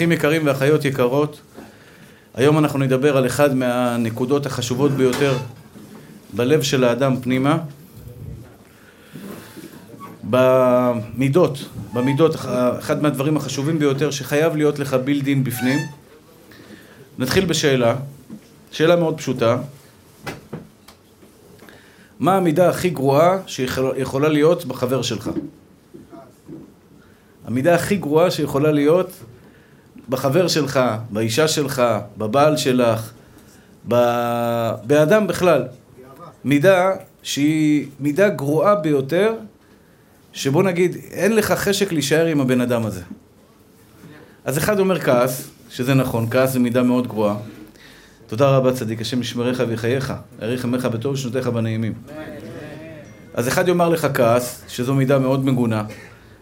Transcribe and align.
אחים 0.00 0.12
יקרים 0.12 0.42
ואחיות 0.46 0.84
יקרות, 0.84 1.40
היום 2.34 2.58
אנחנו 2.58 2.78
נדבר 2.78 3.16
על 3.16 3.26
אחד 3.26 3.54
מהנקודות 3.54 4.46
החשובות 4.46 4.90
ביותר 4.90 5.36
בלב 6.32 6.62
של 6.62 6.84
האדם 6.84 7.20
פנימה, 7.20 7.58
במידות, 10.24 11.64
במידות, 11.92 12.34
אחד 12.78 13.02
מהדברים 13.02 13.36
החשובים 13.36 13.78
ביותר 13.78 14.10
שחייב 14.10 14.56
להיות 14.56 14.78
לך 14.78 14.94
בילדין 14.94 15.44
בפנים. 15.44 15.78
נתחיל 17.18 17.44
בשאלה, 17.44 17.96
שאלה 18.72 18.96
מאוד 18.96 19.18
פשוטה. 19.18 19.56
מה 22.18 22.36
המידה 22.36 22.68
הכי 22.68 22.90
גרועה 22.90 23.38
שיכולה 23.46 24.28
להיות 24.28 24.64
בחבר 24.64 25.02
שלך? 25.02 25.30
המידה 27.46 27.74
הכי 27.74 27.96
גרועה 27.96 28.30
שיכולה 28.30 28.72
להיות 28.72 29.10
בחבר 30.10 30.48
שלך, 30.48 30.80
באישה 31.10 31.48
שלך, 31.48 31.82
בבעל 32.18 32.56
שלך, 32.56 33.10
ב... 33.88 33.94
באדם 34.84 35.26
בכלל. 35.26 35.64
מידה 36.44 36.90
שהיא 37.22 37.86
מידה 38.00 38.28
גרועה 38.28 38.74
ביותר, 38.74 39.34
שבוא 40.32 40.62
נגיד, 40.62 40.96
אין 41.10 41.36
לך 41.36 41.52
חשק 41.52 41.92
להישאר 41.92 42.26
עם 42.26 42.40
הבן 42.40 42.60
אדם 42.60 42.86
הזה. 42.86 43.02
אז 44.44 44.58
אחד 44.58 44.78
אומר 44.78 45.00
כעס, 45.00 45.50
שזה 45.70 45.94
נכון, 45.94 46.26
כעס 46.30 46.52
זה 46.52 46.58
מידה 46.58 46.82
מאוד 46.82 47.06
גרועה. 47.06 47.36
תודה 48.26 48.48
רבה 48.48 48.72
צדיק, 48.72 49.00
השם 49.00 49.20
ישמריך 49.20 49.62
ויחייך, 49.68 50.12
יאריך 50.42 50.64
ימיך 50.64 50.84
בטוב 50.84 51.14
ושנותיך 51.14 51.46
בנעימים. 51.46 51.92
אז 53.34 53.48
אחד 53.48 53.68
יאמר 53.68 53.88
לך 53.88 54.06
כעס, 54.14 54.62
שזו 54.68 54.94
מידה 54.94 55.18
מאוד 55.18 55.44
מגונה. 55.44 55.84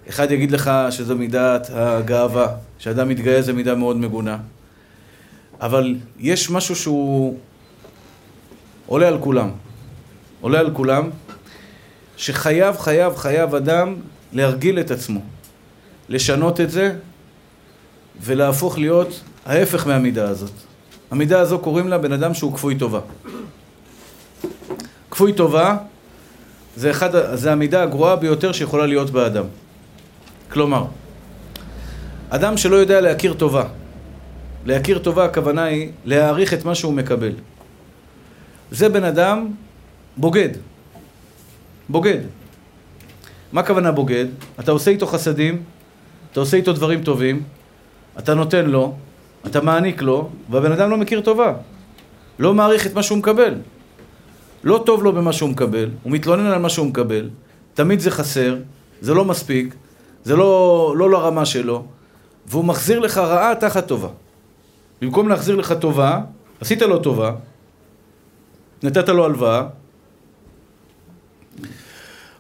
אחד 0.09 0.31
יגיד 0.31 0.51
לך 0.51 0.71
שזו 0.91 1.17
מידת 1.17 1.71
הגאווה, 1.75 2.49
שאדם 2.79 3.09
מתגאה 3.09 3.43
זה 3.43 3.53
מידה 3.53 3.75
מאוד 3.75 3.97
מגונה. 3.97 4.39
אבל 5.61 5.97
יש 6.19 6.51
משהו 6.51 6.77
שהוא 6.77 7.39
עולה 8.87 9.09
על 9.09 9.19
כולם. 9.21 9.51
עולה 10.41 10.61
על 10.61 10.71
כולם, 10.75 11.11
שחייב, 12.17 12.77
חייב, 12.77 13.17
חייב 13.17 13.55
אדם 13.55 13.95
להרגיל 14.33 14.81
את 14.81 14.91
עצמו, 14.91 15.21
לשנות 16.09 16.61
את 16.61 16.71
זה 16.71 16.95
ולהפוך 18.21 18.79
להיות 18.79 19.21
ההפך 19.47 19.87
מהמידה 19.87 20.29
הזאת. 20.29 20.53
המידה 21.11 21.41
הזו 21.41 21.59
קוראים 21.59 21.89
לה 21.89 21.99
בן 21.99 22.13
אדם 22.13 22.35
שהוא 22.35 22.55
כפוי 22.55 22.79
טובה. 22.79 23.01
כפוי 25.11 25.33
טובה 25.33 25.77
זה, 26.77 26.91
אחד, 26.91 27.35
זה 27.37 27.53
המידה 27.53 27.83
הגרועה 27.83 28.17
ביותר 28.17 28.53
שיכולה 28.53 28.87
להיות 28.87 29.11
באדם. 29.11 29.45
כלומר, 30.53 30.85
אדם 32.31 32.57
שלא 32.57 32.77
יודע 32.77 33.01
להכיר 33.01 33.35
טובה. 33.35 33.65
להכיר 34.67 34.99
טובה 34.99 35.25
הכוונה 35.25 35.65
היא 35.65 35.91
להעריך 36.05 36.55
את 36.55 36.65
מה 36.65 36.75
שהוא 36.75 36.93
מקבל. 36.93 37.33
זה 38.71 38.89
בן 38.89 39.05
אדם 39.05 39.49
בוגד. 40.17 40.49
בוגד. 41.89 42.19
מה 43.53 43.61
הכוונה 43.61 43.93
בוגד? 43.93 44.27
אתה 44.61 44.71
עושה 44.71 44.91
איתו 44.91 45.07
חסדים, 45.07 45.63
אתה 46.33 46.41
עושה 46.41 46.57
איתו 46.57 46.73
דברים 46.73 47.03
טובים, 47.03 47.43
אתה 48.19 48.35
נותן 48.35 48.67
לו, 48.67 48.95
אתה 49.47 49.61
מעניק 49.61 50.03
לו, 50.03 50.31
והבן 50.51 50.73
אדם 50.73 50.91
לא 50.91 50.97
מכיר 50.97 51.21
טובה. 51.21 51.53
לא 52.39 52.55
מעריך 52.55 52.87
את 52.87 52.95
מה 52.95 53.03
שהוא 53.03 53.19
מקבל. 53.19 53.55
לא 54.65 54.83
טוב 54.87 55.03
לו 55.03 55.13
במה 55.13 55.33
שהוא 55.33 55.51
מקבל, 55.51 55.91
הוא 56.03 56.13
מתלונן 56.13 56.47
על 56.47 56.59
מה 56.59 56.69
שהוא 56.69 56.87
מקבל, 56.87 57.29
תמיד 57.75 58.01
זה 58.01 58.11
חסר, 58.11 58.57
זה 59.01 59.15
לא 59.15 59.25
מספיק, 59.25 59.75
זה 60.29 60.37
לא, 60.37 60.95
לא 60.97 61.11
לרמה 61.11 61.45
שלו, 61.45 61.85
והוא 62.47 62.65
מחזיר 62.65 62.99
לך 62.99 63.19
רעה 63.19 63.55
תחת 63.55 63.87
טובה. 63.87 64.09
במקום 65.03 65.29
להחזיר 65.29 65.57
לך 65.57 65.75
טובה, 65.81 66.21
עשית 66.61 66.83
לו 66.83 66.99
טובה, 66.99 67.33
נתת 68.83 69.09
לו 69.09 69.25
הלוואה, 69.25 69.63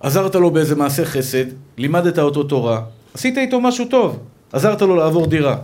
עזרת 0.00 0.34
לו 0.34 0.50
באיזה 0.50 0.76
מעשה 0.76 1.04
חסד, 1.04 1.44
לימדת 1.78 2.18
אותו 2.18 2.42
תורה, 2.42 2.80
עשית 3.14 3.38
איתו 3.38 3.60
משהו 3.60 3.84
טוב, 3.84 4.18
עזרת 4.52 4.82
לו 4.82 4.96
לעבור 4.96 5.26
דירה, 5.26 5.56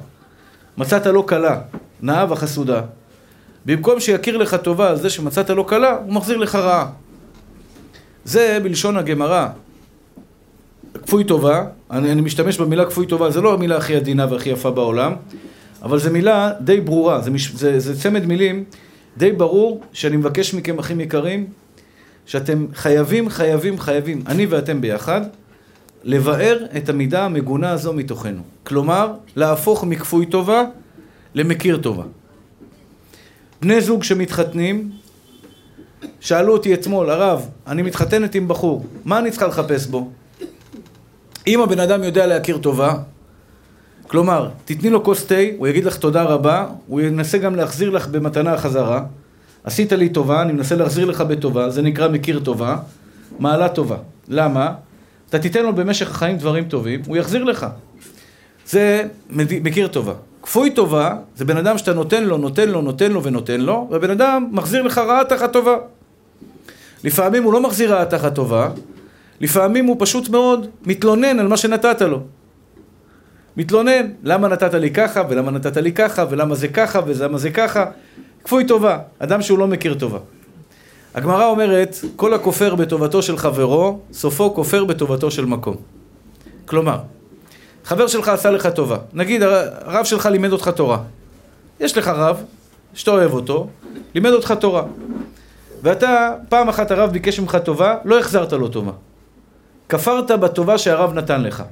מצאת 0.79 1.07
לו 1.07 1.27
כלה, 1.27 1.61
נאה 2.03 2.33
וחסודה. 2.33 2.83
במקום 3.67 4.01
שיכיר 4.01 4.37
לך 4.37 4.55
טובה 4.55 4.89
על 4.89 4.97
זה 4.97 5.11
שמצאת 5.11 5.51
לו 5.51 5.67
כלה, 5.67 5.97
הוא 6.05 6.13
מחזיר 6.13 6.37
לך 6.37 6.55
רעה. 6.55 6.87
זה 8.25 8.59
בלשון 8.63 8.97
הגמרא, 8.97 9.49
כפוי 11.03 11.25
טובה, 11.25 11.65
אני, 11.91 12.13
אני 12.13 12.21
משתמש 12.21 12.59
במילה 12.59 12.85
כפוי 12.85 13.07
טובה, 13.07 13.31
זה 13.31 13.41
לא 13.41 13.55
המילה 13.55 13.77
הכי 13.77 13.97
עדינה 13.97 14.27
והכי 14.31 14.49
יפה 14.49 14.71
בעולם, 14.71 15.15
אבל 15.83 15.99
זו 15.99 16.11
מילה 16.11 16.53
די 16.61 16.81
ברורה, 16.81 17.21
זה, 17.21 17.31
מש, 17.31 17.51
זה, 17.51 17.81
זה 17.81 18.01
צמד 18.01 18.27
מילים 18.27 18.65
די 19.17 19.33
ברור 19.33 19.81
שאני 19.93 20.17
מבקש 20.17 20.55
מכם, 20.55 20.79
אחים 20.79 21.01
יקרים, 21.01 21.47
שאתם 22.27 22.67
חייבים, 22.75 23.29
חייבים, 23.31 23.81
חייבים, 23.81 24.23
אני 24.27 24.47
ואתם 24.47 24.81
ביחד, 24.81 25.21
לבאר 26.05 26.67
את 26.77 26.89
המידה 26.89 27.25
המגונה 27.25 27.71
הזו 27.71 27.93
מתוכנו. 27.93 28.43
כלומר, 28.65 29.13
להפוך 29.37 29.85
מכפוי 29.85 30.27
טובה 30.27 30.65
למכיר 31.35 31.77
טובה. 31.77 32.05
בני 33.63 33.81
זוג 33.81 34.05
שמתחתנים, 34.05 34.91
שאלו 36.21 36.53
אותי 36.53 36.75
אתמול, 36.75 37.11
הרב, 37.11 37.49
אני 37.67 37.83
מתחתנת 37.83 38.35
עם 38.35 38.49
בחור, 38.49 38.85
מה 39.05 39.19
אני 39.19 39.31
צריכה 39.31 39.47
לחפש 39.47 39.87
בו? 39.87 40.11
אם 41.47 41.61
הבן 41.61 41.81
אדם 41.81 42.03
יודע 42.03 42.27
להכיר 42.27 42.59
טובה, 42.59 42.95
כלומר, 44.07 44.49
תתני 44.65 44.91
לו 44.91 45.05
כוס 45.05 45.27
תה, 45.27 45.35
הוא 45.59 45.69
יגיד 45.69 45.85
לך 45.85 45.97
תודה 45.97 46.23
רבה, 46.23 46.67
הוא 46.87 47.01
ינסה 47.01 47.39
גם 47.39 47.55
להחזיר 47.55 47.91
לך 47.91 48.09
במתנה 48.09 48.59
חזרה. 48.59 49.05
עשית 49.65 49.93
לי 49.93 50.09
טובה, 50.09 50.43
אני 50.43 50.53
מנסה 50.53 50.77
להחזיר 50.77 51.05
לך 51.05 51.21
בטובה, 51.21 51.71
זה 51.71 51.83
נקרא 51.83 52.09
מכיר 52.09 52.41
טובה, 52.41 52.77
מעלה 53.39 53.69
טובה. 53.69 53.97
למה? 54.29 54.75
אתה 55.29 55.39
תיתן 55.39 55.63
לו 55.63 55.75
במשך 55.75 56.11
החיים 56.11 56.37
דברים 56.37 56.65
טובים, 56.65 57.03
הוא 57.07 57.17
יחזיר 57.17 57.45
לך. 57.45 57.67
זה 58.67 59.05
מכיר 59.31 59.89
טובה. 59.89 60.13
כפוי 60.43 60.71
טובה, 60.71 61.17
זה 61.37 61.45
בן 61.45 61.57
אדם 61.57 61.79
שאתה 61.79 61.93
נותן 61.93 62.25
לו, 62.25 62.39
נותן 62.39 62.69
לו, 62.69 62.81
נותן 62.83 63.13
לו 63.13 63.23
ונותן 63.23 63.61
לו, 63.61 63.89
והבן 63.91 64.11
אדם 64.11 64.49
מחזיר 64.53 64.83
לך 64.83 64.99
רעה 64.99 65.25
תחת 65.25 65.53
טובה. 65.53 65.77
לפעמים 67.05 67.43
הוא 67.43 67.53
לא 67.53 67.61
מחזיר 67.61 67.95
רעה 67.95 68.05
תחת 68.05 68.35
טובה, 68.35 68.69
לפעמים 69.45 69.85
הוא 69.87 69.97
פשוט 69.99 70.29
מאוד 70.29 70.67
מתלונן 70.87 71.39
על 71.39 71.49
מה 71.49 71.57
שנתת 71.57 72.01
לו. 72.03 72.21
מתלונן, 73.57 74.11
למה 74.23 74.49
נתת 74.49 74.75
לי 74.75 74.91
ככה, 74.91 75.23
ולמה 75.29 75.51
נתת 75.51 75.77
לי 75.77 75.93
ככה, 75.93 76.25
ולמה 76.31 76.55
זה 76.55 76.69
ככה, 76.69 77.01
ולמה 77.07 77.39
זה 77.39 77.51
ככה. 77.51 77.85
כפוי 78.45 78.67
טובה, 78.67 78.99
אדם 79.19 79.43
שהוא 79.43 79.59
לא 79.59 79.67
מכיר 79.67 79.95
טובה. 79.95 80.19
הגמרא 81.15 81.47
אומרת, 81.47 81.97
כל 82.17 82.35
הכופר 82.35 82.75
בטובתו 82.75 83.23
של 83.23 83.37
חברו, 83.37 83.99
סופו 84.13 84.55
כופר 84.55 84.85
בטובתו 84.85 85.31
של 85.31 85.45
מקום. 85.45 85.77
כלומר, 86.67 86.99
חבר 87.85 88.07
שלך 88.07 88.29
עשה 88.29 88.51
לך 88.51 88.67
טובה. 88.67 88.97
נגיד, 89.13 89.43
הרב 89.43 90.05
שלך 90.05 90.27
לימד 90.27 90.53
אותך 90.53 90.69
תורה. 90.69 90.99
יש 91.81 91.99
לך 91.99 92.09
רב, 92.09 92.45
שאתה 92.95 93.11
אוהב 93.11 93.33
אותו, 93.33 93.69
לימד 94.15 94.31
אותך 94.31 94.55
תורה. 94.61 94.83
ואתה, 95.83 96.35
פעם 96.49 96.69
אחת 96.69 96.91
הרב 96.91 97.11
ביקש 97.11 97.41
ממך 97.41 97.59
טובה, 97.65 97.97
לא 98.05 98.19
החזרת 98.19 98.53
לו 98.53 98.69
טובה. 98.69 98.93
כפרת 99.89 100.31
בטובה 100.31 100.79
שהרב 100.79 101.13
נתן 101.15 101.43
לך. 101.43 101.63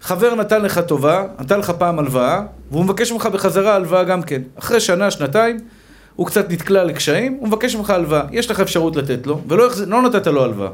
חבר 0.00 0.34
נתן 0.34 0.62
לך 0.62 0.78
טובה, 0.78 1.24
נתן 1.40 1.58
לך 1.58 1.72
פעם 1.78 1.98
הלוואה, 1.98 2.42
והוא 2.70 2.84
מבקש 2.84 3.12
ממך 3.12 3.26
בחזרה 3.26 3.74
הלוואה 3.74 4.04
גם 4.04 4.22
כן. 4.22 4.42
אחרי 4.58 4.80
שנה, 4.80 5.10
שנתיים, 5.10 5.56
הוא 6.16 6.26
קצת 6.26 6.50
נתקלע 6.50 6.84
לקשיים, 6.84 7.36
הוא 7.40 7.48
מבקש 7.48 7.76
ממך 7.76 7.90
הלוואה. 7.90 8.22
יש 8.32 8.50
לך 8.50 8.60
אפשרות 8.60 8.96
לתת 8.96 9.26
לו, 9.26 9.40
ולא 9.48 9.68
לא 9.86 10.02
נתת 10.02 10.26
לו 10.26 10.44
הלוואה. 10.44 10.70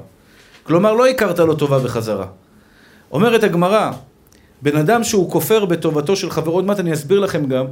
כלומר, 0.63 0.93
לא 0.93 1.07
הכרת 1.09 1.39
לו 1.39 1.55
טובה 1.55 1.79
בחזרה. 1.79 2.27
אומרת 3.13 3.43
הגמרא, 3.43 3.91
בן 4.63 4.77
אדם 4.77 5.05
שהוא 5.05 5.31
כופר 5.31 5.65
בטובתו 5.65 6.17
של 6.17 6.31
חברו, 6.31 6.55
עוד 6.55 6.65
מעט 6.65 6.81
אני 6.81 6.93
אסביר 6.93 7.21
לכם 7.21 7.47
גם, 7.47 7.65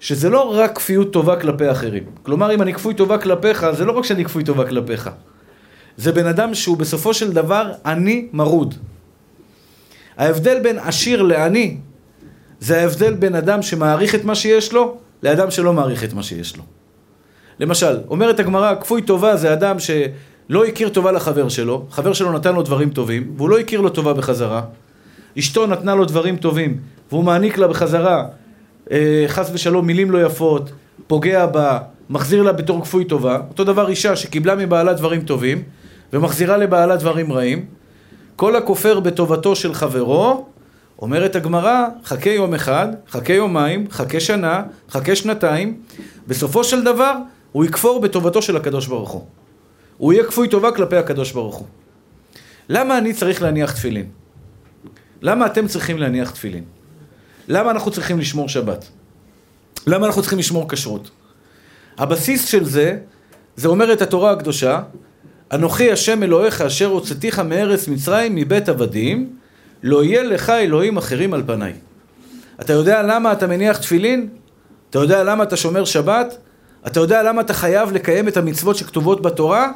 שזה 0.00 0.30
לא 0.30 0.56
רק 0.56 0.76
כפיות 0.76 1.12
טובה 1.12 1.36
כלפי 1.36 1.70
אחרים. 1.70 2.02
כלומר, 2.22 2.54
אם 2.54 2.62
אני 2.62 2.74
כפוי 2.74 2.94
טובה 2.94 3.18
כלפיך, 3.18 3.66
זה 3.70 3.84
לא 3.84 3.92
רק 3.92 4.04
שאני 4.04 4.24
כפוי 4.24 4.44
טובה 4.44 4.64
כלפיך. 4.68 5.10
זה 5.96 6.12
בן 6.12 6.26
אדם 6.26 6.54
שהוא 6.54 6.76
בסופו 6.76 7.14
של 7.14 7.32
דבר 7.32 7.72
עני 7.86 8.28
מרוד. 8.32 8.74
ההבדל 10.16 10.60
בין 10.60 10.78
עשיר 10.78 11.22
לעני, 11.22 11.76
זה 12.60 12.80
ההבדל 12.80 13.14
בין 13.14 13.34
אדם 13.34 13.62
שמעריך 13.62 14.14
את 14.14 14.24
מה 14.24 14.34
שיש 14.34 14.72
לו, 14.72 14.96
לאדם 15.22 15.50
שלא 15.50 15.72
מעריך 15.72 16.04
את 16.04 16.12
מה 16.12 16.22
שיש 16.22 16.56
לו. 16.56 16.62
למשל, 17.60 17.98
אומרת 18.08 18.40
הגמרא, 18.40 18.74
כפוי 18.80 19.02
טובה 19.02 19.36
זה 19.36 19.52
אדם 19.52 19.76
שלא 19.78 20.64
הכיר 20.64 20.88
טובה 20.88 21.12
לחבר 21.12 21.48
שלו, 21.48 21.86
חבר 21.90 22.12
שלו 22.12 22.32
נתן 22.32 22.54
לו 22.54 22.62
דברים 22.62 22.90
טובים, 22.90 23.34
והוא 23.36 23.50
לא 23.50 23.58
הכיר 23.58 23.80
לו 23.80 23.90
טובה 23.90 24.12
בחזרה. 24.12 24.62
אשתו 25.38 25.66
נתנה 25.66 25.94
לו 25.94 26.04
דברים 26.04 26.36
טובים, 26.36 26.78
והוא 27.10 27.24
מעניק 27.24 27.58
לה 27.58 27.68
בחזרה, 27.68 28.26
אה, 28.90 29.24
חס 29.28 29.50
ושלום, 29.54 29.86
מילים 29.86 30.10
לא 30.10 30.26
יפות, 30.26 30.70
פוגע 31.06 31.46
בה, 31.46 31.78
מחזיר 32.10 32.42
לה 32.42 32.52
בתור 32.52 32.82
כפוי 32.82 33.04
טובה. 33.04 33.38
אותו 33.48 33.64
דבר 33.64 33.88
אישה 33.88 34.16
שקיבלה 34.16 34.54
מבעלה 34.54 34.92
דברים 34.92 35.22
טובים, 35.22 35.62
ומחזירה 36.14 36.56
לבעלה 36.56 36.96
דברים 36.96 37.32
רעים. 37.32 37.66
כל 38.36 38.56
הכופר 38.56 39.00
בטובתו 39.00 39.56
של 39.56 39.74
חברו, 39.74 40.46
אומרת 40.98 41.36
הגמרא, 41.36 41.86
חכה 42.04 42.30
יום 42.30 42.54
אחד, 42.54 42.88
חכה 43.08 43.32
יומיים, 43.32 43.86
חכה 43.90 44.20
שנה, 44.20 44.62
חכה 44.90 45.16
שנתיים, 45.16 45.80
בסופו 46.26 46.64
של 46.64 46.84
דבר 46.84 47.14
הוא 47.52 47.64
יכפור 47.64 48.00
בטובתו 48.00 48.42
של 48.42 48.56
הקדוש 48.56 48.86
ברוך 48.86 49.10
הוא. 49.10 49.24
הוא 49.98 50.12
יהיה 50.12 50.24
כפוי 50.24 50.48
טובה 50.48 50.72
כלפי 50.72 50.96
הקדוש 50.96 51.32
ברוך 51.32 51.56
הוא. 51.56 51.66
למה 52.68 52.98
אני 52.98 53.12
צריך 53.12 53.42
להניח 53.42 53.72
תפילין? 53.72 54.06
למה 55.22 55.46
אתם 55.46 55.66
צריכים 55.66 55.98
להניח 55.98 56.30
תפילין? 56.30 56.64
למה 57.48 57.70
אנחנו 57.70 57.90
צריכים 57.90 58.18
לשמור 58.18 58.48
שבת? 58.48 58.88
למה 59.86 60.06
אנחנו 60.06 60.20
צריכים 60.20 60.38
לשמור 60.38 60.68
כשרות? 60.68 61.10
הבסיס 61.98 62.46
של 62.46 62.64
זה, 62.64 62.98
זה 63.56 63.68
אומרת 63.68 64.02
התורה 64.02 64.30
הקדושה, 64.30 64.80
אנוכי 65.52 65.92
השם 65.92 66.22
אלוהיך 66.22 66.60
אשר 66.60 66.86
הוצאתיך 66.86 67.38
מארץ 67.38 67.88
מצרים 67.88 68.34
מבית 68.34 68.68
עבדים, 68.68 69.30
לא 69.82 70.04
יהיה 70.04 70.22
לך 70.22 70.50
אלוהים 70.50 70.96
אחרים 70.96 71.34
על 71.34 71.42
פניי. 71.46 71.72
אתה 72.60 72.72
יודע 72.72 73.02
למה 73.02 73.32
אתה 73.32 73.46
מניח 73.46 73.76
תפילין? 73.76 74.28
אתה 74.90 74.98
יודע 74.98 75.24
למה 75.24 75.42
אתה 75.42 75.56
שומר 75.56 75.84
שבת? 75.84 76.36
אתה 76.86 77.00
יודע 77.00 77.22
למה 77.22 77.40
אתה 77.40 77.54
חייב 77.54 77.92
לקיים 77.92 78.28
את 78.28 78.36
המצוות 78.36 78.76
שכתובות 78.76 79.22
בתורה? 79.22 79.70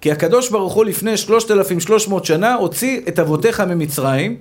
כי 0.00 0.12
הקדוש 0.12 0.50
ברוך 0.50 0.72
הוא 0.72 0.84
לפני 0.84 1.16
3,300 1.16 2.24
שנה 2.24 2.54
הוציא 2.54 3.00
את 3.08 3.18
אבותיך 3.18 3.60
ממצרים, 3.60 4.36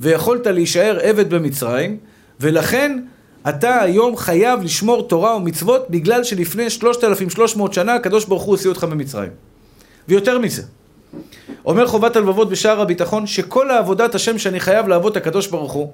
ויכולת 0.00 0.46
להישאר 0.46 0.98
עבד 1.02 1.34
במצרים, 1.34 1.96
ולכן 2.40 2.98
אתה 3.48 3.80
היום 3.80 4.16
חייב 4.16 4.62
לשמור 4.62 5.08
תורה 5.08 5.36
ומצוות 5.36 5.90
בגלל 5.90 6.24
שלפני 6.24 6.70
3,300 6.70 7.72
שנה 7.72 7.94
הקדוש 7.94 8.24
ברוך 8.24 8.42
הוא 8.42 8.50
הוציא 8.54 8.70
אותך 8.70 8.84
ממצרים. 8.84 9.30
ויותר 10.08 10.38
מזה, 10.38 10.62
אומר 11.64 11.86
חובת 11.86 12.16
הלבבות 12.16 12.50
בשער 12.50 12.80
הביטחון, 12.80 13.26
שכל 13.26 13.70
העבודת 13.70 14.14
השם 14.14 14.38
שאני 14.38 14.60
חייב 14.60 14.88
לעבוד 14.88 15.10
את 15.10 15.16
הקדוש 15.16 15.46
ברוך 15.46 15.72
הוא, 15.72 15.92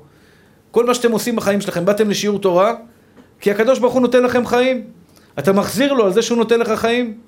כל 0.71 0.87
מה 0.87 0.95
שאתם 0.95 1.13
עושים 1.13 1.37
בחיים 1.37 1.61
שלכם, 1.61 1.85
באתם 1.85 2.11
לשיעור 2.11 2.39
תורה, 2.39 2.75
כי 3.41 3.51
הקדוש 3.51 3.79
ברוך 3.79 3.95
הוא 3.95 4.03
נותן 4.03 4.23
לכם 4.23 4.47
חיים. 4.47 4.85
אתה 5.39 5.53
מחזיר 5.53 5.93
לו 5.93 6.05
על 6.05 6.13
זה 6.13 6.23
שהוא 6.23 6.39
נותן 6.39 6.61
לך 6.61 6.73
חיים. 6.73 7.19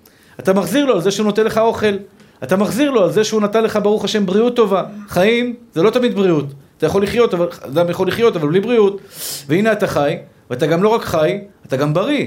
אתה 0.41 0.53
מחזיר 0.53 0.85
לו 0.85 0.95
על 0.95 1.01
זה 1.01 1.11
שהוא 1.11 1.27
נותן 1.27 1.45
לך 1.45 1.59
אוכל. 1.59 1.97
אתה 2.43 2.57
מחזיר 2.57 2.91
לו 2.91 3.05
על 3.05 3.13
זה 3.13 3.25
שהוא 3.25 3.41
נתן 3.43 3.65
לך, 3.65 3.79
ברוך 3.83 4.05
השם, 4.05 4.27
בריאות 4.27 4.57
טובה. 4.57 4.85
חיים 5.09 5.57
זה 5.73 5.83
לא 5.83 5.91
תמיד 5.91 6.15
בריאות. 6.15 6.47
אתה 6.79 6.87
יכול 6.87 7.03
לחיות, 7.03 7.35
אבל, 7.35 7.49
אדם 7.61 7.91
יכול 7.91 8.09
לחיות, 8.09 8.37
אבל 8.37 8.49
בלי 8.49 8.61
בריאות. 8.61 9.01
והנה 9.49 9.73
אתה 9.73 9.87
חי, 9.87 10.17
ואתה 10.51 10.67
גם 10.67 10.83
לא 10.83 10.89
רק 10.89 11.03
חי, 11.03 11.39
אתה 11.67 11.77
גם 11.77 11.95
בריא. 11.95 12.27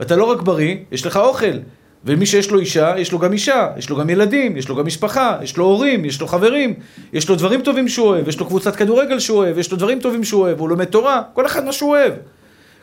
ואתה 0.00 0.16
לא 0.16 0.24
רק 0.24 0.42
בריא, 0.42 0.76
יש 0.92 1.06
לך 1.06 1.16
אוכל. 1.16 1.56
ומי 2.04 2.26
שיש 2.26 2.50
לו 2.50 2.58
אישה, 2.58 2.94
יש 2.98 3.12
לו 3.12 3.18
גם 3.18 3.32
אישה, 3.32 3.68
יש 3.76 3.90
לו 3.90 3.96
גם 3.96 4.10
ילדים, 4.10 4.56
יש 4.56 4.68
לו 4.68 4.76
גם 4.76 4.86
משפחה, 4.86 5.38
יש 5.42 5.56
לו 5.56 5.64
הורים, 5.64 6.04
יש 6.04 6.20
לו 6.20 6.26
חברים, 6.26 6.74
יש 7.12 7.28
לו 7.28 7.36
דברים 7.36 7.60
טובים 7.60 7.88
שהוא 7.88 8.06
אוהב, 8.06 8.28
יש 8.28 8.40
לו 8.40 8.46
קבוצת 8.46 8.76
כדורגל 8.76 9.18
שהוא 9.18 9.38
אוהב, 9.38 9.58
יש 9.58 9.72
לו 9.72 9.76
דברים 9.76 10.00
טובים 10.00 10.24
שהוא 10.24 10.40
אוהב, 10.42 10.60
הוא 10.60 10.68
לומד 10.68 10.84
תורה, 10.84 11.22
כל 11.32 11.46
אחד 11.46 11.64
מה 11.64 11.72
שהוא 11.72 11.90
אוהב. 11.90 12.12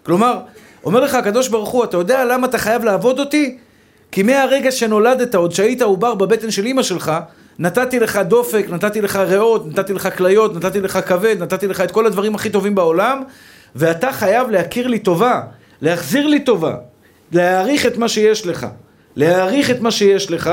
כלומר, 0.04 0.40
אומר 0.84 1.00
לך 1.00 1.16
הקדוש 1.16 1.48
ברוך 1.48 1.70
הוא, 1.70 1.84
אתה 1.84 1.98
יודע 1.98 2.26
למה 2.26 2.48
אתה 2.48 2.58
חייב 2.58 2.84
לעבוד 2.84 3.20
אותי? 3.20 3.58
כי 4.12 4.24
מהרגע 4.24 4.72
שנולדת, 4.72 5.36
עוד 5.36 5.52
שהיית 5.52 5.82
עובר 5.82 6.16
בבטן 6.16 6.52
של 6.52 6.66
אימא 6.66 6.84
שלך, 6.84 7.12
נתתי 7.60 8.00
לך 8.00 8.18
דופק, 8.18 8.66
נתתי 8.70 9.02
לך 9.02 9.16
ריאות, 9.16 9.68
נתתי 9.68 9.94
לך 9.94 10.18
כליות, 10.18 10.56
נתתי 10.56 10.82
לך 10.82 11.00
כבד, 11.08 11.36
נתתי 11.40 11.68
לך 11.68 11.82
את 11.82 11.92
כל 11.92 12.06
הדברים 12.06 12.36
הכי 12.36 12.50
טובים 12.50 12.76
בעולם, 12.76 13.24
ואתה 13.76 14.12
חייב 14.12 14.50
להכיר 14.50 14.88
לי 14.88 15.00
טובה, 15.00 15.42
להחזיר 15.82 16.28
לי 16.28 16.40
טובה, 16.40 16.76
להעריך 17.32 17.86
את 17.86 17.98
מה 17.98 18.08
שיש 18.08 18.48
לך. 18.48 18.68
להעריך 19.16 19.72
את 19.72 19.82
מה 19.82 19.92
שיש 19.92 20.32
לך, 20.32 20.52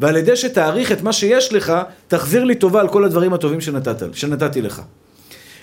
ועל 0.00 0.16
ידי 0.16 0.36
שתעריך 0.36 0.92
את 0.92 1.02
מה 1.02 1.12
שיש 1.12 1.52
לך, 1.52 1.72
תחזיר 2.08 2.44
לי 2.44 2.54
טובה 2.54 2.80
על 2.80 2.88
כל 2.88 3.04
הדברים 3.04 3.32
הטובים 3.34 3.60
שנתת, 3.60 4.14
שנתתי 4.14 4.62
לך. 4.62 4.82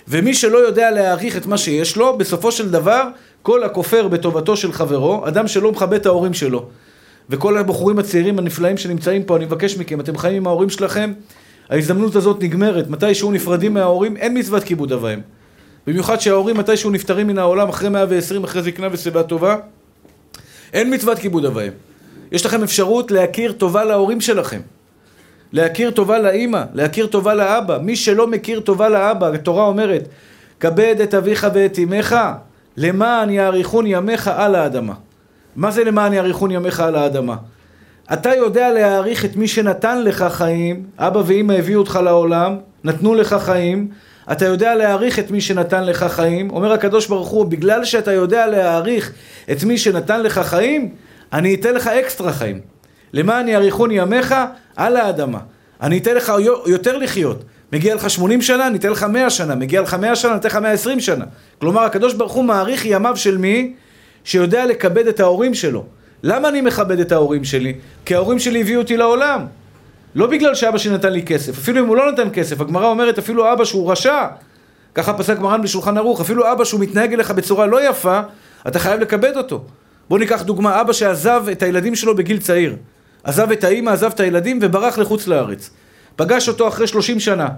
ומי 0.08 0.34
שלא 0.34 0.58
יודע 0.58 0.90
להעריך 0.90 1.36
את 1.36 1.46
מה 1.46 1.58
שיש 1.58 1.96
לו, 1.96 2.18
בסופו 2.18 2.52
של 2.52 2.70
דבר, 2.70 3.02
כל 3.42 3.64
הכופר 3.64 4.08
בטובתו 4.08 4.56
של 4.56 4.72
חברו, 4.72 5.28
אדם 5.28 5.48
שלא 5.48 5.72
מכבד 5.72 6.00
את 6.00 6.06
ההורים 6.06 6.34
שלו. 6.34 6.66
וכל 7.30 7.58
הבחורים 7.58 7.98
הצעירים 7.98 8.38
הנפלאים 8.38 8.76
שנמצאים 8.76 9.22
פה, 9.22 9.36
אני 9.36 9.44
מבקש 9.44 9.76
מכם, 9.76 10.00
אתם 10.00 10.18
חיים 10.18 10.36
עם 10.36 10.46
ההורים 10.46 10.70
שלכם, 10.70 11.12
ההזדמנות 11.70 12.16
הזאת 12.16 12.42
נגמרת. 12.42 12.90
מתי 12.90 13.14
שהוא 13.14 13.32
נפרדים 13.32 13.74
מההורים, 13.74 14.16
אין 14.16 14.38
מצוות 14.38 14.64
כיבוד 14.64 14.92
אב 14.92 15.02
ואם. 15.02 15.20
במיוחד 15.86 16.20
שההורים 16.20 16.56
מתי 16.56 16.76
שהוא 16.76 16.92
נפטרים 16.92 17.26
מן 17.26 17.38
העולם 17.38 17.68
אחרי 17.68 17.88
120, 17.88 18.44
אחרי 18.44 18.62
זקנה 18.62 18.88
ושיבה 18.92 19.22
טובה, 19.22 19.56
אין 20.72 20.94
מצוות 20.94 21.18
כיבוד 21.18 21.44
אב 21.44 21.56
ואם. 21.56 21.72
יש 22.34 22.46
לכם 22.46 22.62
אפשרות 22.62 23.10
להכיר 23.10 23.52
טובה 23.52 23.84
להורים 23.84 24.20
שלכם. 24.20 24.60
להכיר 25.52 25.90
טובה 25.90 26.18
לאימא, 26.18 26.62
להכיר 26.74 27.06
טובה 27.06 27.34
לאבא. 27.34 27.78
מי 27.78 27.96
שלא 27.96 28.26
מכיר 28.26 28.60
טובה 28.60 28.88
לאבא, 28.88 29.28
התורה 29.28 29.64
אומרת, 29.64 30.08
כבד 30.60 30.96
את 31.02 31.14
אביך 31.14 31.46
ואת 31.54 31.78
אמך, 31.78 32.16
למען 32.76 33.30
יאריכון 33.30 33.86
ימיך 33.86 34.28
על 34.28 34.54
האדמה. 34.54 34.94
מה 35.56 35.70
זה 35.70 35.84
למען 35.84 36.12
יאריכון 36.12 36.50
ימיך 36.50 36.80
על 36.80 36.96
האדמה? 36.96 37.36
אתה 38.12 38.34
יודע 38.34 38.72
להעריך 38.72 39.24
את 39.24 39.36
מי 39.36 39.48
שנתן 39.48 40.02
לך 40.02 40.24
חיים, 40.30 40.82
אבא 40.98 41.22
ואימא 41.26 41.52
הביאו 41.52 41.80
אותך 41.80 41.98
לעולם, 42.04 42.56
נתנו 42.84 43.14
לך 43.14 43.36
חיים, 43.40 43.88
אתה 44.32 44.46
יודע 44.46 44.74
להעריך 44.74 45.18
את 45.18 45.30
מי 45.30 45.40
שנתן 45.40 45.84
לך 45.84 46.04
חיים, 46.04 46.50
אומר 46.50 46.72
הקדוש 46.72 47.06
ברוך 47.06 47.28
הוא, 47.28 47.46
בגלל 47.46 47.84
שאתה 47.84 48.12
יודע 48.12 48.46
להעריך 48.46 49.12
את 49.52 49.64
מי 49.64 49.78
שנתן 49.78 50.22
לך 50.22 50.38
חיים, 50.38 50.94
אני 51.34 51.54
אתן 51.54 51.74
לך 51.74 51.86
אקסטרה 51.86 52.32
חיים. 52.32 52.60
למען 53.12 53.48
יאריכון 53.48 53.90
ימיך 53.90 54.34
על 54.76 54.96
האדמה. 54.96 55.38
אני 55.82 55.98
אתן 55.98 56.14
לך 56.14 56.32
יותר 56.66 56.96
לחיות. 56.96 57.44
מגיע 57.72 57.94
לך 57.94 58.10
80 58.10 58.42
שנה, 58.42 58.66
אני 58.66 58.78
אתן 58.78 58.90
לך 58.90 59.02
100 59.02 59.30
שנה. 59.30 59.54
מגיע 59.54 59.80
לך 59.80 59.94
100 59.94 60.16
שנה, 60.16 60.30
אני 60.30 60.40
אתן 60.40 60.48
לך 60.48 60.56
120 60.56 61.00
שנה. 61.00 61.24
כלומר, 61.58 61.82
הקדוש 61.82 62.14
ברוך 62.14 62.32
הוא 62.32 62.44
מעריך 62.44 62.84
ימיו 62.84 63.16
של 63.16 63.38
מי? 63.38 63.74
שיודע 64.24 64.66
לכבד 64.66 65.06
את 65.06 65.20
ההורים 65.20 65.54
שלו. 65.54 65.84
למה 66.22 66.48
אני 66.48 66.60
מכבד 66.60 67.00
את 67.00 67.12
ההורים 67.12 67.44
שלי? 67.44 67.74
כי 68.04 68.14
ההורים 68.14 68.38
שלי 68.38 68.60
הביאו 68.60 68.80
אותי 68.80 68.96
לעולם. 68.96 69.46
לא 70.14 70.26
בגלל 70.26 70.54
שאבא 70.54 70.78
שלי 70.78 70.94
נתן 70.94 71.12
לי 71.12 71.22
כסף. 71.22 71.58
אפילו 71.58 71.80
אם 71.80 71.88
הוא 71.88 71.96
לא 71.96 72.12
נתן 72.12 72.28
כסף, 72.32 72.60
הגמרא 72.60 72.86
אומרת 72.86 73.18
אפילו 73.18 73.52
אבא 73.52 73.64
שהוא 73.64 73.92
רשע. 73.92 74.26
ככה 74.94 75.12
פסק 75.12 75.38
מרן 75.38 75.62
בשולחן 75.62 75.96
ערוך. 75.96 76.20
אפילו 76.20 76.52
אבא 76.52 76.64
שהוא 76.64 76.80
מתנהג 76.80 77.12
אליך 77.12 77.30
בצורה 77.30 77.66
לא 77.66 77.88
יפה, 77.88 78.20
אתה 78.68 78.78
חייב 78.78 79.00
לכבד 79.00 79.36
אותו. 79.36 79.64
בואו 80.08 80.20
ניקח 80.20 80.42
דוגמה, 80.42 80.80
אבא 80.80 80.92
שעזב 80.92 81.44
את 81.52 81.62
הילדים 81.62 81.94
שלו 81.94 82.16
בגיל 82.16 82.38
צעיר. 82.38 82.76
עזב 83.24 83.50
את 83.52 83.64
האימא, 83.64 83.90
עזב 83.90 84.10
את 84.14 84.20
הילדים 84.20 84.58
וברח 84.62 84.98
לחוץ 84.98 85.26
לארץ. 85.26 85.70
פגש 86.16 86.48
אותו 86.48 86.68
אחרי 86.68 86.86
30 86.86 87.20
שנה. 87.20 87.48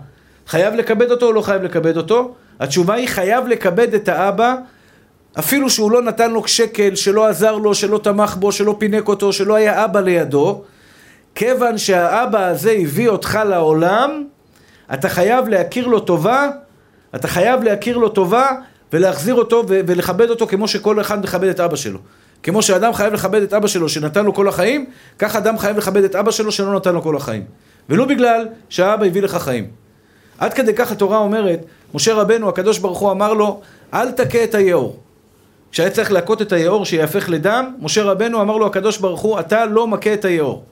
חייב 0.47 0.75
לכבד 0.75 1.11
אותו 1.11 1.27
או 1.27 1.33
לא 1.33 1.41
חייב 1.41 1.63
לכבד 1.63 1.97
אותו? 1.97 2.35
התשובה 2.61 2.95
היא 2.95 3.09
חייב 3.09 3.47
לכבד 3.47 3.95
את 3.95 4.09
האבא 4.09 4.55
אפילו 5.39 5.71
שהוא 5.71 5.91
לא 5.91 6.03
נתן 6.03 6.31
לו 6.31 6.49
שקל, 6.49 6.95
שלא 6.95 7.27
עזר 7.27 7.57
לו, 7.57 7.75
שלא 7.75 7.99
תמך 7.99 8.37
בו, 8.37 8.53
שלא 8.53 8.77
פינק 8.79 9.09
אותו, 9.09 9.33
שלא 9.33 9.55
היה 9.55 9.85
אבא 9.85 10.01
לידו. 10.01 10.63
כיוון 11.35 11.79
שהאבא 11.79 12.47
הזה 12.47 12.71
הביא 12.71 13.09
אותך 13.09 13.39
לעולם, 13.49 14.25
אתה 14.95 15.09
חייב 15.09 15.49
להכיר 15.49 15.87
לו 15.87 16.01
טובה, 16.01 16.49
אתה 17.15 17.29
חייב 17.29 17.63
להכיר 17.63 17.97
לו 17.97 18.09
טובה 18.09 18.49
ולהחזיר 18.93 19.35
אותו 19.35 19.65
ולכבד 19.69 20.31
אותו 20.31 20.47
כמו 20.47 20.69
שכל 20.69 21.01
אחד 21.01 21.23
מכבד 21.23 21.49
את 21.49 21.61
אבא 21.61 21.77
שלו. 21.77 21.99
כמו 22.43 22.63
שאדם 22.63 22.93
חייב 22.93 23.13
לכבד 23.13 23.43
את 23.43 23.53
אבא 23.53 23.67
שלו 23.67 23.89
שנתן 23.89 24.25
לו 24.25 24.35
כל 24.35 24.49
החיים, 24.49 24.87
כך 25.19 25.37
אדם 25.37 25.59
חייב 25.59 25.79
לכבד 25.79 26.05
את 26.05 26.15
אבא 26.15 26.31
שלו 26.31 26.53
שלא 26.53 26.75
נתן 26.75 26.95
לו 26.95 27.03
כל 27.03 27.17
החיים. 27.17 27.45
ולא 27.89 28.05
בגלל 28.05 28.49
שהאבא 28.69 29.07
הביא 29.07 29.23
לך 29.23 29.35
חיים. 29.35 29.67
עד 30.39 30.55
כדי 30.55 30.75
כך 30.75 30.93
התורה 30.93 31.19
אומרת, 31.19 31.65
משה 31.95 32.15
רבנו, 32.15 32.49
הקדוש 32.49 32.79
ברוך 32.79 32.99
הוא 32.99 33.11
אמר 33.11 33.33
לו, 33.33 33.61
אל 33.95 34.11
תכה 34.11 34.45
את 34.45 34.55
היאור. 34.55 34.97
כשהיה 35.73 35.91
צריך 35.91 36.13
להכות 36.13 36.43
את 36.43 36.53
היאור 36.53 36.85
שיהפך 36.85 37.29
לדם, 37.29 37.75
משה 37.81 38.03
רבנו 38.03 38.41
אמר 38.41 38.57
לו 38.57 38.67
הקדוש 38.67 38.99
ברוך 38.99 39.21
הוא, 39.21 39.41
אתה 39.41 39.67
לא 39.67 39.89
מכה 39.89 40.15
את 40.15 40.25
היאור. 40.25 40.65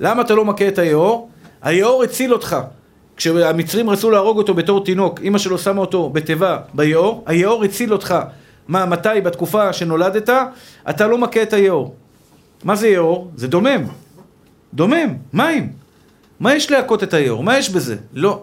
למה 0.00 0.22
אתה 0.22 0.34
לא 0.34 0.44
מכה 0.44 0.68
את 0.68 0.78
היאור? 0.78 1.28
היאור 1.62 2.02
הציל 2.02 2.32
אותך. 2.32 2.56
כשהמצרים 3.16 3.90
רצו 3.90 4.10
להרוג 4.10 4.38
אותו 4.38 4.54
בתור 4.54 4.84
תינוק, 4.84 5.20
אמא 5.22 5.38
שלו 5.38 5.58
שמה 5.58 5.80
אותו 5.80 6.10
בתיבה 6.10 6.58
ביאור, 6.74 7.24
היאור 7.26 7.64
הציל 7.64 7.92
אותך. 7.92 8.14
מה, 8.68 8.86
מתי? 8.86 9.20
בתקופה 9.24 9.72
שנולדת, 9.72 10.30
אתה 10.90 11.06
לא 11.06 11.18
מכה 11.18 11.42
את 11.42 11.52
היאור. 11.52 11.94
מה 12.64 12.76
זה 12.76 12.88
יאור? 12.88 13.30
זה 13.36 13.48
דומם. 13.48 13.84
דומם, 14.74 15.14
מים. 15.32 15.72
מה 16.40 16.54
יש 16.54 16.70
להכות 16.70 17.02
את 17.02 17.14
היאור? 17.14 17.42
מה 17.42 17.58
יש 17.58 17.70
בזה? 17.70 17.96
לא. 18.12 18.42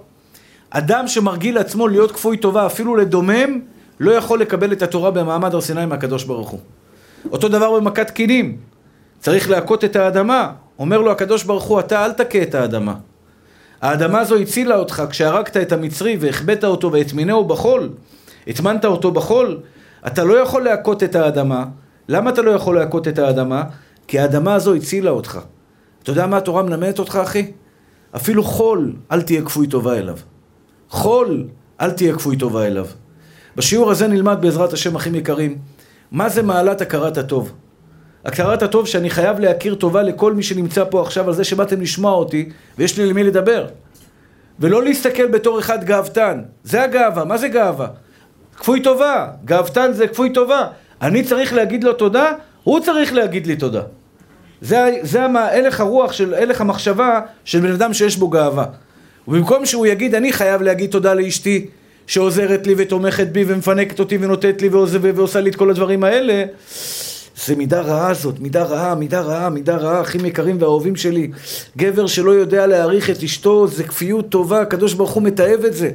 אדם 0.69 1.07
שמרגיל 1.07 1.55
לעצמו 1.55 1.87
להיות 1.87 2.11
כפוי 2.11 2.37
טובה, 2.37 2.65
אפילו 2.65 2.95
לדומם, 2.95 3.59
לא 3.99 4.11
יכול 4.11 4.41
לקבל 4.41 4.71
את 4.71 4.81
התורה 4.81 5.11
במעמד 5.11 5.53
הר 5.53 5.61
סיני 5.61 5.85
מהקדוש 5.85 6.23
ברוך 6.23 6.49
הוא. 6.49 6.59
אותו 7.31 7.49
דבר 7.49 7.79
במכת 7.79 8.09
קינים. 8.09 8.57
צריך 9.19 9.49
להכות 9.49 9.83
את 9.83 9.95
האדמה. 9.95 10.51
אומר 10.79 11.01
לו 11.01 11.11
הקדוש 11.11 11.43
ברוך 11.43 11.63
הוא, 11.63 11.79
אתה 11.79 12.05
אל 12.05 12.11
תכה 12.11 12.41
את 12.41 12.55
האדמה. 12.55 12.93
האדמה 13.81 14.19
הזו 14.19 14.37
הצילה 14.37 14.75
אותך 14.75 15.03
כשהרגת 15.09 15.57
את 15.57 15.71
המצרי 15.71 16.17
והחבאת 16.19 16.63
אותו 16.63 16.91
והטמינהו 16.91 17.45
בחול. 17.45 17.89
הטמנת 18.47 18.85
אותו 18.85 19.11
בחול, 19.11 19.59
אתה 20.07 20.23
לא 20.23 20.33
יכול 20.33 20.63
להכות 20.63 21.03
את 21.03 21.15
האדמה. 21.15 21.65
למה 22.09 22.29
אתה 22.29 22.41
לא 22.41 22.51
יכול 22.51 22.75
להכות 22.75 23.07
את 23.07 23.19
האדמה? 23.19 23.63
כי 24.07 24.19
האדמה 24.19 24.55
הזו 24.55 24.73
הצילה 24.73 25.09
אותך. 25.09 25.39
אתה 26.03 26.11
יודע 26.11 26.27
מה 26.27 26.37
התורה 26.37 26.63
מלמדת 26.63 26.99
אותך, 26.99 27.19
אחי? 27.23 27.51
אפילו 28.15 28.43
חול, 28.43 28.93
אל 29.11 29.21
תהיה 29.21 29.41
כפוי 29.41 29.67
טובה 29.67 29.97
אליו. 29.97 30.17
חול, 30.89 31.47
אל 31.81 31.91
תהיה 31.91 32.13
כפוי 32.13 32.37
טובה 32.37 32.67
אליו. 32.67 32.87
בשיעור 33.55 33.91
הזה 33.91 34.07
נלמד 34.07 34.37
בעזרת 34.41 34.73
השם 34.73 34.95
אחים 34.95 35.15
יקרים, 35.15 35.57
מה 36.11 36.29
זה 36.29 36.43
מעלת 36.43 36.81
הכרת 36.81 37.17
הטוב. 37.17 37.51
הכרת 38.25 38.63
הטוב 38.63 38.87
שאני 38.87 39.09
חייב 39.09 39.39
להכיר 39.39 39.75
טובה 39.75 40.03
לכל 40.03 40.33
מי 40.33 40.43
שנמצא 40.43 40.83
פה 40.89 41.01
עכשיו 41.01 41.27
על 41.27 41.33
זה 41.33 41.43
שבאתם 41.43 41.81
לשמוע 41.81 42.11
אותי 42.11 42.49
ויש 42.77 42.97
לי 42.97 43.05
למי 43.05 43.23
לדבר. 43.23 43.67
ולא 44.59 44.83
להסתכל 44.83 45.27
בתור 45.27 45.59
אחד 45.59 45.83
גאוותן. 45.83 46.41
זה 46.63 46.83
הגאווה, 46.83 47.25
מה 47.25 47.37
זה 47.37 47.47
גאווה? 47.47 47.87
כפוי 48.61 48.81
טובה, 48.81 49.27
גאוותן 49.45 49.91
זה 49.93 50.07
כפוי 50.07 50.33
טובה. 50.33 50.67
אני 51.01 51.23
צריך 51.23 51.53
להגיד 51.53 51.83
לו 51.83 51.93
תודה, 51.93 52.31
הוא 52.63 52.79
צריך 52.79 53.13
להגיד 53.13 53.47
לי 53.47 53.55
תודה. 53.55 53.81
זה, 54.61 54.97
זה 55.01 55.25
הלך 55.25 55.79
הרוח 55.79 56.11
של, 56.11 56.33
הלך 56.33 56.61
המחשבה 56.61 57.21
של 57.45 57.59
בן 57.59 57.71
אדם 57.71 57.93
שיש 57.93 58.17
בו 58.17 58.29
גאווה. 58.29 58.65
ובמקום 59.27 59.65
שהוא 59.65 59.85
יגיד, 59.85 60.15
אני 60.15 60.33
חייב 60.33 60.61
להגיד 60.61 60.89
תודה 60.89 61.13
לאשתי 61.13 61.67
שעוזרת 62.07 62.67
לי 62.67 62.73
ותומכת 62.77 63.27
בי 63.27 63.43
ומפנקת 63.47 63.99
אותי 63.99 64.17
ונותנת 64.17 64.61
לי 64.61 64.69
ועושה 64.69 65.41
לי 65.41 65.49
את 65.49 65.55
כל 65.55 65.69
הדברים 65.69 66.03
האלה, 66.03 66.43
זה 67.45 67.55
מידה 67.55 67.81
רעה 67.81 68.13
זאת, 68.13 68.39
מידה 68.39 68.63
רעה, 68.63 68.95
מידה 68.95 69.21
רעה, 69.21 69.49
מידה 69.49 69.77
רעה, 69.77 70.01
אחים 70.01 70.25
יקרים 70.25 70.57
ואהובים 70.59 70.95
שלי. 70.95 71.31
גבר 71.77 72.07
שלא 72.07 72.31
יודע 72.31 72.67
להעריך 72.67 73.09
את 73.09 73.23
אשתו, 73.23 73.67
זה 73.67 73.83
כפיות 73.83 74.29
טובה, 74.29 74.61
הקדוש 74.61 74.93
ברוך 74.93 75.11
הוא 75.11 75.23
מתעב 75.23 75.65
את 75.65 75.73
זה. 75.73 75.91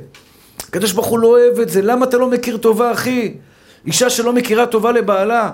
הקדוש 0.68 0.92
ברוך 0.92 1.06
הוא 1.06 1.18
לא 1.18 1.26
אוהב 1.26 1.60
את 1.60 1.68
זה, 1.68 1.82
למה 1.82 2.04
אתה 2.04 2.16
לא 2.16 2.30
מכיר 2.30 2.56
טובה, 2.56 2.92
אחי? 2.92 3.34
אישה 3.86 4.10
שלא 4.10 4.32
מכירה 4.32 4.66
טובה 4.66 4.92
לבעלה, 4.92 5.50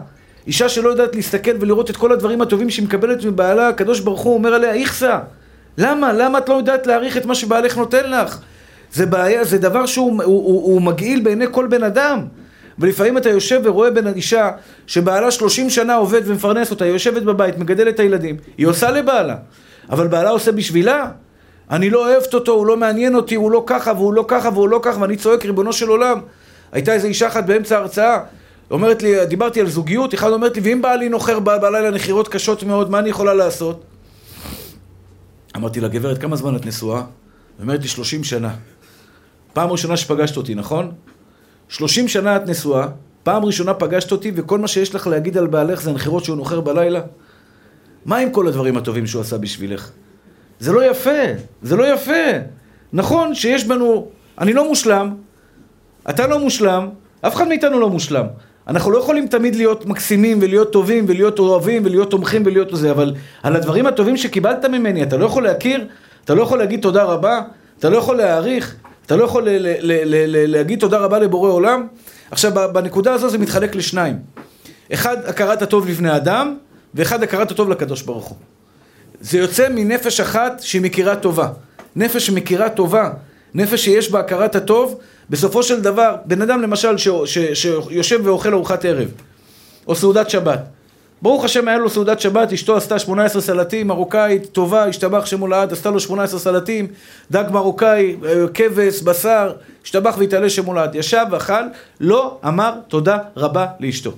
אישה 0.47 0.69
שלא 0.69 0.89
יודעת 0.89 1.15
להסתכל 1.15 1.51
ולראות 1.61 1.91
את 1.91 1.97
כל 1.97 2.13
הדברים 2.13 2.43
הטובים 2.43 2.71
שהיא 2.71 2.87
מקבלת 2.87 3.25
מבעלה, 3.25 3.69
הקדוש 3.69 4.01
ברוך 4.01 4.21
הוא 4.21 4.35
אומר 4.35 4.55
עליה, 4.55 4.75
איכסה. 4.75 5.19
למה? 5.79 6.13
למה 6.13 6.39
את 6.39 6.49
לא 6.49 6.55
יודעת 6.55 6.87
להעריך 6.87 7.17
את 7.17 7.27
מה 7.27 7.35
שבעלך 7.35 7.77
נותן 7.77 8.11
לך? 8.11 8.39
זה 8.93 9.07
בעיה, 9.07 9.45
זה 9.45 9.59
דבר 9.59 9.87
שהוא 9.87 10.23
הוא, 10.23 10.25
הוא, 10.25 10.65
הוא 10.65 10.83
מגעיל 10.83 11.21
בעיני 11.21 11.45
כל 11.51 11.67
בן 11.67 11.83
אדם. 11.83 12.19
ולפעמים 12.79 13.17
אתה 13.17 13.31
יושב 13.31 13.61
ורואה 13.65 13.91
בן 13.91 14.07
אישה 14.07 14.51
שבעלה 14.87 15.31
30 15.31 15.71
שנה 15.71 15.95
עובד 15.95 16.21
ומפרנס 16.25 16.71
אותה, 16.71 16.85
היא 16.85 16.93
יושבת 16.93 17.23
בבית, 17.23 17.59
מגדלת 17.59 17.95
את 17.95 18.01
הילדים, 18.01 18.37
היא 18.59 18.67
עושה 18.67 18.91
לבעלה, 18.91 19.37
אבל 19.91 20.07
בעלה 20.07 20.31
עושה 20.31 20.53
בשבילה? 20.53 21.11
אני 21.73 21.91
לא 21.91 22.09
אוהבת 22.09 22.35
אותו, 22.35 22.53
הוא 22.53 22.67
לא 22.67 22.77
מעניין 22.77 23.15
אותי, 23.15 23.35
הוא 23.35 23.51
לא 23.51 23.65
ככה 23.67 23.93
והוא 23.93 24.15
לא 24.15 24.25
ככה 24.29 24.49
והוא 24.49 24.69
לא 24.69 24.81
ככה, 24.83 25.01
ואני 25.01 25.17
צועק, 25.17 25.45
ריבונו 25.45 25.73
של 25.73 25.89
עולם. 25.89 26.21
הייתה 26.73 26.93
איזו 26.93 27.07
אישה 27.07 27.29
אחת 27.29 27.47
באמצע 27.47 27.77
ההרצאה, 27.77 28.19
אומרת 28.71 29.03
לי, 29.03 29.27
דיברתי 29.27 29.61
על 29.61 29.69
זוגיות, 29.69 30.15
אחד 30.15 30.31
אומרת 30.31 30.57
לי, 30.57 30.63
ואם 30.65 30.83
בעלי 30.83 31.09
נוחר 31.09 31.41
בלילה 31.41 31.91
נחירות 31.91 32.29
קשות 32.29 32.63
מאוד, 32.63 32.91
מה 32.91 32.99
אני 32.99 33.09
יכולה 33.09 33.35
לעשות? 33.35 33.85
אמרתי 35.57 35.81
לה, 35.81 35.89
גברת, 35.89 36.19
כמה 36.19 36.37
זמן 36.37 36.57
את 36.57 36.67
נשואה? 36.67 36.99
היא 36.99 37.63
אומרת 37.63 37.83
לי, 37.83 37.89
30 37.89 38.25
שנה. 38.25 38.55
פעם 39.53 39.71
ראשונה 39.71 39.97
שפגשת 39.97 40.37
אותי, 40.37 40.55
נכון? 40.55 40.93
30 41.69 42.09
שנה 42.09 42.37
את 42.37 42.47
נשואה, 42.47 42.87
פעם 43.23 43.45
ראשונה 43.45 43.75
פגשת 43.75 44.13
אותי, 44.13 44.33
וכל 44.35 44.59
מה 44.59 44.69
שיש 44.69 44.95
לך 44.95 45.07
להגיד 45.07 45.39
על 45.39 45.47
בעלך 45.47 45.83
זה 45.83 45.91
הנחירות 45.91 46.25
שהוא 46.25 46.37
נוחר 46.37 46.61
בלילה? 46.61 47.01
מה 48.05 48.17
עם 48.17 48.31
כל 48.31 48.49
הדברים 48.49 48.77
הטובים 48.77 49.07
שהוא 49.07 49.21
עשה 49.21 49.39
בשבילך? 49.39 49.91
זה 50.63 50.73
לא 50.73 50.91
יפה, 50.91 51.21
זה 51.63 51.77
לא 51.77 51.95
יפה. 51.95 52.23
נכון 52.93 53.35
שיש 53.35 53.65
בנו, 53.65 54.09
אני 54.39 54.53
לא 54.53 54.69
מושלם, 54.69 55.15
אתה 56.11 56.27
לא 56.27 56.39
מושלם, 56.39 56.89
אף 57.21 57.35
אחד 57.35 57.49
מאיתנו 57.49 57.81
לא 57.81 57.91
מושלם. 57.91 58.27
אנחנו 58.69 58.91
לא 58.91 58.99
יכולים 58.99 59.27
תמיד 59.27 59.57
להיות 59.57 59.87
מקסימים 59.87 60.39
ולהיות 60.43 60.73
טובים 60.73 61.05
ולהיות 61.09 61.39
אוהבים 61.39 61.83
ולהיות 61.85 62.11
תומכים 62.11 62.43
ולהיות 62.47 62.69
זה, 62.73 62.91
אבל 62.91 63.15
על 63.43 63.57
הדברים 63.57 63.87
הטובים 63.87 64.17
שקיבלת 64.17 64.65
ממני, 64.65 65.03
אתה 65.03 65.17
לא 65.17 65.27
יכול 65.27 65.43
להכיר, 65.43 65.87
אתה 66.25 66.35
לא 66.35 66.43
יכול 66.43 66.59
להגיד 66.59 66.81
תודה 66.81 67.03
רבה, 67.03 67.41
אתה 67.79 67.91
לא 67.91 67.97
יכול 67.97 68.17
להעריך, 68.17 68.77
אתה 69.07 69.17
לא 69.17 69.25
יכול 69.25 69.49
להגיד 70.47 70.81
תודה 70.81 70.99
רבה 70.99 71.19
לבורא 71.19 71.51
עולם. 71.51 71.87
עכשיו, 72.31 72.53
בנקודה 72.73 73.13
הזו 73.13 73.29
זה 73.31 73.39
מתחלק 73.39 73.75
לשניים. 73.75 74.19
אחד, 74.93 75.17
הכרת 75.25 75.63
הטוב 75.63 75.89
לבני 75.89 76.17
אדם, 76.17 76.57
ואחד, 76.95 77.23
הכרת 77.23 77.51
הטוב 77.51 77.69
לקדוש 77.69 78.03
ברוך 78.03 78.27
הוא. 78.27 78.37
זה 79.23 79.39
יוצא 79.39 79.69
מנפש 79.69 80.21
אחת 80.21 80.61
שהיא 80.61 80.83
מכירה 80.83 81.17
טובה. 81.17 81.49
נפש 81.97 82.27
שמכירה 82.27 82.69
טובה, 82.69 83.11
נפש 83.55 83.85
שיש 83.85 84.11
בה 84.11 84.21
הכרת 84.21 84.57
הטוב, 84.57 84.99
בסופו 85.31 85.63
של 85.63 85.81
דבר, 85.81 86.17
בן 86.25 86.43
אדם 86.43 86.63
למשל 86.63 86.99
ש, 86.99 87.09
ש, 87.09 87.39
שיושב 87.55 88.21
ואוכל 88.25 88.55
ארוחת 88.55 88.85
ערב, 88.85 89.09
או 89.87 89.95
סעודת 89.95 90.31
שבת. 90.31 90.61
ברוך 91.23 91.45
השם 91.45 91.69
היה 91.69 91.79
לו 91.79 91.91
סעודת 91.91 92.21
שבת, 92.21 92.53
אשתו 92.53 92.77
עשתה 92.77 92.99
18 92.99 93.43
סלטים, 93.43 93.89
מרוקאית, 93.89 94.47
טובה, 94.47 94.85
השתבח 94.85 95.27
שמו 95.27 95.47
לעד, 95.47 95.73
עשתה 95.73 95.91
לו 95.91 96.01
18 96.01 96.41
סלטים, 96.41 96.87
דג 97.31 97.45
מרוקאי, 97.53 98.17
אה, 98.25 98.45
כבש, 98.55 99.03
בשר, 99.03 99.53
השתבח 99.85 100.15
והתעלה 100.19 100.51
שמו 100.51 100.75
לעד. 100.75 100.95
ישב 100.95 101.25
ואכל, 101.31 101.63
לא 102.01 102.39
אמר 102.49 102.73
תודה 102.89 103.19
רבה 103.37 103.67
לאשתו. 103.81 104.13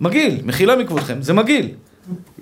מגעיל, 0.00 0.40
מחילה 0.44 0.76
מכבודכם, 0.76 1.22
זה 1.22 1.32
מגעיל. 1.32 1.70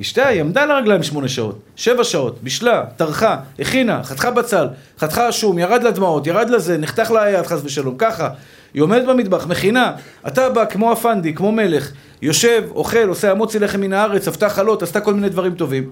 אשתה, 0.00 0.26
היא 0.26 0.40
עמדה 0.40 0.62
על 0.62 0.70
הרגליים 0.70 1.02
שמונה 1.02 1.28
שעות, 1.28 1.58
שבע 1.76 2.04
שעות, 2.04 2.42
בישלה, 2.42 2.84
טרחה, 2.96 3.36
הכינה, 3.58 4.04
חתכה 4.04 4.30
בצל, 4.30 4.68
חתכה 4.98 5.32
שום, 5.32 5.58
ירד 5.58 5.82
לדמעות, 5.82 6.26
ירד 6.26 6.50
לזה, 6.50 6.78
נחתך 6.78 7.10
לה 7.10 7.22
היד 7.22 7.46
חס 7.46 7.60
ושלום, 7.64 7.94
ככה. 7.98 8.28
היא 8.74 8.82
עומדת 8.82 9.06
במטבח, 9.06 9.46
מכינה, 9.46 9.92
אתה 10.26 10.50
בא 10.50 10.64
כמו 10.64 10.92
אפנדי, 10.92 11.34
כמו 11.34 11.52
מלך, 11.52 11.92
יושב, 12.22 12.62
אוכל, 12.70 13.08
עושה 13.08 13.30
המוציא 13.30 13.60
לחם 13.60 13.80
מן 13.80 13.92
הארץ, 13.92 14.28
עפתה 14.28 14.48
חלות, 14.48 14.82
עשתה 14.82 15.00
כל 15.00 15.14
מיני 15.14 15.28
דברים 15.28 15.54
טובים. 15.54 15.90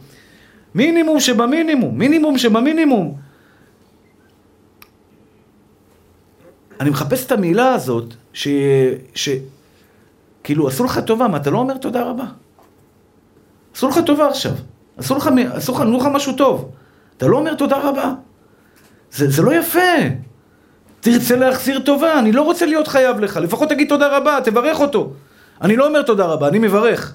מינימום 0.75 1.21
שבמינימום, 1.21 1.99
מינימום 1.99 2.39
שבמינימום. 2.39 3.15
אני 6.81 6.91
מחפש 6.91 7.27
את 7.27 7.33
המילה 7.33 7.75
הזאת, 7.75 8.15
ש... 8.33 8.49
ש... 9.15 9.29
כאילו, 10.45 10.69
עשו 10.69 10.85
לך 10.85 10.99
טובה, 10.99 11.29
מה, 11.29 11.37
אתה 11.37 11.51
לא 11.51 11.59
אומר 11.59 11.77
תודה 11.77 12.03
רבה? 12.03 12.25
עשו 13.75 13.89
לך 13.89 13.99
טובה 14.07 14.29
עכשיו. 14.29 14.53
עשו 14.97 15.17
לך, 15.17 15.31
עשו 15.55 15.73
לך, 15.73 15.81
נתנו 15.81 15.99
לך 15.99 16.07
משהו 16.07 16.33
טוב. 16.33 16.71
אתה 17.17 17.27
לא 17.27 17.37
אומר 17.37 17.55
תודה 17.55 17.79
רבה. 17.79 18.13
זה, 19.13 19.31
זה 19.31 19.43
לא 19.43 19.55
יפה. 19.55 19.79
תרצה 21.01 21.37
להחזיר 21.37 21.79
טובה, 21.79 22.19
אני 22.19 22.33
לא 22.33 22.43
רוצה 22.43 22.67
להיות 22.67 22.89
חייב 22.89 23.21
לך. 23.21 23.37
לפחות 23.37 23.69
תגיד 23.69 23.89
תודה 23.89 24.17
רבה, 24.17 24.39
תברך 24.45 24.81
אותו. 24.81 25.13
אני 25.63 25.77
לא 25.77 25.87
אומר 25.87 26.03
תודה 26.03 26.27
רבה, 26.27 26.49
אני 26.49 26.59
מברך. 26.59 27.15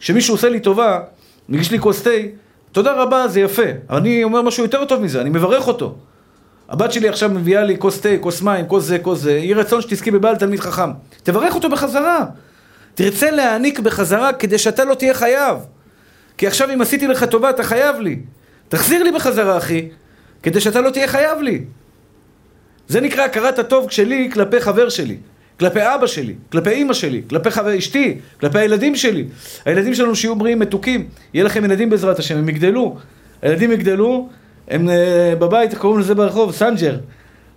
כשמישהו 0.00 0.34
עושה 0.34 0.48
לי 0.48 0.60
טובה, 0.60 1.00
מגיש 1.48 1.70
לי 1.70 1.78
כוס 1.78 2.02
תה, 2.02 2.10
תודה 2.72 2.92
רבה 2.92 3.28
זה 3.28 3.40
יפה. 3.40 3.62
אני 3.90 4.24
אומר 4.24 4.42
משהו 4.42 4.64
יותר 4.64 4.84
טוב 4.84 5.02
מזה, 5.02 5.20
אני 5.20 5.30
מברך 5.30 5.68
אותו. 5.68 5.94
הבת 6.68 6.92
שלי 6.92 7.08
עכשיו 7.08 7.30
מביאה 7.30 7.64
לי 7.64 7.78
כוס 7.78 8.00
תה, 8.00 8.08
כוס 8.20 8.42
מים, 8.42 8.66
כוס 8.66 8.84
זה, 8.84 8.98
כוס 8.98 9.18
זה, 9.18 9.32
יהי 9.32 9.54
רצון 9.54 9.80
שתזכי 9.80 10.10
בבעל 10.10 10.36
תלמיד 10.36 10.60
חכם. 10.60 10.90
תברך 11.22 11.54
אותו 11.54 11.68
בחזרה. 11.68 12.24
תרצה 12.94 13.30
להעניק 13.30 13.78
בחזרה 13.78 14.32
כדי 14.32 14.58
שאתה 14.58 14.84
לא 14.84 14.94
תהיה 14.94 15.14
חייב. 15.14 15.56
כי 16.40 16.46
עכשיו 16.46 16.70
אם 16.74 16.80
עשיתי 16.80 17.06
לך 17.06 17.24
טובה 17.24 17.50
אתה 17.50 17.62
חייב 17.62 18.00
לי. 18.00 18.18
תחזיר 18.68 19.02
לי 19.02 19.12
בחזרה 19.12 19.58
אחי, 19.58 19.88
כדי 20.42 20.60
שאתה 20.60 20.80
לא 20.80 20.90
תהיה 20.90 21.08
חייב 21.08 21.40
לי. 21.40 21.64
זה 22.88 23.00
נקרא 23.00 23.24
הכרת 23.24 23.58
הטוב 23.58 23.90
שלי 23.90 24.30
כלפי 24.32 24.60
חבר 24.60 24.88
שלי, 24.88 25.16
כלפי 25.58 25.80
אבא 25.80 26.06
שלי, 26.06 26.34
כלפי 26.52 26.70
אימא 26.70 26.92
שלי, 26.92 27.22
כלפי 27.30 27.50
חבר 27.50 27.78
אשתי, 27.78 28.18
כלפי 28.40 28.58
הילדים 28.58 28.96
שלי. 28.96 29.24
הילדים 29.64 29.94
שלנו 29.94 30.16
שיהיו 30.16 30.36
בריאים 30.36 30.58
מתוקים, 30.58 31.08
יהיה 31.34 31.44
לכם 31.44 31.64
ילדים 31.64 31.90
בעזרת 31.90 32.18
השם, 32.18 32.38
הם 32.38 32.48
יגדלו. 32.48 32.96
הילדים 33.42 33.72
יגדלו, 33.72 34.28
הם 34.68 34.88
uh, 34.88 34.92
בבית, 35.38 35.74
קוראים 35.74 36.00
לזה 36.00 36.14
ברחוב, 36.14 36.52
סנג'ר. 36.52 36.96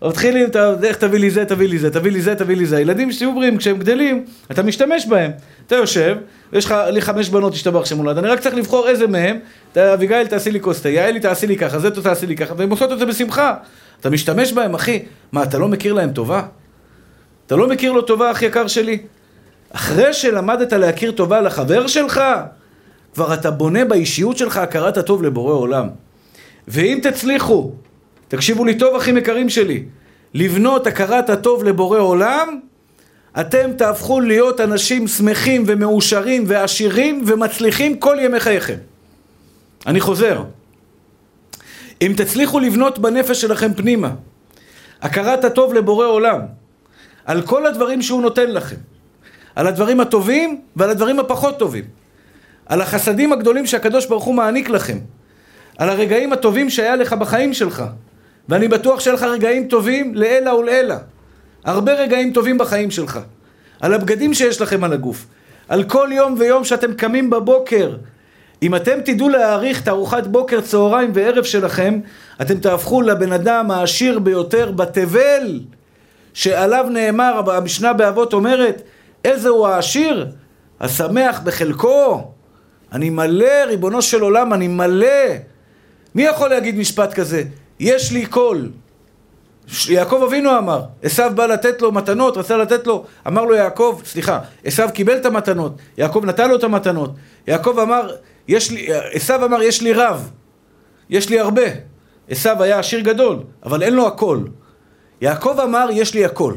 מתחילים, 0.03 0.49
איך 0.83 0.97
תביא 0.97 1.19
לי 1.19 1.31
זה, 1.31 1.45
תביא 1.45 1.67
לי 1.67 1.79
זה, 1.79 1.89
תביא 1.89 2.11
לי 2.11 2.21
זה, 2.21 2.35
תביא 2.35 2.55
לי 2.55 2.65
זה. 2.65 2.77
הילדים 2.77 3.09
בריאים, 3.35 3.57
כשהם 3.57 3.77
גדלים, 3.77 4.25
אתה 4.51 4.63
משתמש 4.63 5.05
בהם. 5.05 5.31
אתה 5.67 5.75
יושב, 5.75 6.17
יש 6.53 6.65
לך, 6.65 6.75
לי 6.89 7.01
חמש 7.01 7.29
בנות 7.29 7.53
השתבח 7.53 7.85
שמו 7.85 8.01
לעד, 8.01 8.17
אני 8.17 8.27
רק 8.27 8.39
צריך 8.39 8.55
לבחור 8.55 8.87
איזה 8.87 9.07
מהם, 9.07 9.39
אביגיל 9.77 10.27
תעשי 10.27 10.51
לי 10.51 10.61
כוס 10.61 10.81
תה, 10.81 10.89
יעלי 10.89 11.19
תעשי 11.19 11.47
לי 11.47 11.57
ככה, 11.57 11.79
זה 11.79 11.91
תעשי 11.91 12.27
לי 12.27 12.35
ככה, 12.35 12.53
והן 12.57 12.69
עושות 12.69 12.91
את 12.91 12.99
זה 12.99 13.05
בשמחה. 13.05 13.55
אתה 13.99 14.09
משתמש 14.09 14.53
בהם, 14.53 14.73
אחי. 14.73 14.99
מה, 15.31 15.43
אתה 15.43 15.57
לא 15.57 15.67
מכיר 15.67 15.93
להם 15.93 16.11
טובה? 16.11 16.41
אתה 17.47 17.55
לא 17.55 17.67
מכיר 17.67 17.91
לו 17.91 18.01
טובה, 18.01 18.31
אח 18.31 18.41
יקר 18.41 18.67
שלי? 18.67 18.97
אחרי 19.69 20.13
שלמדת 20.13 20.73
להכיר 20.73 21.11
טובה 21.11 21.41
לחבר 21.41 21.87
שלך, 21.87 22.21
כבר 23.13 23.33
אתה 23.33 23.51
בונה 23.51 23.85
באישיות 23.85 24.37
שלך 24.37 24.57
הכרת 24.57 24.97
הטוב 24.97 25.23
לבורא 25.23 25.53
עולם. 25.53 25.87
ואם 26.67 26.99
תצליחו, 27.03 27.71
תקשיבו 28.27 28.65
לי 28.65 28.77
טוב, 28.77 28.95
אחים 28.95 29.17
יקרים 29.17 29.49
שלי, 29.49 29.83
לבנות 30.33 30.87
הכרת 30.87 31.29
הטוב 31.29 31.63
לבורא 31.63 31.99
עולם, 31.99 32.59
אתם 33.39 33.71
תהפכו 33.77 34.19
להיות 34.19 34.59
אנשים 34.59 35.07
שמחים 35.07 35.63
ומאושרים 35.67 36.43
ועשירים 36.47 37.23
ומצליחים 37.25 37.97
כל 37.97 38.17
ימי 38.21 38.39
חייכם. 38.39 38.77
אני 39.87 39.99
חוזר. 39.99 40.43
אם 42.01 42.13
תצליחו 42.17 42.59
לבנות 42.59 42.99
בנפש 42.99 43.41
שלכם 43.41 43.73
פנימה 43.73 44.11
הכרת 45.01 45.43
הטוב 45.43 45.73
לבורא 45.73 46.05
עולם 46.05 46.39
על 47.25 47.41
כל 47.41 47.65
הדברים 47.65 48.01
שהוא 48.01 48.21
נותן 48.21 48.51
לכם, 48.51 48.75
על 49.55 49.67
הדברים 49.67 49.99
הטובים 49.99 50.61
ועל 50.75 50.89
הדברים 50.89 51.19
הפחות 51.19 51.59
טובים, 51.59 51.83
על 52.65 52.81
החסדים 52.81 53.33
הגדולים 53.33 53.65
שהקדוש 53.65 54.05
ברוך 54.05 54.23
הוא 54.23 54.35
מעניק 54.35 54.69
לכם, 54.69 54.97
על 55.77 55.89
הרגעים 55.89 56.33
הטובים 56.33 56.69
שהיה 56.69 56.95
לך 56.95 57.13
בחיים 57.13 57.53
שלך, 57.53 57.83
ואני 58.49 58.67
בטוח 58.67 58.99
שיהיה 58.99 59.15
לך 59.15 59.23
רגעים 59.23 59.67
טובים 59.67 60.15
לעילא 60.15 60.49
ולעילא. 60.49 60.95
הרבה 61.65 61.93
רגעים 61.93 62.33
טובים 62.33 62.57
בחיים 62.57 62.91
שלך. 62.91 63.19
על 63.81 63.93
הבגדים 63.93 64.33
שיש 64.33 64.61
לכם 64.61 64.83
על 64.83 64.93
הגוף. 64.93 65.25
על 65.69 65.83
כל 65.83 66.09
יום 66.11 66.35
ויום 66.39 66.63
שאתם 66.63 66.93
קמים 66.93 67.29
בבוקר. 67.29 67.95
אם 68.63 68.75
אתם 68.75 69.01
תדעו 69.05 69.29
להעריך 69.29 69.83
את 69.83 69.87
ארוחת 69.87 70.27
בוקר, 70.27 70.61
צהריים 70.61 71.11
וערב 71.13 71.43
שלכם, 71.43 71.99
אתם 72.41 72.57
תהפכו 72.59 73.01
לבן 73.01 73.31
אדם 73.31 73.71
העשיר 73.71 74.19
ביותר 74.19 74.71
בתבל, 74.71 75.59
שעליו 76.33 76.85
נאמר, 76.89 77.51
המשנה 77.51 77.93
באבות 77.93 78.33
אומרת, 78.33 78.81
איזה 79.25 79.49
הוא 79.49 79.67
העשיר? 79.67 80.27
השמח 80.79 81.39
בחלקו. 81.43 82.31
אני 82.91 83.09
מלא, 83.09 83.63
ריבונו 83.67 84.01
של 84.01 84.21
עולם, 84.21 84.53
אני 84.53 84.67
מלא. 84.67 85.07
מי 86.15 86.23
יכול 86.23 86.49
להגיד 86.49 86.77
משפט 86.77 87.13
כזה? 87.13 87.43
יש 87.79 88.11
לי 88.11 88.25
קול. 88.25 88.69
יעקב 89.89 90.23
אבינו 90.27 90.57
אמר, 90.57 90.81
עשו 91.03 91.23
בא 91.35 91.45
לתת 91.45 91.81
לו 91.81 91.91
מתנות, 91.91 92.37
רצה 92.37 92.57
לתת 92.57 92.87
לו, 92.87 93.05
אמר 93.27 93.45
לו 93.45 93.55
יעקב, 93.55 94.01
סליחה, 94.05 94.39
עשו 94.63 94.83
קיבל 94.93 95.17
את 95.17 95.25
המתנות, 95.25 95.75
יעקב 95.97 96.25
נתן 96.25 96.49
לו 96.49 96.55
את 96.55 96.63
המתנות, 96.63 97.11
יעקב 97.47 97.79
אמר, 97.79 98.09
יש 98.47 98.71
לי, 98.71 98.87
עשו 99.13 99.35
אמר, 99.35 99.61
יש 99.61 99.81
לי 99.81 99.93
רב, 99.93 100.31
יש 101.09 101.29
לי 101.29 101.39
הרבה. 101.39 101.61
עשו 102.29 102.49
היה 102.59 102.79
עשיר 102.79 102.99
גדול, 102.99 103.39
אבל 103.65 103.83
אין 103.83 103.93
לו 103.93 104.07
הכל. 104.07 104.39
יעקב 105.21 105.59
אמר, 105.63 105.87
יש 105.91 106.13
לי 106.13 106.25
הכל. 106.25 106.53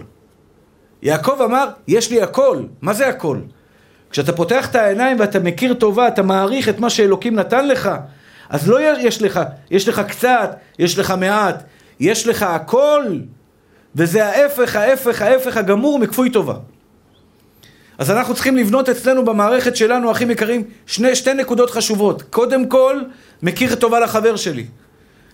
יעקב 1.02 1.42
אמר, 1.44 1.68
יש 1.88 2.11
לי 2.11 2.23
הכל. 2.23 2.62
מה 2.82 2.92
זה 2.92 3.08
הכל? 3.08 3.38
כשאתה 4.11 4.32
פותח 4.32 4.70
את 4.70 4.75
העיניים 4.75 5.20
ואתה 5.20 5.38
מכיר 5.38 5.75
טובה, 5.75 6.08
אתה 6.08 6.23
מעריך 6.23 6.68
את 6.68 6.78
מה 6.78 6.90
שאלוקים 6.90 7.35
נתן 7.35 7.68
לך, 7.68 7.90
אז 8.50 8.68
לא 8.68 8.78
יש 8.98 9.22
לך, 9.22 9.40
יש 9.70 9.88
לך 9.88 10.02
קצת, 10.08 10.56
יש 10.78 10.98
לך 10.98 11.10
מעט, 11.10 11.62
יש 12.00 12.26
לך 12.26 12.42
הכל, 12.42 13.04
וזה 13.96 14.26
ההפך, 14.26 14.76
ההפך, 14.76 15.22
ההפך 15.22 15.56
הגמור 15.56 15.98
מכפוי 15.98 16.30
טובה. 16.30 16.54
אז 17.98 18.10
אנחנו 18.10 18.34
צריכים 18.34 18.56
לבנות 18.56 18.88
אצלנו 18.88 19.24
במערכת 19.24 19.76
שלנו, 19.76 20.10
אחים 20.10 20.30
יקרים, 20.30 20.64
שני, 20.86 21.14
שתי 21.14 21.34
נקודות 21.34 21.70
חשובות. 21.70 22.22
קודם 22.22 22.66
כל, 22.66 23.00
מכיר 23.42 23.74
טובה 23.74 24.00
לחבר 24.00 24.36
שלי. 24.36 24.66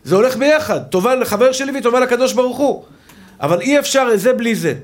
זה 0.05 0.15
הולך 0.15 0.37
ביחד, 0.37 0.81
טובה 0.83 1.15
לחבר 1.15 1.53
שלי 1.53 1.79
וטובה 1.79 2.01
לקדוש 2.01 2.33
ברוך 2.33 2.59
הוא. 2.59 2.85
אבל 3.41 3.61
אי 3.61 3.79
אפשר 3.79 4.17
זה 4.17 4.33
בלי 4.33 4.55
זה. 4.55 4.75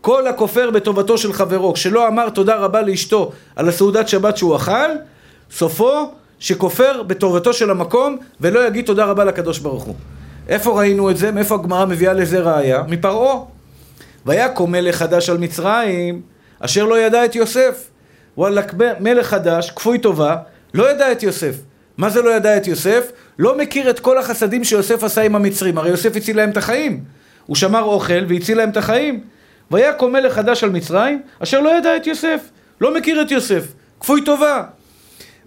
כל 0.00 0.26
הכופר 0.26 0.70
בטובתו 0.70 1.18
של 1.18 1.32
חברו, 1.32 1.72
כשלא 1.72 2.08
אמר 2.08 2.30
תודה 2.30 2.56
רבה 2.56 2.82
לאשתו 2.82 3.32
על 3.56 3.68
הסעודת 3.68 4.08
שבת 4.08 4.36
שהוא 4.36 4.56
אכל, 4.56 4.90
סופו 5.50 6.10
שכופר 6.38 7.02
בטובתו 7.02 7.52
של 7.52 7.70
המקום 7.70 8.16
ולא 8.40 8.66
יגיד 8.66 8.84
תודה 8.84 9.04
רבה 9.04 9.24
לקדוש 9.24 9.58
ברוך 9.58 9.84
הוא. 9.84 9.94
איפה 10.48 10.78
ראינו 10.78 11.10
את 11.10 11.16
זה? 11.16 11.30
מאיפה 11.30 11.54
הגמרא 11.54 11.84
מביאה 11.84 12.12
לזה 12.12 12.40
ראייה? 12.40 12.82
מפרעה. 12.88 13.38
ויקום 14.26 14.72
מלך 14.72 14.96
חדש 14.96 15.30
על 15.30 15.38
מצרים, 15.38 16.22
אשר 16.60 16.84
לא 16.84 17.00
ידע 17.00 17.24
את 17.24 17.34
יוסף. 17.34 17.90
וואלכ, 18.36 18.74
מלך 19.00 19.26
חדש, 19.26 19.70
כפוי 19.70 19.98
טובה, 19.98 20.36
לא 20.74 20.90
ידע 20.90 21.12
את 21.12 21.22
יוסף. 21.22 21.54
מה 21.98 22.10
זה 22.10 22.22
לא 22.22 22.30
ידע 22.30 22.56
את 22.56 22.66
יוסף? 22.66 23.12
לא 23.38 23.58
מכיר 23.58 23.90
את 23.90 24.00
כל 24.00 24.18
החסדים 24.18 24.64
שיוסף 24.64 25.04
עשה 25.04 25.22
עם 25.22 25.34
המצרים. 25.34 25.78
הרי 25.78 25.90
יוסף 25.90 26.16
הציל 26.16 26.36
להם 26.36 26.50
את 26.50 26.56
החיים. 26.56 27.04
הוא 27.46 27.56
שמר 27.56 27.82
אוכל 27.82 28.24
והציל 28.28 28.56
להם 28.58 28.70
את 28.70 28.76
החיים. 28.76 29.20
ויקום 29.70 30.12
מלך 30.12 30.32
חדש 30.32 30.64
על 30.64 30.70
מצרים, 30.70 31.22
אשר 31.42 31.60
לא 31.60 31.78
ידע 31.78 31.96
את 31.96 32.06
יוסף. 32.06 32.40
לא 32.80 32.94
מכיר 32.94 33.22
את 33.22 33.30
יוסף. 33.30 33.64
כפוי 34.00 34.24
טובה. 34.24 34.62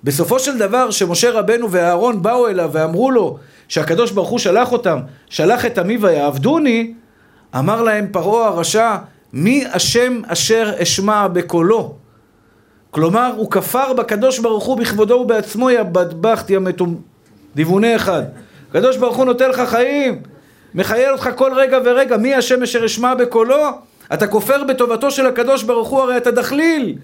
בסופו 0.03 0.39
של 0.39 0.58
דבר, 0.58 0.91
שמשה 0.91 1.31
רבנו 1.31 1.72
ואהרון 1.72 2.22
באו 2.22 2.48
אליו 2.48 2.70
ואמרו 2.74 3.12
לו 3.12 3.38
שהקדוש 3.67 4.12
ברוך 4.12 4.29
הוא 4.29 4.39
שלח 4.39 4.72
אותם, 4.72 5.00
שלח 5.29 5.65
את 5.65 5.77
עמי 5.77 5.98
ויעבדוני, 5.98 6.93
אמר 7.58 7.81
להם 7.81 8.08
פרעה 8.12 8.48
הרשע, 8.48 8.96
מי 9.34 9.66
השם 9.74 10.22
אשר 10.27 10.74
אשמע 10.77 11.27
בקולו? 11.27 11.94
כלומר, 12.92 13.33
הוא 13.37 13.51
כפר 13.51 13.94
בקדוש 13.94 14.40
ברוך 14.40 14.64
הוא 14.64 14.77
בכבודו 14.77 15.14
ובעצמו, 15.14 15.70
יא 15.70 15.83
בדבחת, 15.83 16.50
יא 16.50 16.59
מתום... 16.59 17.01
דיווני 17.55 17.96
אחד. 17.96 18.24
הקדוש 18.70 18.98
ברוך 18.98 19.18
הוא 19.18 19.25
נותן 19.25 19.50
לך 19.50 19.61
חיים, 19.70 20.22
מחייל 20.75 21.11
אותך 21.11 21.29
כל 21.35 21.53
רגע 21.53 21.79
ורגע, 21.85 22.18
מי 22.18 22.35
השם 22.35 22.64
אשר 22.64 22.85
אשמע 22.85 23.14
בקולו? 23.14 23.70
אתה 24.14 24.27
כופר 24.27 24.64
בטובתו 24.64 25.11
של 25.11 25.25
הקדוש 25.25 25.64
ברוך 25.64 25.90
הוא, 25.90 26.00
הרי 26.00 26.18
אתה 26.18 26.31
דחליל. 26.31 26.98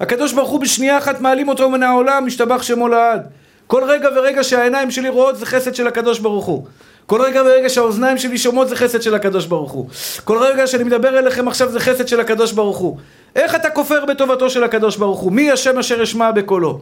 הקדוש 0.00 0.32
ברוך 0.32 0.50
הוא 0.50 0.60
בשנייה 0.60 0.98
אחת 0.98 1.20
מעלים 1.20 1.48
אותו 1.48 1.70
מן 1.70 1.82
העולם, 1.82 2.26
משתבח 2.26 2.62
שמו 2.62 2.88
לעד. 2.88 3.26
כל 3.66 3.84
רגע 3.84 4.08
ורגע 4.16 4.44
שהעיניים 4.44 4.90
שלי 4.90 5.08
רואות 5.08 5.36
זה 5.36 5.46
חסד 5.46 5.74
של 5.74 5.86
הקדוש 5.86 6.18
ברוך 6.18 6.46
הוא. 6.46 6.66
כל 7.06 7.22
רגע 7.22 7.42
ורגע 7.42 7.68
שהאוזניים 7.68 8.18
שלי 8.18 8.38
שומעות 8.38 8.68
זה 8.68 8.76
חסד 8.76 9.02
של 9.02 9.14
הקדוש 9.14 9.46
ברוך 9.46 9.72
הוא. 9.72 9.88
כל 10.24 10.38
רגע 10.38 10.66
שאני 10.66 10.84
מדבר 10.84 11.18
אליכם 11.18 11.48
עכשיו 11.48 11.70
זה 11.70 11.80
חסד 11.80 12.08
של 12.08 12.20
הקדוש 12.20 12.52
ברוך 12.52 12.76
הוא. 12.76 12.98
איך 13.36 13.54
אתה 13.54 13.70
כופר 13.70 14.04
בטובתו 14.04 14.50
של 14.50 14.64
הקדוש 14.64 14.96
ברוך 14.96 15.20
הוא? 15.20 15.32
מי 15.32 15.50
השם 15.50 15.78
אשר 15.78 16.02
אשמע 16.02 16.30
בקולו? 16.30 16.80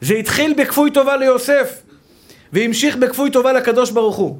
זה 0.00 0.14
התחיל 0.14 0.54
בכפוי 0.54 0.90
טובה 0.90 1.16
ליוסף, 1.16 1.82
והמשיך 2.52 2.96
בכפוי 2.96 3.30
טובה 3.30 3.52
לקדוש 3.52 3.90
ברוך 3.90 4.16
הוא. 4.16 4.36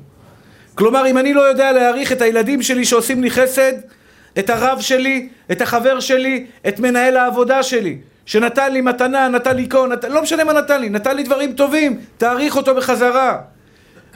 כלומר, 0.75 1.07
אם 1.07 1.19
אני 1.19 1.35
לא 1.35 1.41
יודע 1.41 1.73
להעריך 1.73 2.13
את 2.13 2.23
הילדים 2.23 2.63
שלי 2.63 2.85
שעושים 2.85 3.23
לי 3.23 3.31
חסד, 3.31 3.73
את 4.39 4.51
הרב 4.51 4.81
שלי, 4.81 5.29
את 5.53 5.61
החבר 5.61 6.01
שלי, 6.01 6.47
את 6.69 6.81
מנהל 6.81 7.17
העבודה 7.17 7.63
שלי, 7.63 7.99
שנתן 8.27 8.73
לי 8.73 8.81
מתנה, 8.81 9.29
נתן 9.29 9.57
לי 9.57 9.69
קון, 9.69 9.93
נת... 9.93 10.05
לא 10.05 10.23
משנה 10.23 10.45
מה 10.45 10.53
נתן 10.53 10.81
לי, 10.81 10.89
נתן 10.89 11.17
לי 11.17 11.23
דברים 11.23 11.53
טובים, 11.53 12.01
תעריך 12.19 12.57
אותו 12.57 12.75
בחזרה. 12.75 13.39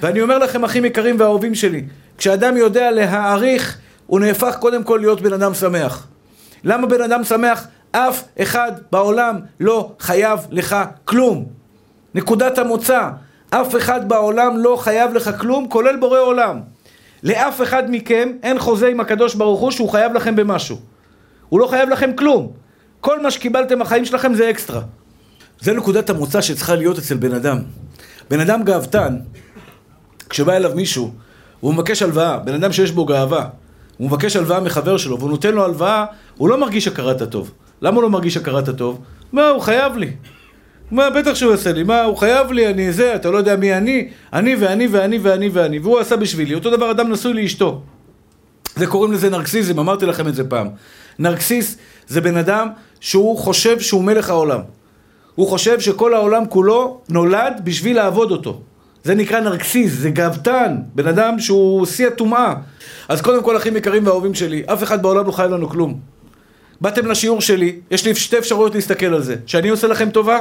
ואני 0.01 0.21
אומר 0.21 0.39
לכם, 0.39 0.65
אחים 0.65 0.85
יקרים 0.85 1.17
ואהובים 1.19 1.55
שלי, 1.55 1.85
כשאדם 2.19 2.57
יודע 2.57 2.91
להעריך, 2.91 3.79
הוא 4.07 4.21
נהפך 4.21 4.57
קודם 4.57 4.85
כל 4.85 4.99
להיות 5.01 5.21
בן 5.21 5.33
אדם 5.33 5.55
שמח. 5.55 6.07
למה 6.65 6.87
בן 6.87 7.03
אדם 7.03 7.25
שמח? 7.25 7.67
אף 7.93 8.23
אחד 8.43 8.73
בעולם 8.93 9.39
לא 9.61 9.93
חייב 9.99 10.41
לך 10.51 10.77
כלום. 11.05 11.47
נקודת 12.15 12.59
המוצא, 12.59 13.09
אף 13.51 13.77
אחד 13.77 14.09
בעולם 14.09 14.59
לא 14.59 14.77
חייב 14.77 15.15
לך 15.15 15.31
כלום, 15.41 15.69
כולל 15.69 15.97
בורא 15.97 16.19
עולם. 16.19 16.61
לאף 17.23 17.63
אחד 17.63 17.83
מכם 17.89 18.29
אין 18.43 18.59
חוזה 18.59 18.89
עם 18.89 19.01
הקדוש 19.01 19.35
ברוך 19.35 19.61
הוא 19.61 19.71
שהוא 19.71 19.91
חייב 19.91 20.13
לכם 20.13 20.37
במשהו. 20.37 20.77
הוא 21.49 21.61
לא 21.61 21.67
חייב 21.67 21.89
לכם 21.89 22.11
כלום. 22.17 22.53
כל 23.01 23.23
מה 23.23 23.31
שקיבלתם 23.31 23.79
בחיים 23.79 24.05
שלכם 24.05 24.35
זה 24.35 24.51
אקסטרה. 24.51 24.81
זה 25.61 25.73
נקודת 25.73 26.11
המוצא 26.11 26.41
שצריכה 26.41 26.75
להיות 26.75 26.99
אצל 26.99 27.17
בן 27.17 27.35
אדם. 27.35 27.59
בן 28.31 28.41
אדם 28.41 28.63
גאוותן, 28.63 29.17
כשבא 30.29 30.53
אליו 30.53 30.73
מישהו, 30.75 31.11
הוא 31.61 31.75
מבקש 31.75 32.03
הלוואה, 32.03 32.39
בן 32.39 32.55
אדם 32.55 32.73
שיש 32.73 32.93
בו 32.93 33.05
גאווה, 33.05 33.49
הוא 33.97 34.07
מבקש 34.07 34.37
הלוואה 34.37 34.61
מחבר 34.61 34.97
שלו, 34.97 35.19
והוא 35.19 35.31
נותן 35.31 35.55
לו 35.55 35.65
הלוואה, 35.65 36.05
הוא 36.37 36.49
לא 36.49 36.61
מרגיש 36.61 36.89
הכרת 36.89 37.23
הטוב. 37.23 37.51
למה 37.83 37.97
הוא 37.97 38.03
לא 38.03 38.11
מרגיש 38.11 38.37
הכרת 38.37 38.69
הטוב? 38.69 39.01
מה, 39.33 39.49
הוא 39.49 39.61
חייב 39.61 39.97
לי. 39.97 40.13
מה, 40.91 41.11
בטח 41.11 41.35
שהוא 41.35 41.51
יעשה 41.51 41.73
לי, 41.73 41.83
מה, 41.83 42.03
הוא 42.03 42.17
חייב 42.17 42.53
לי, 42.53 42.67
אני 42.67 42.93
זה, 42.93 43.15
אתה 43.15 43.31
לא 43.31 43.39
יודע 43.39 43.57
מי 43.57 43.75
אני, 43.75 44.09
אני 44.33 44.57
ואני 44.57 44.87
ואני 44.87 45.19
ואני 45.19 45.49
ואני, 45.49 45.79
והוא 45.79 45.99
עשה 45.99 46.17
בשבילי. 46.17 46.55
אותו 46.55 46.71
דבר 46.71 46.91
אדם 46.91 47.13
נשוי 47.13 47.33
לאשתו. 47.33 47.83
זה 48.77 48.87
קוראים 48.87 49.13
לזה 49.13 49.31
נרקסיזם, 49.31 49.79
אמרתי 49.79 50.07
לכם 50.07 50.29
את 50.29 50.35
זה 50.35 50.45
פעם. 50.45 50.69
נרקסיס 51.19 51.77
זה 52.09 52.21
בן 52.21 52.37
אדם 52.37 52.69
שהוא 53.01 53.39
חושב 53.39 53.81
שהוא 53.81 54.05
מלך 54.05 54.31
העולם. 54.31 54.61
הוא 55.35 55.49
חושב 55.49 55.81
שכל 55.81 56.15
העולם 56.15 56.47
כולו 56.47 57.01
נולד 57.09 57.61
בשביל 57.65 57.97
לעבוד 57.97 58.31
אותו. 58.31 58.61
זה 59.05 59.15
נקרא 59.15 59.41
נרקסיס, 59.41 59.93
זה 59.93 60.11
גאוותן, 60.11 60.77
בן 60.95 61.07
אדם 61.07 61.39
שהוא 61.39 61.87
שיא 61.87 62.07
הטומאה. 62.07 62.55
אז 63.09 63.21
קודם 63.21 63.43
כל, 63.43 63.57
אחים 63.57 63.77
יקרים 63.77 64.07
ואהובים 64.07 64.35
שלי, 64.35 64.63
אף 64.67 64.83
אחד 64.83 65.03
בעולם 65.03 65.27
לא 65.27 65.33
חייב 65.33 65.51
לנו 65.51 65.69
כלום. 65.69 66.01
באתם 66.81 67.07
לשיעור 67.07 67.41
שלי, 67.41 67.77
יש 67.91 68.07
לי 68.07 68.15
שתי 68.15 68.39
אפשרויות 68.39 68.75
להסתכל 68.75 69.07
על 69.07 69.23
זה. 69.23 69.37
שאני 69.47 69.69
עושה 69.69 69.87
לכם 69.87 70.11
טובה, 70.11 70.41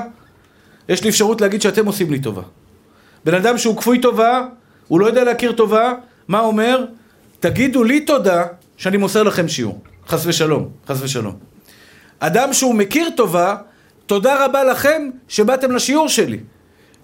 יש 0.90 1.04
לי 1.04 1.10
אפשרות 1.10 1.42
להגיד 1.42 1.62
שאתם 1.62 1.86
עושים 1.86 2.12
לי 2.12 2.20
טובה. 2.20 2.42
בן 3.26 3.34
אדם 3.34 3.58
שהוא 3.58 3.78
כפוי 3.78 4.00
טובה, 4.00 4.46
הוא 4.88 5.00
לא 5.00 5.06
יודע 5.06 5.24
להכיר 5.24 5.52
טובה, 5.52 5.94
מה 6.28 6.40
אומר? 6.40 6.86
תגידו 7.40 7.84
לי 7.84 8.00
תודה 8.02 8.44
שאני 8.78 8.98
מוסר 8.98 9.24
לכם 9.24 9.48
שיעור. 9.48 9.80
חס 10.08 10.26
ושלום, 10.26 10.70
חס 10.88 11.02
ושלום. 11.02 11.36
אדם 12.20 12.54
שהוא 12.54 12.76
מכיר 12.76 13.10
טובה, 13.18 13.56
תודה 14.06 14.46
רבה 14.46 14.64
לכם 14.64 15.10
שבאתם 15.28 15.72
לשיעור 15.72 16.10
שלי. 16.10 16.40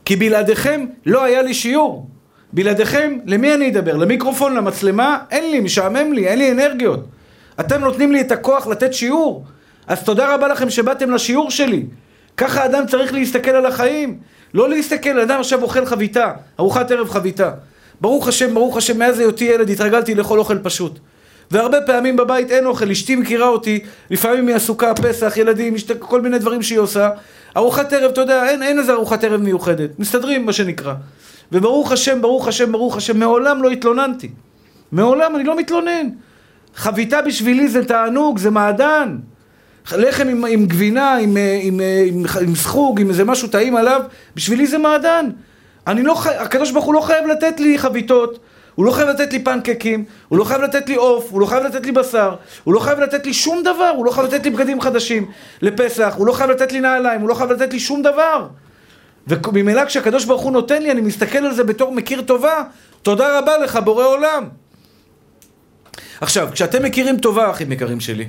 כי 0.05 0.15
בלעדיכם 0.15 0.85
לא 1.05 1.23
היה 1.23 1.41
לי 1.41 1.53
שיעור. 1.53 2.09
בלעדיכם, 2.53 3.17
למי 3.25 3.53
אני 3.53 3.69
אדבר? 3.69 3.97
למיקרופון, 3.97 4.55
למצלמה? 4.55 5.17
אין 5.31 5.51
לי, 5.51 5.59
משעמם 5.59 6.13
לי, 6.13 6.27
אין 6.27 6.39
לי 6.39 6.51
אנרגיות. 6.51 6.99
אתם 7.59 7.81
נותנים 7.81 8.11
לי 8.11 8.21
את 8.21 8.31
הכוח 8.31 8.67
לתת 8.67 8.93
שיעור. 8.93 9.45
אז 9.87 10.03
תודה 10.03 10.35
רבה 10.35 10.47
לכם 10.47 10.69
שבאתם 10.69 11.11
לשיעור 11.11 11.51
שלי. 11.51 11.85
ככה 12.37 12.65
אדם 12.65 12.85
צריך 12.87 13.13
להסתכל 13.13 13.51
על 13.51 13.65
החיים. 13.65 14.17
לא 14.53 14.69
להסתכל, 14.69 15.19
אדם 15.19 15.39
עכשיו 15.39 15.63
אוכל 15.63 15.85
חביתה, 15.85 16.31
ארוחת 16.59 16.91
ערב 16.91 17.09
חביתה. 17.09 17.51
ברוך 18.01 18.27
השם, 18.27 18.53
ברוך 18.53 18.77
השם, 18.77 18.99
מאז 18.99 19.19
היותי 19.19 19.45
ילד 19.45 19.69
התרגלתי 19.69 20.15
לאכול 20.15 20.39
אוכל 20.39 20.59
פשוט. 20.59 20.99
והרבה 21.51 21.81
פעמים 21.81 22.15
בבית 22.15 22.51
אין 22.51 22.65
אוכל, 22.65 22.91
אשתי 22.91 23.15
מכירה 23.15 23.47
אותי, 23.47 23.79
לפעמים 24.09 24.47
היא 24.47 24.55
עסוקה, 24.55 24.93
פסח, 24.93 25.37
ילדים, 25.37 25.73
משת... 25.73 25.99
כל 25.99 26.21
מיני 26.21 26.39
דברים 26.39 26.61
שהיא 26.61 26.79
עושה. 26.79 27.09
ארוחת 27.57 27.93
ערב, 27.93 28.11
אתה 28.11 28.21
יודע, 28.21 28.49
אין, 28.49 28.63
אין 28.63 28.79
איזה 28.79 28.93
ארוחת 28.93 29.23
ערב 29.23 29.41
מיוחדת, 29.41 29.99
מסתדרים 29.99 30.45
מה 30.45 30.53
שנקרא. 30.53 30.93
וברוך 31.51 31.91
השם, 31.91 32.21
ברוך 32.21 32.47
השם, 32.47 32.71
ברוך 32.71 32.97
השם, 32.97 33.19
מעולם 33.19 33.63
לא 33.63 33.69
התלוננתי. 33.69 34.29
מעולם 34.91 35.35
אני 35.35 35.43
לא 35.43 35.57
מתלונן. 35.57 36.07
חביתה 36.75 37.21
בשבילי 37.21 37.67
זה 37.67 37.85
תענוג, 37.85 38.37
זה 38.37 38.51
מעדן. 38.51 39.17
לחם 39.91 40.27
עם, 40.27 40.45
עם 40.45 40.65
גבינה, 40.65 41.15
עם, 41.17 41.37
עם, 41.61 41.79
עם, 42.05 42.25
עם 42.41 42.55
סחוג, 42.55 43.01
עם 43.01 43.09
איזה 43.09 43.23
משהו 43.23 43.47
טעים 43.47 43.75
עליו, 43.75 44.01
בשבילי 44.35 44.67
זה 44.67 44.77
מעדן. 44.77 45.29
אני 45.87 46.03
לא 46.03 46.13
חי... 46.13 46.35
הקדוש 46.35 46.71
ברוך 46.71 46.85
הוא 46.85 46.93
לא 46.93 47.01
חייב 47.01 47.27
לתת 47.27 47.59
לי 47.59 47.79
חביתות, 47.79 48.39
הוא 48.75 48.85
לא 48.85 48.91
חייב 48.91 49.09
לתת 49.09 49.33
לי 49.33 49.43
פנקקים, 49.43 50.05
הוא 50.27 50.39
לא 50.39 50.43
חייב 50.43 50.61
לתת 50.61 50.89
לי 50.89 50.95
עוף, 50.95 51.27
הוא 51.31 51.41
לא 51.41 51.45
חייב 51.45 51.63
לתת 51.63 51.85
לי 51.85 51.91
בשר, 51.91 52.35
הוא 52.63 52.73
לא 52.73 52.79
חייב 52.79 52.99
לתת 52.99 53.25
לי 53.25 53.33
שום 53.33 53.63
דבר, 53.63 53.91
הוא 53.95 54.05
לא 54.05 54.11
חייב 54.11 54.27
לתת 54.27 54.43
לי 54.43 54.49
בגדים 54.49 54.81
חדשים 54.81 55.31
לפסח, 55.61 56.13
הוא 56.17 56.27
לא 56.27 56.33
חייב 56.33 56.49
לתת 56.49 56.71
לי 56.71 56.79
נעליים, 56.79 57.21
הוא 57.21 57.29
לא 57.29 57.33
חייב 57.33 57.51
לתת 57.51 57.73
לי 57.73 57.79
שום 57.79 58.01
דבר. 58.01 58.47
וממילא 59.27 59.85
כשהקדוש 59.85 60.25
ברוך 60.25 60.41
הוא 60.41 60.51
נותן 60.51 60.83
לי, 60.83 60.91
אני 60.91 61.01
מסתכל 61.01 61.37
על 61.37 61.53
זה 61.53 61.63
בתור 61.63 61.91
מכיר 61.91 62.21
טובה, 62.21 62.63
תודה 63.01 63.39
רבה 63.39 63.57
לך, 63.57 63.79
בורא 63.83 64.05
עולם. 64.05 64.43
עכשיו, 66.21 66.49
כשאתם 66.51 66.83
מכירים 66.83 67.17
טובה, 67.17 67.51
אחים 67.51 67.71
יקרים 67.71 67.99
שלי, 67.99 68.25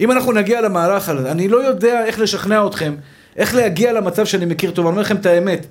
אם 0.00 0.12
אנחנו 0.12 0.32
נגיע 0.32 0.60
למהלך 0.60 1.08
הזה, 1.08 1.30
אני 1.30 1.48
לא 1.48 1.56
יודע 1.56 2.04
איך 2.04 2.18
לשכנע 2.18 2.66
אתכם, 2.66 2.94
איך 3.36 3.54
להגיע 3.54 3.92
למצב 3.92 4.26
שאני 4.26 4.44
מכיר 4.44 4.70
טובה, 4.70 4.88
אני 4.88 4.92
אומר 4.94 5.02
לכם 5.02 5.16
את 5.16 5.26
האמת. 5.26 5.66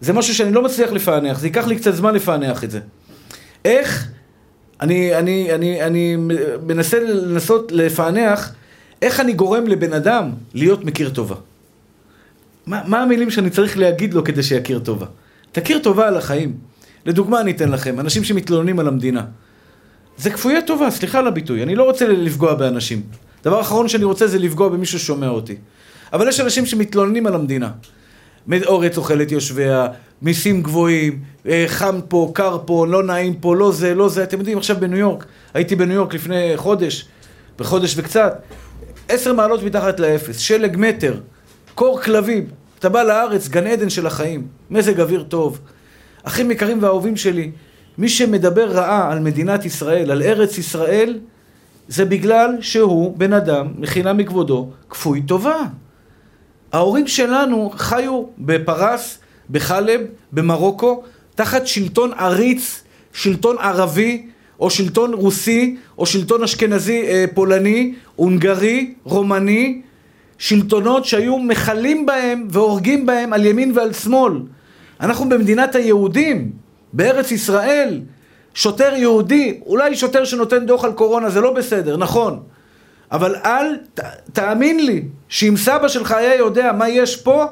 זה 0.00 0.12
משהו 0.12 0.34
שאני 0.34 0.52
לא 0.52 0.62
מצליח 0.62 0.92
לפענח, 0.92 1.38
זה 1.38 1.46
ייקח 1.46 1.66
לי 1.66 1.76
קצת 1.76 1.94
זמן 1.94 2.14
לפענח 2.14 2.64
את 2.64 2.70
זה. 2.70 2.80
איך, 3.64 4.08
אני, 4.80 5.14
אני, 5.14 5.54
אני, 5.54 5.82
אני 5.82 6.16
מנסה 6.66 7.00
לנסות 7.00 7.72
לפענח 7.72 8.54
איך 9.02 9.20
אני 9.20 9.32
גורם 9.32 9.66
לבן 9.66 9.92
אדם 9.92 10.30
להיות 10.54 10.84
מכיר 10.84 11.10
טובה. 11.10 11.36
מה, 12.66 12.82
מה 12.86 13.02
המילים 13.02 13.30
שאני 13.30 13.50
צריך 13.50 13.78
להגיד 13.78 14.14
לו 14.14 14.24
כדי 14.24 14.42
שיכיר 14.42 14.78
טובה? 14.78 15.06
תכיר 15.52 15.78
טובה 15.78 16.08
על 16.08 16.16
החיים. 16.16 16.56
לדוגמה 17.06 17.40
אני 17.40 17.50
אתן 17.50 17.68
לכם, 17.68 18.00
אנשים 18.00 18.24
שמתלוננים 18.24 18.78
על 18.78 18.88
המדינה. 18.88 19.24
זה 20.16 20.30
כפויי 20.30 20.62
טובה, 20.66 20.90
סליחה 20.90 21.18
על 21.18 21.26
הביטוי, 21.26 21.62
אני 21.62 21.74
לא 21.74 21.84
רוצה 21.84 22.08
לפגוע 22.08 22.54
באנשים. 22.54 23.02
דבר 23.44 23.60
אחרון 23.60 23.88
שאני 23.88 24.04
רוצה 24.04 24.26
זה 24.26 24.38
לפגוע 24.38 24.68
במי 24.68 24.86
ששומע 24.86 25.28
אותי. 25.28 25.56
אבל 26.12 26.28
יש 26.28 26.40
אנשים 26.40 26.66
שמתלוננים 26.66 27.26
על 27.26 27.34
המדינה. 27.34 27.70
אורץ 28.66 28.96
אוכלת 28.96 29.32
יושביה, 29.32 29.86
מיסים 30.22 30.62
גבוהים, 30.62 31.18
אה, 31.46 31.64
חם 31.66 32.00
פה, 32.08 32.30
קר 32.34 32.58
פה, 32.66 32.86
לא 32.86 33.02
נעים 33.02 33.34
פה, 33.34 33.56
לא 33.56 33.72
זה, 33.72 33.94
לא 33.94 34.08
זה. 34.08 34.22
אתם 34.22 34.38
יודעים, 34.38 34.58
עכשיו 34.58 34.76
בניו 34.80 34.98
יורק, 34.98 35.26
הייתי 35.54 35.76
בניו 35.76 35.94
יורק 35.94 36.14
לפני 36.14 36.52
חודש, 36.56 37.08
בחודש 37.58 37.94
וקצת, 37.96 38.42
עשר 39.08 39.32
מעלות 39.32 39.62
מתחת 39.62 40.00
לאפס, 40.00 40.38
שלג 40.38 40.76
מטר, 40.78 41.14
קור 41.74 42.00
כלבים. 42.00 42.46
אתה 42.78 42.88
בא 42.88 43.02
לארץ, 43.02 43.48
גן 43.48 43.66
עדן 43.66 43.90
של 43.90 44.06
החיים, 44.06 44.46
מזג 44.70 45.00
אוויר 45.00 45.22
טוב. 45.22 45.58
אחים 46.22 46.50
יקרים 46.50 46.82
ואהובים 46.82 47.16
שלי, 47.16 47.50
מי 47.98 48.08
שמדבר 48.08 48.70
רעה 48.70 49.12
על 49.12 49.20
מדינת 49.20 49.64
ישראל, 49.64 50.10
על 50.10 50.22
ארץ 50.22 50.58
ישראל, 50.58 51.18
זה 51.92 52.04
בגלל 52.04 52.56
שהוא 52.60 53.16
בן 53.16 53.32
אדם, 53.32 53.66
מחילה 53.78 54.12
מכבודו, 54.12 54.70
כפוי 54.90 55.22
טובה. 55.22 55.62
ההורים 56.72 57.06
שלנו 57.06 57.72
חיו 57.76 58.24
בפרס, 58.38 59.18
בחלב, 59.50 60.00
במרוקו, 60.32 61.02
תחת 61.34 61.66
שלטון 61.66 62.12
עריץ, 62.12 62.82
שלטון 63.12 63.56
ערבי, 63.58 64.26
או 64.60 64.70
שלטון 64.70 65.14
רוסי, 65.14 65.76
או 65.98 66.06
שלטון 66.06 66.42
אשכנזי 66.42 67.02
אה, 67.02 67.24
פולני, 67.34 67.94
הונגרי, 68.16 68.94
רומני, 69.04 69.82
שלטונות 70.38 71.04
שהיו 71.04 71.38
מכלים 71.38 72.06
בהם 72.06 72.48
והורגים 72.50 73.06
בהם 73.06 73.32
על 73.32 73.46
ימין 73.46 73.72
ועל 73.74 73.92
שמאל. 73.92 74.32
אנחנו 75.00 75.28
במדינת 75.28 75.74
היהודים, 75.74 76.52
בארץ 76.92 77.30
ישראל, 77.30 78.00
שוטר 78.54 78.92
יהודי, 78.96 79.60
אולי 79.66 79.96
שוטר 79.96 80.24
שנותן 80.24 80.66
דוח 80.66 80.84
על 80.84 80.92
קורונה, 80.92 81.30
זה 81.30 81.40
לא 81.40 81.52
בסדר, 81.52 81.96
נכון. 81.96 82.42
אבל 83.12 83.36
אל, 83.44 83.76
ת, 83.94 84.00
תאמין 84.32 84.86
לי, 84.86 85.02
שאם 85.28 85.54
סבא 85.56 85.88
שלך 85.88 86.12
היה 86.12 86.34
יודע 86.34 86.72
מה 86.72 86.88
יש 86.88 87.16
פה, 87.16 87.46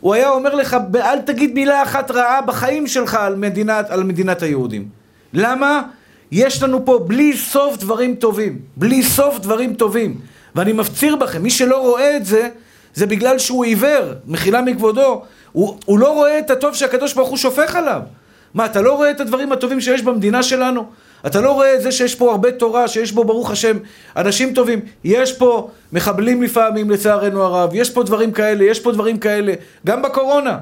הוא 0.00 0.14
היה 0.14 0.30
אומר 0.30 0.54
לך, 0.54 0.76
אל 0.94 1.20
תגיד 1.20 1.54
מילה 1.54 1.82
אחת 1.82 2.10
רעה 2.10 2.42
בחיים 2.42 2.86
שלך 2.86 3.14
על 3.14 3.36
מדינת, 3.36 3.90
על 3.90 4.02
מדינת 4.02 4.42
היהודים. 4.42 4.88
למה? 5.32 5.82
יש 6.32 6.62
לנו 6.62 6.84
פה 6.84 6.98
בלי 7.06 7.36
סוף 7.36 7.76
דברים 7.76 8.14
טובים. 8.14 8.58
בלי 8.76 9.02
סוף 9.02 9.38
דברים 9.38 9.74
טובים. 9.74 10.20
ואני 10.54 10.72
מפציר 10.72 11.16
בכם, 11.16 11.42
מי 11.42 11.50
שלא 11.50 11.82
רואה 11.82 12.16
את 12.16 12.26
זה, 12.26 12.48
זה 12.94 13.06
בגלל 13.06 13.38
שהוא 13.38 13.64
עיוור, 13.64 14.12
מחילה 14.26 14.62
מכבודו. 14.62 15.22
הוא, 15.52 15.78
הוא 15.84 15.98
לא 15.98 16.14
רואה 16.14 16.38
את 16.38 16.50
הטוב 16.50 16.74
שהקדוש 16.74 17.14
ברוך 17.14 17.28
הוא 17.28 17.36
שופך 17.38 17.76
עליו. 17.76 18.00
מה, 18.54 18.66
אתה 18.66 18.82
לא 18.82 18.92
רואה 18.96 19.10
את 19.10 19.20
הדברים 19.20 19.52
הטובים 19.52 19.80
שיש 19.80 20.02
במדינה 20.02 20.42
שלנו? 20.42 20.86
אתה 21.26 21.40
לא 21.40 21.52
רואה 21.52 21.74
את 21.74 21.82
זה 21.82 21.92
שיש 21.92 22.14
פה 22.14 22.30
הרבה 22.30 22.52
תורה, 22.52 22.88
שיש 22.88 23.12
בו 23.12 23.24
ברוך 23.24 23.50
השם 23.50 23.76
אנשים 24.16 24.54
טובים. 24.54 24.80
יש 25.04 25.32
פה 25.32 25.70
מחבלים 25.92 26.42
לפעמים 26.42 26.90
לצערנו 26.90 27.42
הרב, 27.42 27.70
יש 27.74 27.90
פה 27.90 28.02
דברים 28.02 28.32
כאלה, 28.32 28.64
יש 28.64 28.80
פה 28.80 28.92
דברים 28.92 29.18
כאלה. 29.18 29.52
גם 29.86 30.02
בקורונה, 30.02 30.58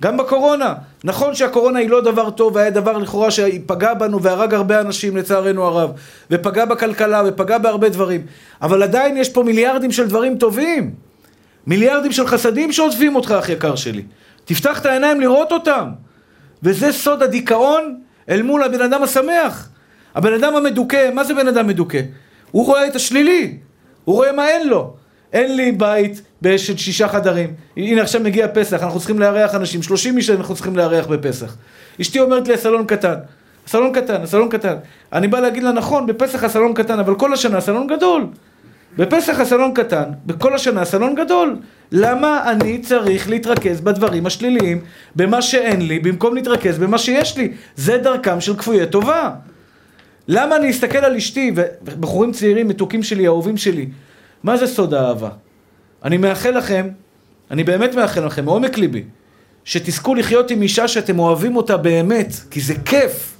גם 0.00 0.16
בקורונה. 0.16 0.74
נכון 1.04 1.34
שהקורונה 1.34 1.78
היא 1.78 1.90
לא 1.90 2.00
דבר 2.00 2.30
טוב, 2.30 2.56
והיה 2.56 2.70
דבר 2.70 2.98
לכאורה 2.98 3.30
שפגע 3.30 3.94
בנו 3.94 4.22
והרג 4.22 4.54
הרבה 4.54 4.80
אנשים 4.80 5.16
לצערנו 5.16 5.64
הרב, 5.64 5.90
ופגע 6.30 6.64
בכלכלה 6.64 7.22
ופגע 7.26 7.58
בהרבה 7.58 7.88
דברים. 7.88 8.26
אבל 8.62 8.82
עדיין 8.82 9.16
יש 9.16 9.28
פה 9.28 9.42
מיליארדים 9.42 9.92
של 9.92 10.08
דברים 10.08 10.38
טובים. 10.38 10.90
מיליארדים 11.66 12.12
של 12.12 12.26
חסדים 12.26 12.72
שעוטפים 12.72 13.16
אותך, 13.16 13.34
אח 13.38 13.48
יקר 13.48 13.76
שלי. 13.76 14.02
תפתח 14.44 14.80
את 14.80 14.86
העיניים 14.86 15.20
לראות 15.20 15.52
אותם. 15.52 15.88
וזה 16.62 16.92
סוד 16.92 17.22
הדיכאון 17.22 18.00
אל 18.28 18.42
מול 18.42 18.62
הבן 18.62 18.82
אדם 18.82 19.02
השמח. 19.02 19.68
הבן 20.14 20.32
אדם 20.32 20.56
המדוכא, 20.56 21.10
מה 21.14 21.24
זה 21.24 21.34
בן 21.34 21.48
אדם 21.48 21.66
מדוכא? 21.66 22.00
הוא 22.50 22.66
רואה 22.66 22.86
את 22.86 22.96
השלילי, 22.96 23.56
הוא 24.04 24.14
רואה 24.14 24.32
מה 24.32 24.48
אין 24.48 24.68
לו. 24.68 24.94
אין 25.32 25.56
לי 25.56 25.72
בית 25.72 26.22
של 26.56 26.76
שישה 26.76 27.08
חדרים. 27.08 27.54
הנה 27.76 28.02
עכשיו 28.02 28.20
מגיע 28.20 28.46
פסח, 28.54 28.82
אנחנו 28.82 28.98
צריכים 28.98 29.18
לארח 29.18 29.54
אנשים, 29.54 29.82
שלושים 29.82 30.16
איש 30.16 30.30
אנחנו 30.30 30.54
צריכים 30.54 30.76
לארח 30.76 31.06
בפסח. 31.06 31.56
אשתי 32.00 32.20
אומרת 32.20 32.48
לי, 32.48 32.54
הסלון 32.54 32.86
קטן. 32.86 33.14
הסלון 33.66 33.92
קטן, 33.92 34.22
הסלון 34.22 34.48
קטן. 34.48 34.74
אני 35.12 35.28
בא 35.28 35.40
להגיד 35.40 35.62
לה, 35.62 35.72
נכון, 35.72 36.06
בפסח 36.06 36.44
הסלון 36.44 36.74
קטן, 36.74 36.98
אבל 36.98 37.14
כל 37.14 37.32
השנה 37.32 37.58
הסלון 37.58 37.86
גדול. 37.86 38.26
בפסח 38.98 39.40
הסלון 39.40 39.74
קטן, 39.74 40.04
בכל 40.26 40.54
השנה 40.54 40.82
הסלון 40.82 41.14
גדול. 41.14 41.56
למה 41.92 42.50
אני 42.50 42.78
צריך 42.78 43.30
להתרכז 43.30 43.80
בדברים 43.80 44.26
השליליים, 44.26 44.80
במה 45.16 45.42
שאין 45.42 45.88
לי, 45.88 45.98
במקום 45.98 46.34
להתרכז 46.34 46.78
במה 46.78 46.98
שיש 46.98 47.36
לי? 47.36 47.52
זה 47.76 47.98
דרכם 47.98 48.40
של 48.40 48.56
כפויי 48.56 48.86
טובה. 48.86 49.30
למה 50.28 50.56
אני 50.56 50.70
אסתכל 50.70 50.98
על 50.98 51.16
אשתי, 51.16 51.52
ובחורים 51.82 52.32
צעירים, 52.32 52.68
מתוקים 52.68 53.02
שלי, 53.02 53.26
אהובים 53.26 53.56
שלי, 53.56 53.86
מה 54.42 54.56
זה 54.56 54.66
סוד 54.66 54.94
האהבה? 54.94 55.30
אני 56.04 56.16
מאחל 56.16 56.50
לכם, 56.50 56.88
אני 57.50 57.64
באמת 57.64 57.94
מאחל 57.94 58.26
לכם, 58.26 58.44
מעומק 58.44 58.78
ליבי, 58.78 59.04
שתזכו 59.64 60.14
לחיות 60.14 60.50
עם 60.50 60.62
אישה 60.62 60.88
שאתם 60.88 61.18
אוהבים 61.18 61.56
אותה 61.56 61.76
באמת, 61.76 62.32
כי 62.50 62.60
זה 62.60 62.74
כיף. 62.84 63.36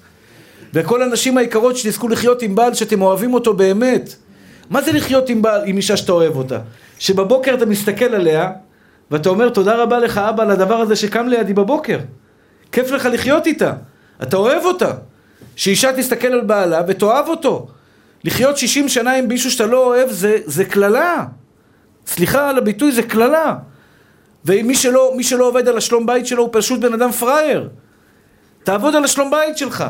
וכל 0.75 1.03
הנשים 1.03 1.39
היקרות 1.39 1.77
שתזכו 1.77 2.09
לחיות 2.09 2.43
עם 2.43 2.55
בעל 2.55 2.75
שאתם 2.75 3.03
אוהבים 3.03 3.35
אותו 3.35 3.55
באמת. 3.55 4.15
מה 4.71 4.83
זה 4.83 4.93
לחיות 4.93 5.29
עם, 5.29 5.43
בעל, 5.43 5.61
עם 5.67 5.77
אישה 5.77 5.97
שאתה 5.97 6.13
אוהב 6.13 6.37
אותה? 6.37 6.59
שבבוקר 6.99 7.55
אתה 7.55 7.67
מסתכל 7.67 8.15
עליה, 8.15 8.51
ואתה 9.11 9.29
אומר, 9.29 9.49
תודה 9.49 9.77
רבה 9.77 9.99
לך 9.99 10.19
אבא 10.19 10.43
על 10.43 10.51
הדבר 10.51 10.75
הזה 10.75 10.97
שקם 10.97 11.29
לידי 11.29 11.55
בבוקר. 11.55 11.99
כיף 12.73 12.91
לך 12.91 13.09
לחיות 13.13 13.47
איתה, 13.47 13.73
אתה 14.23 14.37
אוהב 14.37 14.65
אותה. 14.65 14.93
שאישה 15.57 15.93
תסתכל 15.93 16.27
על 16.27 16.41
בעלה 16.41 16.81
ותאהב 16.89 17.29
אותו. 17.29 17.69
לחיות 18.25 18.59
60 18.59 18.89
שנה 18.89 19.15
עם 19.15 19.29
מישהו 19.29 19.51
שאתה 19.51 19.67
לא 19.67 19.87
אוהב 19.87 20.09
זה 20.45 20.65
קללה. 20.65 21.25
סליחה 22.07 22.51
על 22.51 22.59
הביטוי, 22.59 22.93
זה 22.93 23.03
קללה. 23.03 23.57
ומי 24.45 24.75
שלא, 24.75 25.17
שלא 25.21 25.49
עובד 25.49 25.69
על 25.69 25.77
השלום 25.77 26.07
בית 26.07 26.27
שלו 26.27 26.43
הוא 26.43 26.51
פשוט 26.53 26.81
בן 26.81 26.95
אדם 26.95 27.13
פראייר. 27.13 27.69
תעבוד 28.65 28.95
על 28.95 29.05
השלום 29.05 29.31
בית 29.31 29.59
שלך. 29.59 29.85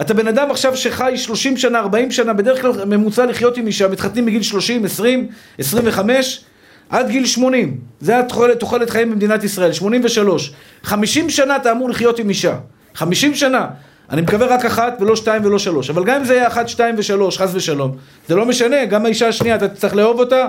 אתה 0.00 0.14
בן 0.14 0.28
אדם 0.28 0.50
עכשיו 0.50 0.76
שחי 0.76 1.12
30 1.16 1.56
שנה, 1.56 1.78
40 1.78 2.10
שנה, 2.10 2.32
בדרך 2.32 2.60
כלל 2.60 2.84
ממוצע 2.84 3.26
לחיות 3.26 3.56
עם 3.56 3.66
אישה, 3.66 3.88
מתחתנים 3.88 4.26
מגיל 4.26 4.42
30, 4.42 4.84
20, 4.84 5.28
25, 5.58 6.44
עד 6.90 7.08
גיל 7.08 7.26
80. 7.26 7.80
זה 8.00 8.18
התוחלת, 8.18 8.60
תוחלת 8.60 8.90
חיים 8.90 9.10
במדינת 9.10 9.44
ישראל, 9.44 9.72
83. 9.72 10.52
50 10.82 11.30
שנה 11.30 11.56
אתה 11.56 11.72
אמור 11.72 11.90
לחיות 11.90 12.18
עם 12.18 12.28
אישה. 12.28 12.54
50 12.94 13.34
שנה. 13.34 13.66
אני 14.10 14.20
מקווה 14.20 14.46
רק 14.46 14.64
אחת 14.64 14.96
ולא 15.00 15.16
שתיים 15.16 15.44
ולא 15.44 15.58
שלוש. 15.58 15.90
אבל 15.90 16.04
גם 16.04 16.16
אם 16.16 16.24
זה 16.24 16.34
יהיה 16.34 16.46
אחת, 16.46 16.68
שתיים 16.68 16.94
ושלוש, 16.98 17.38
חס 17.38 17.50
ושלום, 17.54 17.96
זה 18.28 18.34
לא 18.36 18.46
משנה, 18.46 18.84
גם 18.84 19.04
האישה 19.04 19.28
השנייה, 19.28 19.56
אתה 19.56 19.68
תצטרך 19.68 19.94
לאהוב 19.94 20.18
אותה? 20.18 20.48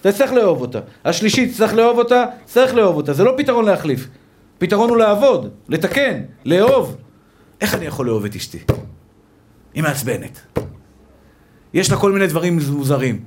אתה 0.00 0.12
תצטרך 0.12 0.32
לאהוב 0.32 0.60
אותה. 0.60 0.78
השלישית, 1.04 1.50
תצטרך 1.50 1.74
לאהוב 1.74 1.98
אותה? 1.98 2.24
תצטרך 2.44 2.74
לאהוב 2.74 2.96
אותה. 2.96 3.12
זה 3.12 3.24
לא 3.24 3.34
פתרון 3.36 3.64
להחליף. 3.64 4.08
פתרון 4.58 4.90
הוא 4.90 4.96
לעבוד, 4.96 5.48
לתקן, 5.68 6.20
לאהוב. 6.44 6.96
איך 7.62 7.74
אני 7.74 7.86
יכול 7.86 8.06
לאהוב 8.06 8.24
את 8.24 8.36
אשתי? 8.36 8.58
היא 9.74 9.82
מעצבנת. 9.82 10.40
יש 11.74 11.90
לה 11.90 11.96
כל 11.96 12.12
מיני 12.12 12.26
דברים 12.26 12.58
מוזרים. 12.70 13.20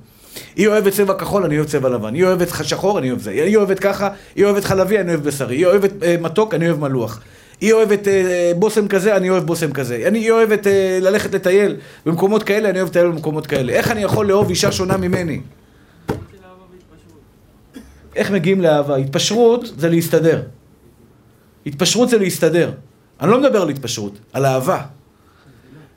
היא 0.56 0.68
אוהבת 0.68 0.94
צבע 0.94 1.14
כחול, 1.14 1.44
אני 1.44 1.58
אוהב 1.58 1.68
צבע 1.68 1.90
לבן. 1.90 2.14
היא 2.14 2.26
אוהבת 2.26 2.48
שחור, 2.64 3.00
אני 3.00 3.10
אוהב 3.10 3.22
זה. 3.22 3.32
היא 3.32 3.58
אוהבת 3.58 3.80
ככה, 3.80 4.10
היא 4.36 4.46
אוהבת 4.46 4.64
חלבי, 4.64 5.00
אני 5.00 5.10
אוהב 5.10 5.24
בשרי. 5.24 5.56
היא 5.56 5.66
אוהבת 5.66 6.04
אה, 6.04 6.16
מתוק, 6.22 6.54
אני 6.54 6.70
אוהב 6.70 6.80
מלוח. 6.80 7.22
היא 7.62 7.74
אוהבת 7.74 8.08
אה, 8.08 8.52
בושם 8.56 8.88
כזה, 8.88 9.16
אני 9.16 9.30
אוהב 9.30 9.44
בושם 9.44 9.72
כזה. 9.72 10.04
אני 10.08 10.32
אוהבת 10.32 10.68
אה, 10.68 11.00
ללכת 11.02 11.34
לטייל 11.34 11.76
במקומות 12.06 12.44
כאלה, 12.44 12.70
אני 12.70 12.80
אוהב 12.80 12.90
לטייל 12.90 13.08
במקומות 13.08 13.48
כאלה. 13.48 13.74
איך 13.74 13.92
אני 13.92 14.04
יכול 14.04 14.28
לאהוב 14.28 14.50
אישה 14.50 14.72
שונה 14.72 14.98
ממני? 14.98 15.42
איך 18.16 18.32
מגיעים 18.32 18.62
לאהבה? 18.62 18.96
התפשרות 18.96 19.74
זה 19.78 19.90
להסתדר. 19.90 20.42
התפשרות 21.66 22.10
זה 22.10 22.18
להסתדר. 22.18 22.72
אני 23.22 23.32
לא 23.32 23.40
מדבר 23.40 23.62
על 23.62 23.70
התפשרות, 23.70 24.20
על 24.34 24.46
אהבה. 24.46 24.82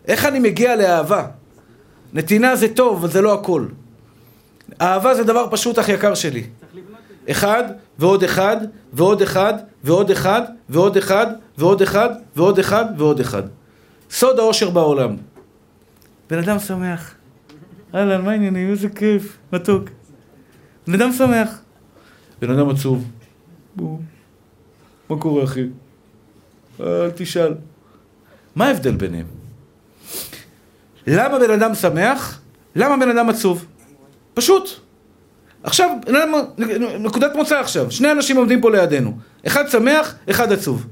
איך 0.08 0.24
אני 0.24 0.38
מגיע 0.38 0.76
לאהבה? 0.76 1.26
נתינה 2.12 2.56
זה 2.56 2.74
טוב, 2.74 2.98
אבל 2.98 3.08
זה 3.12 3.20
לא 3.20 3.34
הכל. 3.34 3.66
אהבה 4.80 5.14
זה 5.14 5.24
דבר 5.24 5.46
פשוט 5.50 5.78
אך 5.78 5.88
יקר 5.88 6.14
שלי. 6.14 6.44
אחד, 7.30 7.64
ועוד 7.98 8.24
אחד, 8.24 8.56
ועוד 8.92 9.22
אחד, 9.22 9.54
ועוד 9.84 10.10
אחד, 10.10 10.42
ועוד 10.68 10.96
אחד, 10.96 11.26
ועוד 11.58 11.82
אחד, 11.82 12.08
ועוד 12.36 12.58
אחד, 12.58 12.84
ועוד 12.98 13.20
אחד. 13.20 13.42
סוד 14.10 14.38
האושר 14.38 14.70
בעולם. 14.70 15.16
בן 16.30 16.38
אדם 16.38 16.58
שמח. 16.58 17.14
אהלן, 17.94 18.24
מה 18.24 18.30
העניינים? 18.30 18.70
איזה 18.70 18.88
כיף, 18.88 19.38
מתוק. 19.52 19.84
בן 20.86 20.94
אדם 20.94 21.12
שמח. 21.12 21.60
בן 22.40 22.50
אדם 22.50 22.68
עצוב. 22.68 23.04
בוא. 23.76 23.98
מה 25.10 25.18
קורה, 25.18 25.44
אחי? 25.44 25.64
אל 26.80 27.10
תשאל. 27.14 27.54
מה 28.56 28.66
ההבדל 28.66 28.96
ביניהם? 28.96 29.26
למה 31.06 31.38
בן 31.38 31.50
אדם 31.50 31.74
שמח? 31.74 32.40
למה 32.76 32.96
בן 32.96 33.10
אדם 33.10 33.28
עצוב? 33.28 33.64
פשוט. 34.34 34.70
עכשיו, 35.62 35.90
נקודת 37.00 37.36
מוצא 37.36 37.60
עכשיו, 37.60 37.90
שני 37.90 38.12
אנשים 38.12 38.36
עומדים 38.36 38.60
פה 38.60 38.70
לידינו. 38.70 39.18
אחד 39.46 39.68
שמח, 39.68 40.14
אחד 40.30 40.52
עצוב. 40.52 40.86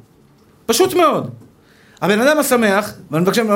פשוט 0.67 0.95
מאוד. 0.95 1.31
הבן 2.03 2.21
אדם 2.21 2.39
השמח, 2.39 2.95
ואני 3.11 3.23
מבקש, 3.23 3.39
אני 3.39 3.49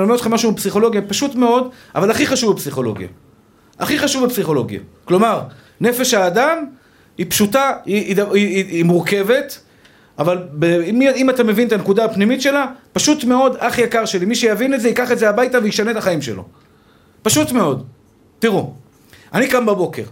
אומר 0.00 0.14
לכם 0.14 0.30
משהו 0.30 0.52
בפסיכולוגיה, 0.52 1.02
פשוט 1.02 1.34
מאוד, 1.34 1.70
אבל 1.94 2.10
הכי 2.10 2.26
חשוב 2.26 2.54
בפסיכולוגיה. 2.54 3.08
הכי 3.78 3.98
חשוב 3.98 4.24
בפסיכולוגיה. 4.24 4.80
כלומר, 5.04 5.42
נפש 5.80 6.14
האדם 6.14 6.64
היא 7.18 7.26
פשוטה, 7.28 7.72
היא, 7.84 8.06
היא, 8.06 8.24
היא, 8.32 8.66
היא 8.66 8.84
מורכבת, 8.84 9.60
אבל 10.18 10.38
ב, 10.52 10.64
אם, 10.64 11.02
אם 11.16 11.30
אתה 11.30 11.44
מבין 11.44 11.66
את 11.66 11.72
הנקודה 11.72 12.04
הפנימית 12.04 12.42
שלה, 12.42 12.66
פשוט 12.92 13.24
מאוד, 13.24 13.56
אח 13.58 13.78
יקר 13.78 14.04
שלי, 14.04 14.26
מי 14.26 14.34
שיבין 14.34 14.74
את 14.74 14.80
זה, 14.80 14.88
ייקח 14.88 15.12
את 15.12 15.18
זה 15.18 15.28
הביתה 15.28 15.58
וישנה 15.62 15.90
את 15.90 15.96
החיים 15.96 16.22
שלו. 16.22 16.44
פשוט 17.22 17.52
מאוד. 17.52 17.86
תראו, 18.38 18.72
אני 19.34 19.48
קם 19.48 19.66
בבוקר. 19.66 20.04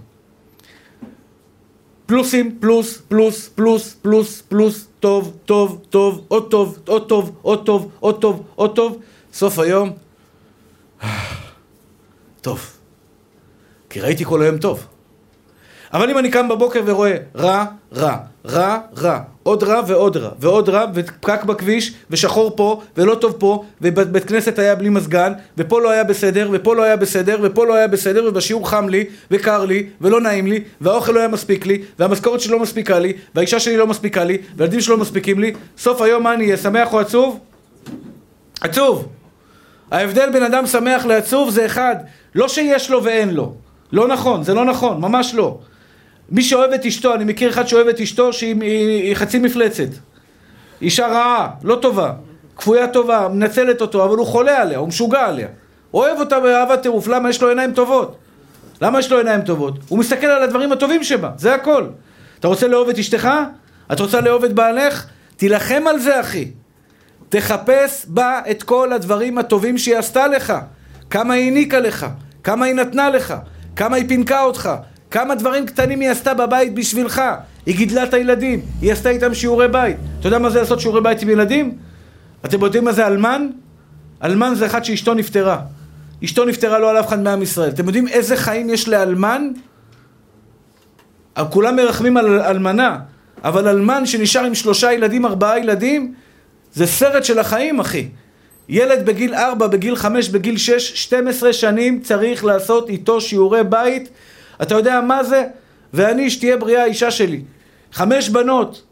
פלוסים, 2.07 2.57
פלוס, 2.61 3.03
פלוס, 3.09 3.49
פלוס, 3.49 3.95
פלוס, 4.03 4.43
פלוס, 4.49 4.87
טוב, 5.01 5.37
טוב, 5.45 5.83
טוב, 5.91 6.25
עוד 6.29 6.51
טוב, 6.51 6.79
עוד 6.87 7.09
טוב, 7.09 7.33
עוד 7.43 7.67
טוב, 7.67 7.91
עוד 8.01 8.21
טוב, 8.21 8.43
עוד 8.55 8.77
טוב, 8.77 8.99
סוף 9.33 9.59
היום, 9.59 9.93
טוב. 12.41 12.71
כי 13.91 14.01
ראיתי 14.01 14.25
כל 14.25 14.43
היום 14.43 14.59
טוב. 14.59 14.87
אבל 15.93 16.11
אם 16.11 16.19
אני 16.19 16.31
קם 16.31 16.49
בבוקר 16.49 16.83
ורואה 16.87 17.17
רע, 17.37 17.65
רע, 17.97 18.17
רע, 18.47 18.79
רע, 18.99 19.21
עוד 19.43 19.63
רע 19.63 19.81
ועוד 19.87 20.17
רע, 20.17 20.31
ועוד 20.41 20.69
רע, 20.69 20.85
ופקק 20.95 21.45
בכביש, 21.45 21.95
ושחור 22.11 22.57
פה, 22.57 22.83
ולא 22.97 23.15
טוב 23.15 23.33
פה, 23.39 23.65
ובית 23.81 24.25
כנסת 24.25 24.59
היה 24.59 24.75
בלי 24.75 24.89
מזגן, 24.89 25.33
ופה 25.59 25.81
לא 25.81 25.91
היה 25.91 26.05
בסדר, 26.05 26.49
ופה 26.53 26.75
לא 26.75 26.83
היה 26.83 26.97
בסדר, 26.97 27.39
ופה 27.43 27.67
לא 27.67 27.75
היה 27.75 27.89
בסדר, 27.89 28.25
ובשיעור 28.29 28.69
חם 28.71 28.89
לי, 28.89 29.05
וקר 29.31 29.65
לי, 29.65 29.87
ולא 30.01 30.21
נעים 30.21 30.47
לי, 30.47 30.61
והאוכל 30.81 31.13
לא 31.13 31.19
היה 31.19 31.29
מספיק 31.29 31.67
לי, 31.67 31.83
והמשכורת 31.99 32.41
שלי 32.41 32.53
לא 32.53 32.59
מספיקה 32.59 32.99
לי, 32.99 33.13
והאישה 33.35 33.61
שלי 33.61 33.77
לא 33.77 33.87
מספיקה 33.87 34.25
לי, 34.25 34.39
והילדים 34.57 34.81
שלי 34.81 34.95
לא 34.95 35.01
מספיקים 35.01 35.41
לי, 35.41 35.53
סוף 35.79 36.03
היום 36.03 36.23
מה 36.23 36.35
אני 36.35 36.45
אהיה, 36.45 36.57
שמח 36.57 36.93
או 36.93 37.01
עצוב? 37.01 37.39
עצוב. 38.61 39.09
ההבדל 39.91 40.31
בין 40.33 40.43
אדם 40.43 40.67
שמח 40.67 41.07
לעצוב 41.07 41.51
זה 41.51 41.67
אחד, 41.67 41.97
לא 42.35 42.49
שיש 42.49 42.91
לו 42.91 43.05
ואין 43.05 43.35
לו. 43.35 43.55
לא 43.93 44.09
נכון, 44.09 44.43
זה 44.43 44.55
לא 44.55 44.65
נכון, 44.65 45.01
ממש 45.01 45.35
לא. 45.35 45.59
מי 46.31 46.43
שאוהב 46.43 46.73
את 46.73 46.87
אשתו, 46.87 47.15
אני 47.15 47.25
מכיר 47.25 47.51
אחד 47.51 47.69
שאוהב 47.69 47.89
את 47.89 48.01
אשתו 48.01 48.33
שהיא 48.33 48.55
היא, 48.61 49.03
היא 49.03 49.15
חצי 49.15 49.39
מפלצת. 49.39 49.89
אישה 50.83 51.07
רעה, 51.07 51.49
לא 51.63 51.79
טובה, 51.83 52.13
כפויה 52.57 52.89
טובה, 52.89 53.29
מנצלת 53.29 53.81
אותו, 53.81 54.05
אבל 54.05 54.17
הוא 54.17 54.27
חולה 54.27 54.63
עליה, 54.63 54.79
הוא 54.79 54.89
משוגע 54.89 55.27
עליה. 55.27 55.49
אוהב 55.95 56.19
אותה 56.19 56.41
באהבת 56.41 56.83
טירוף, 56.83 57.09
למה 57.09 57.31
יש 57.31 57.43
לו 57.43 57.49
עיניים 57.49 57.73
טובות? 57.73 58.17
למה 58.81 58.99
יש 58.99 59.13
לו 59.13 59.19
עיניים 59.19 59.41
טובות? 59.41 59.75
הוא 59.89 59.99
מסתכל 59.99 60.27
על 60.27 60.43
הדברים 60.43 60.73
הטובים 60.73 61.05
שבה, 61.05 61.31
זה 61.37 61.55
הכל. 61.55 61.87
אתה 62.41 62.49
רוצה 62.49 62.69
לאהוב 62.69 62.89
את 62.89 62.99
אשתך? 62.99 63.29
את 63.93 64.01
רוצה 64.01 64.21
לאהוב 64.21 64.45
את 64.45 64.53
בעלך? 64.53 65.07
תילחם 65.37 65.83
על 65.87 65.99
זה, 65.99 66.21
אחי. 66.21 66.51
תחפש 67.29 68.07
בה 68.09 68.41
את 68.51 68.63
כל 68.63 68.93
הדברים 68.93 69.39
הטובים 69.39 69.79
שהיא 69.79 69.97
עשתה 69.97 70.27
לך. 70.27 70.53
כמה 71.11 71.35
היא 71.35 71.45
העניקה 71.45 71.81
לך, 71.81 72.07
כמה 72.45 72.65
היא 72.67 72.75
נתנה 72.75 73.11
לך, 73.11 73.35
כמה 73.77 73.97
היא 73.97 74.09
פינקה 74.09 74.43
אותך, 74.43 74.71
כמה 75.11 75.35
דברים 75.35 75.67
קטנים 75.67 76.01
היא 76.01 76.11
עשתה 76.11 76.35
בבית 76.35 76.75
בשבילך. 76.75 77.23
היא 77.67 77.77
גידלה 77.77 78.05
את 78.05 78.15
הילדים, 78.15 78.61
היא 78.81 78.93
עשתה 78.93 79.11
איתם 79.11 79.35
שיעורי 79.35 79.69
בית. 79.69 79.97
אתה 80.21 80.29
יודע 80.29 80.39
מה 80.39 80.51
זה 80.51 80.61
לעשות 80.61 80.81
שיעורי 80.81 81.01
בית 81.01 81.23
עם 81.23 81.31
ילדים? 81.31 81.79
אתם 82.45 82.65
יודעים 82.65 82.85
מה 82.85 82.93
זה 82.93 83.07
אלמן? 83.07 83.49
אלמן 84.25 84.55
זה 84.55 84.67
אחד 84.67 84.85
שאשתו 84.85 85.15
נפטרה. 85.15 85.61
אשתו 86.25 86.45
נפטרה 86.45 86.79
לא 86.79 86.91
על 86.91 87.01
אף 87.01 87.09
אחד 87.09 87.21
מעם 87.23 87.43
ישראל. 87.43 87.69
אתם 87.69 87.87
יודעים 87.87 88.09
איזה 88.09 88.37
חיים 88.37 88.71
יש 88.71 88.89
לאלמן? 88.89 89.51
כולם 91.51 91.77
מרחמים 91.77 92.17
על 92.17 92.41
אלמנה, 92.41 92.99
אבל 93.45 93.69
אלמן 93.69 94.07
שנשאר 94.07 94.45
עם 94.45 94.55
שלושה 94.55 94.93
ילדים, 94.93 95.27
ארבעה 95.27 95.59
ילדים, 95.59 96.15
זה 96.75 96.87
סרט 96.87 97.25
של 97.25 97.39
החיים, 97.39 97.81
אחי. 97.81 98.09
ילד 98.69 99.07
בגיל 99.07 99.35
ארבע, 99.35 99.67
בגיל 99.67 99.97
חמש, 99.97 100.29
בגיל 100.29 100.57
שש, 100.57 100.93
שתים 100.95 101.29
עשרה 101.29 101.53
שנים 101.53 102.01
צריך 102.01 102.45
לעשות 102.45 102.89
איתו 102.89 103.21
שיעורי 103.21 103.65
בית 103.65 104.09
אתה 104.63 104.75
יודע 104.75 105.01
מה 105.01 105.25
זה? 105.25 105.45
ואני, 105.95 106.31
שתהיה 106.31 106.57
בריאה 106.57 106.83
האישה 106.83 107.11
שלי. 107.11 107.43
חמש 107.93 108.29
בנות. 108.29 108.83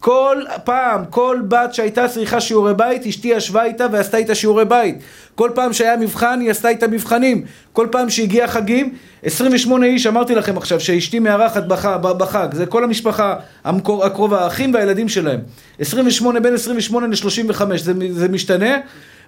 כל 0.00 0.42
פעם, 0.64 1.04
כל 1.10 1.38
בת 1.48 1.74
שהייתה 1.74 2.08
צריכה 2.08 2.40
שיעורי 2.40 2.74
בית, 2.74 3.06
אשתי 3.06 3.28
ישבה 3.28 3.64
איתה 3.64 3.86
ועשתה 3.92 4.16
איתה 4.16 4.34
שיעורי 4.34 4.64
בית. 4.64 4.98
כל 5.34 5.50
פעם 5.54 5.72
שהיה 5.72 5.96
מבחן, 5.96 6.40
היא 6.40 6.50
עשתה 6.50 6.68
איתה 6.68 6.88
מבחנים. 6.88 7.44
כל 7.72 7.86
פעם 7.90 8.10
שהגיע 8.10 8.46
חגים, 8.46 8.94
28 9.22 9.86
איש, 9.86 10.06
אמרתי 10.06 10.34
לכם 10.34 10.56
עכשיו, 10.56 10.80
שאשתי 10.80 11.18
מארחת 11.18 11.64
בחג, 11.66 11.98
בחג. 12.02 12.48
זה 12.52 12.66
כל 12.66 12.84
המשפחה 12.84 13.34
המקור, 13.64 14.04
הקרובה, 14.04 14.44
האחים 14.44 14.74
והילדים 14.74 15.08
שלהם. 15.08 15.40
28, 15.78 16.40
בין 16.40 16.54
28 16.54 17.06
ל-35, 17.06 17.62
זה, 17.76 17.92
זה 18.10 18.28
משתנה. 18.28 18.76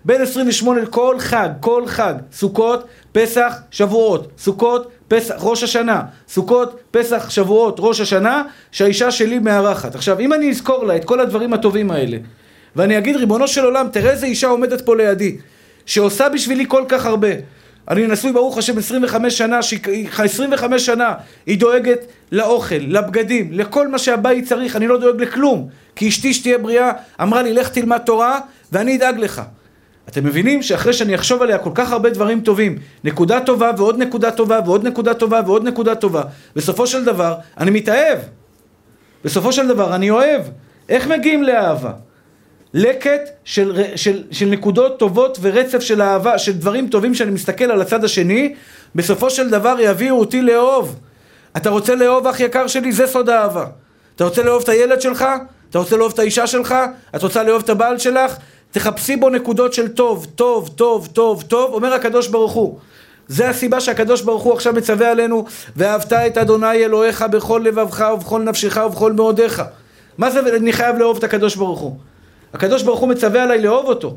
בין 0.04 0.20
28 0.20 0.86
כל 0.86 1.16
חג, 1.18 1.48
כל 1.60 1.86
חג, 1.86 2.14
סוכות, 2.32 2.84
פסח, 3.12 3.54
שבועות, 3.70 4.28
סוכות, 4.38 4.90
פסח, 5.08 5.34
ראש 5.38 5.62
השנה, 5.62 6.02
סוכות, 6.28 6.80
פסח, 6.90 7.30
שבועות, 7.30 7.76
ראש 7.78 8.00
השנה, 8.00 8.42
שהאישה 8.70 9.10
שלי 9.10 9.38
מארחת. 9.38 9.94
עכשיו, 9.94 10.20
אם 10.20 10.32
אני 10.32 10.50
אזכור 10.50 10.84
לה 10.84 10.96
את 10.96 11.04
כל 11.04 11.20
הדברים 11.20 11.52
הטובים 11.52 11.90
האלה, 11.90 12.16
ואני 12.76 12.98
אגיד, 12.98 13.16
ריבונו 13.16 13.48
של 13.48 13.64
עולם, 13.64 13.88
תראה 13.92 14.10
איזה 14.10 14.26
אישה 14.26 14.46
עומדת 14.46 14.80
פה 14.80 14.96
לידי, 14.96 15.36
שעושה 15.86 16.28
בשבילי 16.28 16.64
כל 16.68 16.84
כך 16.88 17.06
הרבה. 17.06 17.28
אני 17.88 18.06
נשוי 18.06 18.32
ברוך 18.32 18.58
השם 18.58 18.78
25 18.78 19.38
שנה, 19.38 19.62
ש... 19.62 19.74
25 20.18 20.86
שנה 20.86 21.14
היא 21.46 21.58
דואגת 21.58 22.06
לאוכל, 22.32 22.74
לבגדים, 22.74 23.52
לכל 23.52 23.88
מה 23.88 23.98
שהבית 23.98 24.48
צריך, 24.48 24.76
אני 24.76 24.86
לא 24.86 24.98
דואג 25.00 25.20
לכלום. 25.20 25.68
כי 25.96 26.08
אשתי 26.08 26.34
שתהיה 26.34 26.58
בריאה, 26.58 26.92
אמרה 27.22 27.42
לי 27.42 27.52
לך 27.52 27.68
תלמד 27.68 27.98
תורה 27.98 28.40
ואני 28.72 28.96
אדאג 28.96 29.18
לך. 29.18 29.42
אתם 30.08 30.24
מבינים 30.24 30.62
שאחרי 30.62 30.92
שאני 30.92 31.14
אחשוב 31.14 31.42
עליה 31.42 31.58
כל 31.58 31.70
כך 31.74 31.92
הרבה 31.92 32.10
דברים 32.10 32.40
טובים, 32.40 32.78
נקודה 33.04 33.40
טובה 33.40 33.70
ועוד 33.76 33.98
נקודה 33.98 34.30
טובה 34.30 34.60
ועוד 34.64 34.86
נקודה 34.86 35.14
טובה 35.14 35.40
ועוד 35.46 35.64
נקודה 35.68 35.94
טובה, 35.94 36.22
בסופו 36.56 36.86
של 36.86 37.04
דבר 37.04 37.34
אני 37.58 37.70
מתאהב. 37.70 38.18
בסופו 39.24 39.52
של 39.52 39.68
דבר 39.68 39.94
אני 39.94 40.10
אוהב. 40.10 40.42
איך 40.88 41.08
מגיעים 41.08 41.42
לאהבה? 41.42 41.92
לקט 42.74 43.30
של, 43.44 43.82
של, 43.96 44.22
של 44.30 44.46
נקודות 44.46 44.98
טובות 44.98 45.38
ורצף 45.40 45.80
של 45.80 46.02
אהבה, 46.02 46.38
של 46.38 46.52
דברים 46.52 46.88
טובים 46.88 47.14
שאני 47.14 47.30
מסתכל 47.30 47.64
על 47.64 47.80
הצד 47.80 48.04
השני, 48.04 48.54
בסופו 48.94 49.30
של 49.30 49.50
דבר 49.50 49.76
יביאו 49.80 50.18
אותי 50.18 50.42
לאהוב. 50.42 51.00
אתה 51.56 51.70
רוצה 51.70 51.94
לאהוב 51.94 52.26
אח 52.26 52.40
יקר 52.40 52.66
שלי? 52.66 52.92
זה 52.92 53.06
סוד 53.06 53.28
האהבה. 53.28 53.66
אתה 54.16 54.24
רוצה 54.24 54.42
לאהוב 54.42 54.62
את 54.62 54.68
הילד 54.68 55.00
שלך? 55.00 55.24
אתה 55.70 55.78
רוצה 55.78 55.96
לאהוב 55.96 56.12
את 56.12 56.18
האישה 56.18 56.46
שלך? 56.46 56.74
את 57.16 57.22
רוצה 57.22 57.42
לאהוב 57.42 57.62
את 57.62 57.68
הבעל 57.68 57.98
שלך? 57.98 58.36
תחפשי 58.72 59.16
בו 59.16 59.30
נקודות 59.30 59.72
של 59.72 59.88
טוב, 59.88 60.26
טוב, 60.34 60.68
טוב, 60.76 61.08
טוב, 61.12 61.42
טוב, 61.48 61.74
אומר 61.74 61.92
הקדוש 61.92 62.28
ברוך 62.28 62.52
הוא. 62.52 62.78
זה 63.28 63.48
הסיבה 63.48 63.80
שהקדוש 63.80 64.22
ברוך 64.22 64.42
הוא 64.42 64.52
עכשיו 64.52 64.72
מצווה 64.72 65.10
עלינו, 65.10 65.44
ואהבת 65.76 66.12
את 66.12 66.38
אדוני 66.38 66.84
אלוהיך 66.84 67.22
בכל 67.22 67.62
לבבך 67.64 68.04
ובכל 68.14 68.42
נפשך 68.42 68.80
ובכל 68.86 69.12
מאודיך. 69.12 69.62
מה 70.18 70.30
זה 70.30 70.56
אני 70.56 70.72
חייב 70.72 70.98
לאהוב 70.98 71.16
את 71.16 71.24
הקדוש 71.24 71.56
ברוך 71.56 71.80
הוא? 71.80 71.96
הקדוש 72.54 72.82
ברוך 72.82 73.00
הוא 73.00 73.08
מצווה 73.08 73.42
עליי 73.42 73.62
לאהוב 73.62 73.86
אותו. 73.86 74.16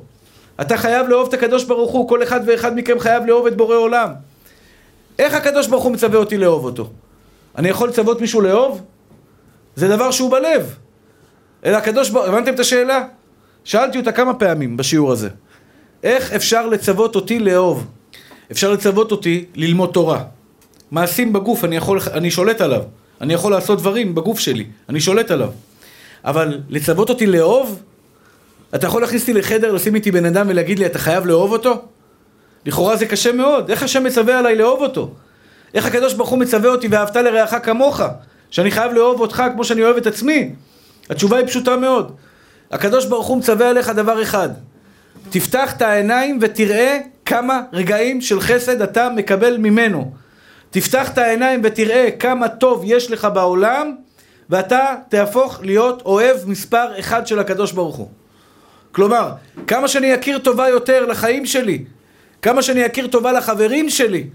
אתה 0.62 0.78
חייב 0.78 1.08
לאהוב 1.08 1.28
את 1.28 1.34
הקדוש 1.34 1.64
ברוך 1.64 1.92
הוא, 1.92 2.10
כל 2.10 2.24
אחד 2.24 2.40
ואחד 2.46 2.76
מכם 2.76 3.00
חייב 3.00 3.26
לאהוב 3.26 3.48
את 3.48 3.58
בורא 3.58 3.76
עולם. 3.76 4.10
איך 5.20 5.34
הקדוש 5.34 5.68
ברוך 5.68 5.84
הוא 5.84 5.92
מצווה 5.92 6.20
אותי 6.20 6.38
לאהוב 6.38 6.66
אותו? 6.66 6.90
אני 7.58 7.70
יכול 7.70 7.90
לצוות 7.90 8.22
מישהו 8.22 8.42
לאהוב? 8.42 8.82
זה 9.76 9.88
דבר 9.88 10.12
שהוא 10.12 10.32
בלב. 10.32 10.76
אלא 11.66 11.78
הקדוש 11.78 12.10
ברוך 12.10 12.26
הוא, 12.26 12.34
הבנתם 12.34 12.54
את 12.54 12.60
השאלה? 12.60 13.06
שאלתי 13.66 13.98
אותה 13.98 14.12
כמה 14.12 14.34
פעמים 14.34 14.78
בשיעור 14.78 15.12
הזה. 15.12 15.30
איך 16.04 16.34
אפשר 16.34 16.68
לצוות 16.68 17.16
אותי 17.16 17.40
לאהוב? 17.40 17.88
אפשר 18.52 18.72
לצוות 18.72 19.12
אותי 19.12 19.46
ללמוד 19.56 19.90
תורה. 19.94 20.24
מעשים 20.92 21.34
בגוף, 21.34 21.66
אני, 21.66 21.76
יכול, 21.76 22.00
אני 22.14 22.32
שולט 22.32 22.62
עליו. 22.62 22.82
אני 23.22 23.34
יכול 23.34 23.52
לעשות 23.52 23.80
דברים 23.80 24.16
בגוף 24.16 24.40
שלי, 24.40 24.66
אני 24.90 25.00
שולט 25.00 25.32
עליו. 25.32 25.50
אבל 26.26 26.60
לצוות 26.70 27.10
אותי 27.10 27.28
לאהוב? 27.28 27.82
אתה 28.76 28.88
יכול 28.88 29.02
להכניס 29.02 29.22
אותי 29.22 29.34
לחדר, 29.34 29.72
לשים 29.72 29.96
איתי 29.96 30.12
בן 30.12 30.26
אדם 30.26 30.46
ולהגיד 30.50 30.80
לי, 30.80 30.86
אתה 30.86 31.00
חייב 31.00 31.26
לאהוב 31.26 31.52
אותו? 31.52 31.82
לכאורה 32.66 32.96
זה 32.98 33.06
קשה 33.06 33.32
מאוד. 33.32 33.70
איך 33.70 33.84
השם 33.84 34.04
מצווה 34.04 34.40
עליי 34.40 34.56
לאהוב 34.56 34.82
אותו? 34.82 35.12
איך 35.74 35.86
הקדוש 35.86 36.14
ברוך 36.14 36.30
הוא 36.30 36.40
מצווה 36.40 36.70
אותי 36.70 36.88
ואהבת 36.88 37.16
לרעך 37.16 37.56
כמוך? 37.64 38.02
שאני 38.52 38.72
חייב 38.72 38.94
לאהוב 38.94 39.22
אותך 39.22 39.44
כמו 39.54 39.64
שאני 39.64 39.84
אוהב 39.84 39.98
את 39.98 40.08
עצמי? 40.08 40.52
התשובה 41.10 41.38
היא 41.38 41.48
פשוטה 41.48 41.78
מאוד. 41.78 42.12
הקדוש 42.72 43.06
ברוך 43.06 43.28
הוא 43.28 43.38
מצווה 43.38 43.70
עליך 43.70 43.90
דבר 43.90 44.22
אחד. 44.22 44.50
תפתח 45.30 45.74
את 45.78 45.82
העיניים 45.82 46.38
ותראה 46.42 47.00
כמה 47.26 47.62
רגעים 47.74 48.22
של 48.22 48.42
חסד 48.42 48.82
אתה 48.82 49.10
מקבל 49.10 49.58
ממנו. 49.58 50.12
תפתח 50.70 51.10
את 51.10 51.18
העיניים 51.18 51.62
ותראה 51.64 52.12
כמה 52.20 52.48
טוב 52.48 52.82
יש 52.86 53.12
לך 53.12 53.28
בעולם 53.34 53.96
ואתה 54.50 54.96
תהפוך 55.10 55.60
להיות 55.64 56.02
אוהב 56.06 56.38
מספר 56.46 57.00
אחד 57.00 57.28
של 57.28 57.40
הקדוש 57.40 57.72
ברוך 57.72 57.96
הוא. 57.96 58.10
כלומר, 58.92 59.32
כמה 59.68 59.88
שאני 59.88 60.16
אכיר 60.16 60.40
טובה 60.40 60.70
יותר 60.70 61.06
לחיים 61.06 61.46
שלי, 61.46 61.84
כמה 62.42 62.62
שאני 62.62 62.86
אכיר 62.86 63.08
טובה 63.08 63.32
לחברים 63.32 63.90
שלי, 63.90 64.28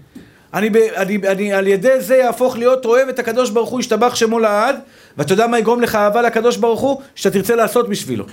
אני, 0.53 0.69
אני, 0.95 1.17
אני 1.27 1.53
על 1.53 1.67
ידי 1.67 2.01
זה 2.01 2.15
יהפוך 2.15 2.57
להיות 2.57 2.85
אוהב 2.85 3.09
את 3.09 3.19
הקדוש 3.19 3.49
ברוך 3.49 3.69
הוא, 3.69 3.79
ישתבח 3.79 4.15
שמו 4.15 4.39
לעד, 4.39 4.75
ואתה 5.17 5.33
יודע 5.33 5.47
מה 5.47 5.59
יגרום 5.59 5.81
לך 5.81 5.95
אהבה 5.95 6.21
לקדוש 6.21 6.57
ברוך 6.57 6.81
הוא? 6.81 7.01
שאתה 7.15 7.33
תרצה 7.33 7.55
לעשות 7.55 7.89
בשבילו. 7.89 8.25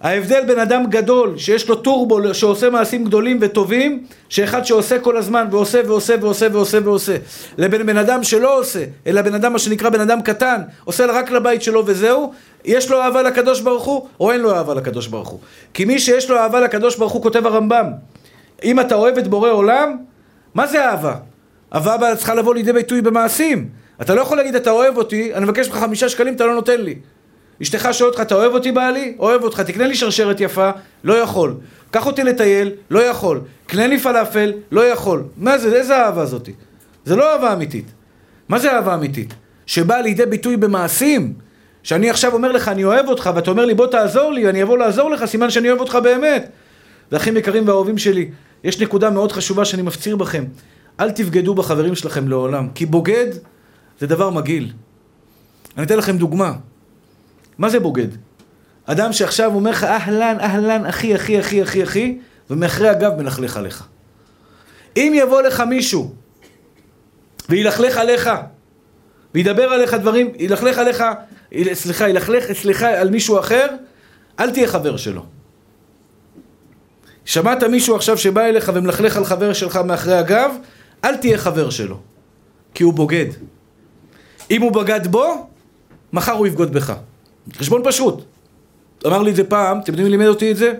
ההבדל 0.00 0.44
בין 0.46 0.58
אדם 0.58 0.86
גדול 0.86 1.38
שיש 1.38 1.68
לו 1.68 1.74
טורבו 1.74 2.34
שעושה 2.34 2.70
מעשים 2.70 3.04
גדולים 3.04 3.38
וטובים 3.40 4.04
שאחד 4.28 4.66
שעושה 4.66 4.98
כל 4.98 5.16
הזמן 5.16 5.46
ועושה 5.50 5.80
ועושה 5.86 6.14
ועושה 6.20 6.46
ועושה 6.52 6.78
ועושה 6.84 7.16
לבין 7.58 7.86
בן 7.86 7.96
אדם 7.96 8.22
שלא 8.22 8.58
עושה 8.58 8.84
אלא 9.06 9.22
בן 9.22 9.34
אדם 9.34 9.52
מה 9.52 9.58
שנקרא 9.58 9.90
בן 9.90 10.00
אדם 10.00 10.22
קטן 10.22 10.62
עושה 10.84 11.06
רק 11.06 11.30
לבית 11.30 11.62
שלו 11.62 11.86
וזהו 11.86 12.32
יש 12.64 12.90
לו 12.90 13.00
אהבה 13.00 13.22
לקדוש 13.22 13.60
ברוך 13.60 13.84
הוא 13.84 14.06
או 14.20 14.32
אין 14.32 14.40
לו 14.40 14.54
אהבה 14.54 14.74
לקדוש 14.74 15.06
ברוך 15.06 15.28
הוא 15.28 15.38
כי 15.74 15.84
מי 15.84 15.98
שיש 15.98 16.30
לו 16.30 16.36
אהבה 16.36 16.60
לקדוש 16.60 16.96
ברוך 16.96 17.12
הוא 17.12 17.22
כותב 17.22 17.46
הרמב"ם 17.46 17.86
אם 18.64 18.80
אתה 18.80 18.94
אוהב 18.94 19.18
את 19.18 19.28
בורא 19.28 19.50
עולם 19.50 19.96
מה 20.58 20.66
זה 20.66 20.84
אהבה? 20.84 21.14
אהבה 21.74 22.16
צריכה 22.16 22.34
לבוא 22.34 22.54
לידי 22.54 22.72
ביטוי 22.72 23.02
במעשים 23.02 23.68
אתה 24.02 24.14
לא 24.14 24.20
יכול 24.20 24.36
להגיד 24.36 24.54
אתה 24.54 24.70
אוהב 24.70 24.96
אותי 24.96 25.34
אני 25.34 25.44
מבקש 25.44 25.68
ממך 25.68 25.76
חמישה 25.76 26.08
שקלים 26.08 26.34
אתה 26.34 26.46
לא 26.46 26.54
נותן 26.54 26.80
לי 26.80 26.94
אשתך 27.62 27.88
שואלת 27.92 28.12
אותך, 28.12 28.22
אתה 28.22 28.34
אוהב 28.34 28.52
אותי 28.52 28.72
בעלי? 28.72 29.14
אוהב 29.18 29.42
אותך, 29.42 29.60
תקנה 29.60 29.86
לי 29.86 29.94
שרשרת 29.94 30.40
יפה? 30.40 30.70
לא 31.04 31.14
יכול. 31.14 31.54
קח 31.90 32.06
אותי 32.06 32.24
לטייל? 32.24 32.72
לא 32.90 32.98
יכול. 33.04 33.40
קנה 33.66 33.86
לי 33.86 33.98
פלאפל? 33.98 34.52
לא 34.72 34.84
יכול. 34.88 35.24
מה 35.36 35.58
זה, 35.58 35.76
איזה 35.76 35.96
אהבה 35.96 36.26
זאתי? 36.26 36.52
זה 37.04 37.16
לא 37.16 37.32
אהבה 37.32 37.52
אמיתית. 37.52 37.86
מה 38.48 38.58
זה 38.58 38.72
אהבה 38.72 38.94
אמיתית? 38.94 39.34
שבאה 39.66 40.02
לידי 40.02 40.26
ביטוי 40.26 40.56
במעשים. 40.56 41.32
שאני 41.82 42.10
עכשיו 42.10 42.34
אומר 42.34 42.52
לך, 42.52 42.68
אני 42.68 42.84
אוהב 42.84 43.08
אותך, 43.08 43.30
ואתה 43.34 43.50
אומר 43.50 43.64
לי, 43.64 43.74
בוא 43.74 43.86
תעזור 43.86 44.32
לי, 44.32 44.48
אני 44.48 44.62
אבוא 44.62 44.78
לעזור 44.78 45.10
לך, 45.10 45.24
סימן 45.24 45.50
שאני 45.50 45.68
אוהב 45.68 45.80
אותך 45.80 45.98
באמת. 46.02 46.50
ואחים 47.12 47.36
יקרים 47.36 47.68
ואהובים 47.68 47.98
שלי, 47.98 48.30
יש 48.68 48.80
נקודה 48.80 49.10
מאוד 49.10 49.32
חשובה 49.32 49.64
שאני 49.64 49.82
מפציר 49.82 50.16
בכם. 50.16 50.44
אל 51.00 51.10
תבגדו 51.10 51.54
בחברים 51.54 51.94
שלכם 51.94 52.28
לעולם, 52.28 52.68
כי 52.74 52.86
בוגד 52.86 53.26
זה 54.00 54.06
דבר 54.06 54.30
מגעיל. 54.30 54.72
אני 55.76 55.86
אתן 55.86 55.98
לכם 55.98 56.18
דוגמה. 56.18 56.52
מה 57.58 57.68
זה 57.68 57.80
בוגד? 57.80 58.08
אדם 58.84 59.12
שעכשיו 59.12 59.54
אומר 59.54 59.70
לך 59.70 59.84
אהלן, 59.84 60.36
אהלן, 60.40 60.86
אחי, 60.86 61.16
אחי, 61.16 61.40
אחי, 61.40 61.62
אחי, 61.62 61.82
אחי, 61.82 62.18
ומאחרי 62.50 62.88
הגב 62.88 63.12
מלכלך 63.16 63.56
עליך. 63.56 63.84
אם 64.96 65.12
יבוא 65.16 65.42
לך 65.42 65.60
מישהו 65.60 66.14
וילכלך 67.48 67.96
עליך, 67.96 68.30
וידבר 69.34 69.62
עליך 69.62 69.94
דברים, 69.94 70.32
ילכלך 70.38 70.78
עליך, 70.78 71.04
סליחה, 71.72 72.08
ילכלך 72.08 72.50
אצלך 72.50 72.82
על 72.82 73.10
מישהו 73.10 73.38
אחר, 73.38 73.66
אל 74.40 74.50
תהיה 74.50 74.68
חבר 74.68 74.96
שלו. 74.96 75.37
שמעת 77.28 77.62
מישהו 77.62 77.96
עכשיו 77.96 78.18
שבא 78.18 78.44
אליך 78.44 78.70
ומלכלך 78.74 79.16
על 79.16 79.24
חבר 79.24 79.52
שלך 79.52 79.76
מאחרי 79.76 80.16
הגב, 80.16 80.50
אל 81.04 81.16
תהיה 81.16 81.38
חבר 81.38 81.70
שלו, 81.70 82.00
כי 82.74 82.84
הוא 82.84 82.94
בוגד. 82.94 83.26
אם 84.50 84.62
הוא 84.62 84.72
בגד 84.72 85.06
בו, 85.06 85.48
מחר 86.12 86.32
הוא 86.32 86.46
יבגוד 86.46 86.72
בך. 86.72 86.94
חשבון 87.56 87.82
פשוט. 87.84 88.24
אמר 89.06 89.22
לי 89.22 89.30
את 89.30 89.36
זה 89.36 89.44
פעם, 89.44 89.78
אתם 89.78 89.92
יודעים 89.92 90.06
מי 90.06 90.10
לימד 90.10 90.26
אותי 90.26 90.50
את 90.50 90.56
זה? 90.56 90.72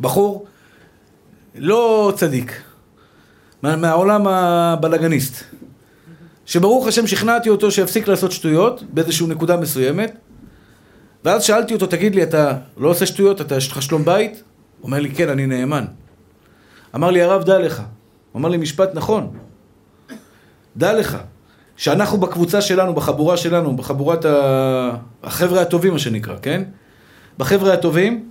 בחור 0.00 0.46
לא 1.54 2.12
צדיק, 2.16 2.62
מה, 3.62 3.76
מהעולם 3.76 4.26
הבלאגניסט, 4.26 5.44
שברוך 6.46 6.86
השם 6.86 7.06
שכנעתי 7.06 7.48
אותו 7.48 7.70
שיפסיק 7.70 8.08
לעשות 8.08 8.32
שטויות 8.32 8.82
באיזושהי 8.82 9.26
נקודה 9.26 9.56
מסוימת, 9.56 10.16
ואז 11.24 11.44
שאלתי 11.44 11.74
אותו, 11.74 11.86
תגיד 11.86 12.14
לי, 12.14 12.22
אתה 12.22 12.52
לא 12.76 12.88
עושה 12.88 13.06
שטויות, 13.06 13.40
אתה 13.40 13.56
יש 13.56 13.72
לך 13.72 13.82
שלום 13.82 14.04
בית? 14.04 14.42
אומר 14.82 15.00
לי, 15.00 15.10
כן, 15.10 15.28
אני 15.28 15.46
נאמן. 15.46 15.84
אמר 16.94 17.10
לי, 17.10 17.22
הרב, 17.22 17.44
דע 17.44 17.58
לך. 17.58 17.82
הוא 18.32 18.40
אמר 18.40 18.48
לי 18.48 18.56
משפט 18.56 18.90
נכון. 18.94 19.32
דע 20.76 20.92
לך, 20.92 21.18
שאנחנו 21.76 22.18
בקבוצה 22.18 22.60
שלנו, 22.60 22.94
בחבורה 22.94 23.36
שלנו, 23.36 23.76
בחבורת 23.76 24.26
החבר'ה 25.22 25.62
הטובים, 25.62 25.92
מה 25.92 25.98
שנקרא, 25.98 26.36
כן? 26.42 26.62
בחבר'ה 27.38 27.72
הטובים, 27.72 28.30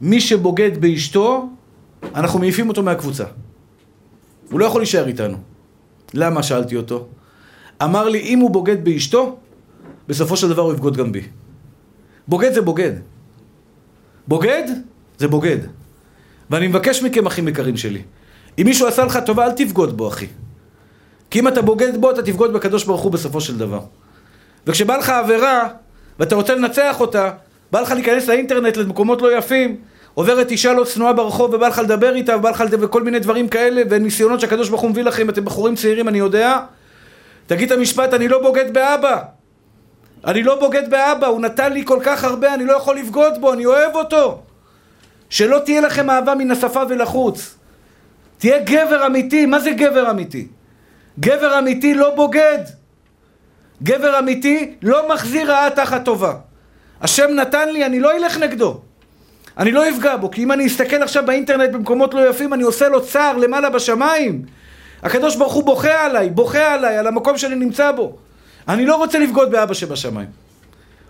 מי 0.00 0.20
שבוגד 0.20 0.80
באשתו, 0.80 1.48
אנחנו 2.14 2.38
מעיפים 2.38 2.68
אותו 2.68 2.82
מהקבוצה. 2.82 3.24
הוא 4.50 4.60
לא 4.60 4.64
יכול 4.64 4.80
להישאר 4.80 5.06
איתנו. 5.06 5.36
למה? 6.14 6.42
שאלתי 6.42 6.76
אותו. 6.76 7.06
אמר 7.82 8.08
לי, 8.08 8.18
אם 8.18 8.38
הוא 8.38 8.50
בוגד 8.50 8.84
באשתו, 8.84 9.36
בסופו 10.08 10.36
של 10.36 10.48
דבר 10.48 10.62
הוא 10.62 10.72
יבגוד 10.72 10.96
גם 10.96 11.12
בי. 11.12 11.22
בוגד 12.28 12.52
זה 12.52 12.62
בוגד. 12.62 12.92
בוגד 14.28 14.62
זה 15.18 15.28
בוגד. 15.28 15.58
ואני 16.50 16.68
מבקש 16.68 17.02
מכם, 17.02 17.26
אחים 17.26 17.48
יקרים 17.48 17.76
שלי, 17.76 18.02
אם 18.58 18.66
מישהו 18.66 18.86
עשה 18.86 19.04
לך 19.04 19.18
טובה, 19.26 19.44
אל 19.44 19.52
תבגוד 19.52 19.96
בו, 19.96 20.08
אחי. 20.08 20.26
כי 21.30 21.40
אם 21.40 21.48
אתה 21.48 21.62
בוגד 21.62 21.96
בו, 22.00 22.10
אתה 22.10 22.22
תבגוד 22.22 22.52
בקדוש 22.52 22.84
ברוך 22.84 23.00
הוא 23.00 23.12
בסופו 23.12 23.40
של 23.40 23.58
דבר. 23.58 23.80
וכשבא 24.66 24.96
לך 24.96 25.08
עבירה, 25.08 25.68
ואתה 26.18 26.34
רוצה 26.34 26.54
לנצח 26.54 27.00
אותה, 27.00 27.30
בא 27.72 27.80
לך 27.80 27.90
להיכנס 27.90 28.28
לאינטרנט 28.28 28.76
למקומות 28.76 29.22
לא 29.22 29.38
יפים, 29.38 29.76
עוברת 30.14 30.50
אישה 30.50 30.72
לא 30.72 30.84
צנועה 30.84 31.12
ברחוב 31.12 31.54
ובא 31.54 31.68
לך 31.68 31.78
לדבר 31.78 32.14
איתה, 32.14 32.36
ובא 32.36 32.50
לך 32.50 32.60
לדבר 32.60 32.88
כל 32.88 33.02
מיני 33.02 33.18
דברים 33.18 33.48
כאלה, 33.48 33.82
וניסיונות 33.90 34.40
שהקדוש 34.40 34.68
ברוך 34.68 34.80
הוא 34.80 34.90
מביא 34.90 35.02
לכם, 35.02 35.30
אתם 35.30 35.44
בחורים 35.44 35.74
צעירים, 35.74 36.08
אני 36.08 36.18
יודע, 36.18 36.58
תגיד 37.46 37.72
את 37.72 37.78
המשפט, 37.78 38.14
אני 38.14 38.28
לא 38.28 38.42
בוגד 38.42 38.74
באבא. 38.74 39.22
אני 40.26 40.42
לא 40.42 40.60
בוגד 40.60 40.90
באבא, 40.90 41.26
הוא 41.26 41.40
נתן 41.40 41.72
לי 41.72 41.84
כל 41.84 41.98
כך 42.02 42.24
הרבה, 42.24 42.54
אני 42.54 42.64
לא 42.64 42.72
יכול 42.72 42.98
לבגוד 42.98 43.32
בו, 43.40 43.52
אני 43.52 43.66
אוהב 43.66 43.94
אותו. 43.94 44.42
שלא 45.30 45.58
תהיה 45.64 45.80
לכם 45.80 46.10
אהבה 46.10 46.34
מן 46.34 46.50
השפה 46.50 46.82
ולחוץ. 46.88 47.54
תהיה 48.38 48.58
גבר 48.58 49.06
אמיתי, 49.06 49.46
מה 49.46 49.60
זה 49.60 49.70
גבר 49.70 50.10
אמיתי? 50.10 50.46
גבר 51.20 51.58
אמיתי 51.58 51.94
לא 51.94 52.14
בוגד. 52.14 52.58
גבר 53.82 54.18
אמיתי 54.18 54.74
לא 54.82 55.14
מחזיר 55.14 55.52
רעה 55.52 55.70
תחת 55.70 56.04
טובה. 56.04 56.34
השם 57.00 57.30
נתן 57.30 57.68
לי, 57.68 57.86
אני 57.86 58.00
לא 58.00 58.16
אלך 58.16 58.38
נגדו. 58.38 58.80
אני 59.58 59.72
לא 59.72 59.88
אפגע 59.88 60.16
בו, 60.16 60.30
כי 60.30 60.42
אם 60.42 60.52
אני 60.52 60.66
אסתכל 60.66 61.02
עכשיו 61.02 61.26
באינטרנט 61.26 61.70
במקומות 61.70 62.14
לא 62.14 62.28
יפים, 62.28 62.54
אני 62.54 62.62
עושה 62.62 62.88
לו 62.88 63.06
צער 63.06 63.36
למעלה 63.36 63.70
בשמיים. 63.70 64.42
הקדוש 65.02 65.36
ברוך 65.36 65.52
הוא 65.52 65.64
בוכה 65.64 66.04
עליי, 66.04 66.30
בוכה 66.30 66.74
עליי, 66.74 66.98
על 66.98 67.06
המקום 67.06 67.38
שאני 67.38 67.54
נמצא 67.54 67.92
בו. 67.92 68.16
אני 68.68 68.86
לא 68.86 68.96
רוצה 68.96 69.18
לבגוד 69.18 69.50
באבא 69.50 69.74
שבשמיים. 69.74 70.28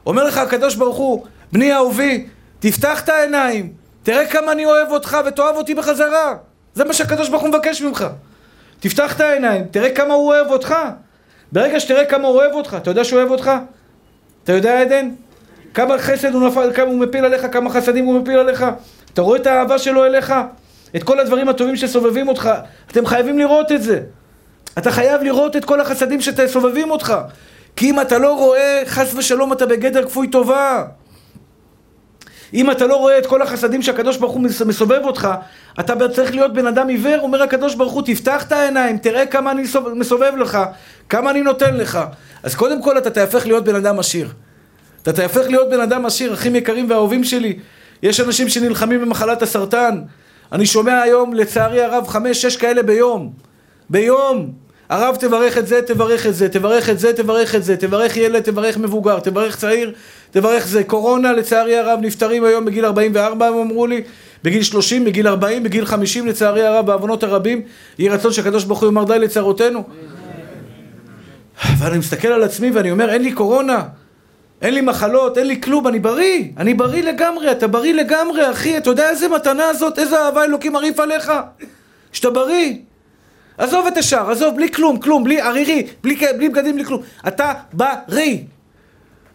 אומר 0.07 0.25
לך 0.25 0.39
הקדוש 0.39 0.75
ברוך 0.75 0.97
הוא, 0.97 1.27
בני 1.53 1.75
אהובי, 1.75 2.27
תפתח 2.61 3.01
את 3.05 3.09
העיניים, 3.09 3.73
תראה 4.07 4.27
כמה 4.27 4.53
אני 4.53 4.67
אוהב 4.67 4.91
אותך 4.91 5.17
ותאהב 5.27 5.57
אותי 5.57 5.75
בחזרה. 5.75 6.35
זה 6.75 6.85
מה 6.85 6.93
שהקדוש 6.93 7.29
ברוך 7.29 7.43
הוא 7.43 7.49
מבקש 7.49 7.83
ממך. 7.83 8.07
תפתח 8.81 9.17
את 9.17 9.21
העיניים, 9.21 9.65
תראה 9.71 9.91
כמה 9.91 10.15
הוא 10.15 10.29
אוהב 10.29 10.51
אותך. 10.51 10.75
ברגע 11.53 11.81
שתראה 11.81 12.05
כמה 12.05 12.29
הוא 12.29 12.37
אוהב 12.37 12.53
אותך, 12.53 12.77
אתה 12.83 12.91
יודע 12.91 13.05
שהוא 13.05 13.19
אוהב 13.19 13.31
אותך? 13.31 13.51
אתה 14.45 14.53
יודע 14.53 14.81
עדן? 14.81 15.11
כמה 15.75 15.99
חסד 15.99 16.35
הוא 16.35 16.49
נפל, 16.49 16.73
כמה 16.75 16.87
הוא 16.87 16.99
מפיל 16.99 17.25
עליך, 17.25 17.47
כמה 17.53 17.71
חסדים 17.71 18.05
הוא 18.05 18.21
מפיל 18.21 18.39
עליך. 18.39 18.65
אתה 19.13 19.23
רואה 19.23 19.39
את 19.39 19.47
האהבה 19.47 19.79
שלו 19.79 20.05
אליך? 20.05 20.35
את 20.97 21.03
כל 21.03 21.21
הדברים 21.21 21.49
הטובים 21.49 21.77
שסובבים 21.77 22.29
אותך. 22.29 22.51
אתם 22.91 23.07
חייבים 23.07 23.39
לראות 23.39 23.73
את 23.73 23.83
זה. 23.83 24.01
אתה 24.79 24.91
חייב 24.91 25.23
לראות 25.23 25.57
את 25.57 25.65
כל 25.65 25.81
החסדים 25.81 26.21
שסובבים 26.21 26.91
אותך. 26.91 27.15
כי 27.77 27.91
אם 27.91 28.01
אתה 28.01 28.19
לא 28.19 28.37
רואה, 28.37 28.83
חס 28.87 29.15
ושלום 29.15 29.53
אתה 29.53 29.67
בגדר 29.67 30.05
כפוי 30.05 30.29
טובה. 30.29 30.85
אם 32.55 32.71
אתה 32.71 32.87
לא 32.87 32.97
רואה 32.97 33.19
את 33.19 33.27
כל 33.27 33.43
החסדים 33.43 33.83
שהקדוש 33.83 34.17
ברוך 34.17 34.33
הוא 34.33 34.43
מסובב 34.67 35.01
אותך, 35.05 35.29
אתה 35.81 36.09
צריך 36.09 36.35
להיות 36.35 36.53
בן 36.53 36.67
אדם 36.67 36.89
עיוור, 36.89 37.19
אומר 37.21 37.43
הקדוש 37.43 37.75
ברוך 37.75 37.93
הוא, 37.93 38.03
תפתח 38.03 38.45
את 38.47 38.53
העיניים, 38.53 38.99
תראה 38.99 39.27
כמה 39.27 39.51
אני 39.51 39.63
מסובב 39.95 40.33
לך, 40.39 40.59
כמה 41.09 41.31
אני 41.31 41.43
נותן 41.43 41.77
לך. 41.77 41.99
אז 42.43 42.55
קודם 42.55 42.83
כל 42.83 42.99
אתה 42.99 43.11
תהפך 43.11 43.47
להיות 43.47 43.65
בן 43.65 43.75
אדם 43.75 43.99
עשיר. 43.99 44.29
אתה 45.03 45.13
תהפך 45.13 45.47
להיות 45.49 45.71
בן 45.71 45.81
אדם 45.81 46.07
עשיר, 46.07 46.35
אחים 46.35 46.57
יקרים 46.57 46.91
ואהובים 46.91 47.25
שלי. 47.25 47.59
יש 48.03 48.21
אנשים 48.21 48.49
שנלחמים 48.49 49.01
במחלת 49.01 49.43
הסרטן. 49.43 50.01
אני 50.53 50.67
שומע 50.67 51.01
היום, 51.01 51.35
לצערי 51.35 51.83
הרב, 51.83 52.09
חמש, 52.09 52.43
שש 52.43 52.57
כאלה 52.57 52.83
ביום. 52.83 53.33
ביום. 53.91 54.53
הרב 54.89 55.17
תברך 55.17 55.59
את 55.59 55.67
זה, 55.67 55.83
תברך 55.83 56.27
את 56.27 56.35
זה, 56.35 56.49
תברך 56.49 56.91
את 56.91 56.99
זה, 56.99 57.13
תברך 57.13 57.55
את 57.55 57.65
זה, 57.65 57.77
תברך 57.77 58.17
ילד, 58.17 58.43
תברך 58.43 58.77
מבוגר, 58.77 59.21
תברך 59.21 59.57
צעיר, 59.57 59.93
תברך 60.31 60.67
זה. 60.67 60.85
קורונה, 60.85 61.33
לצערי 61.33 61.77
הרב, 61.77 61.99
נפטרים 62.03 62.45
היום 62.45 62.65
בגיל 62.65 62.85
44, 62.85 63.47
הם 63.47 63.55
אמרו 63.55 63.87
לי, 63.87 64.03
בגיל 64.45 64.63
30, 64.63 65.05
בגיל 65.05 65.29
40, 65.29 65.63
בגיל 65.63 65.85
50, 65.85 66.27
לצערי 66.27 66.67
הרב, 66.67 66.87
בעוונות 66.87 67.23
הרבים. 67.23 67.63
יהי 67.99 68.09
רצון 68.09 68.33
שהקדוש 68.33 68.65
ברוך 68.65 68.81
הוא 68.81 68.87
יאמר 68.87 69.05
די 69.05 69.19
לצרותינו. 69.19 69.85
ואני 71.79 71.99
מסתכל 71.99 72.29
על 72.29 72.43
עצמי 72.43 72.71
ואני 72.71 72.91
אומר, 72.91 73.11
אין 73.11 73.23
לי 73.23 73.33
קורונה. 73.33 73.83
אין 74.63 74.75
לי 74.75 74.81
מחלות, 74.81 75.39
אין 75.39 75.47
לי 75.47 75.61
כלום, 75.61 75.89
אני 75.89 75.99
בריא, 75.99 76.45
אני 76.57 76.75
בריא 76.75 77.03
לגמרי, 77.03 77.51
אתה 77.51 77.67
בריא 77.67 77.95
לגמרי, 77.95 78.51
אחי, 78.51 78.77
אתה 78.77 78.91
יודע 78.91 79.11
איזה 79.11 79.29
מתנה 79.29 79.75
זאת, 79.75 79.99
איזה 79.99 80.21
אהבה 80.21 80.45
אלוקים 80.45 80.73
מרעיף 80.73 81.01
עליך? 81.01 81.33
שאתה 82.13 82.31
בריא. 82.31 82.75
עזוב 83.59 83.87
את 83.87 83.97
השאר, 83.97 84.31
עזוב, 84.31 84.57
בלי 84.57 84.73
כלום, 84.73 85.01
כלום, 85.01 85.25
בלי 85.25 85.41
ערירי, 85.41 85.87
בלי, 86.03 86.17
בלי 86.37 86.49
בגדים, 86.49 86.75
בלי 86.75 86.85
כלום. 86.85 87.03
אתה 87.29 87.53
בריא. 87.73 88.39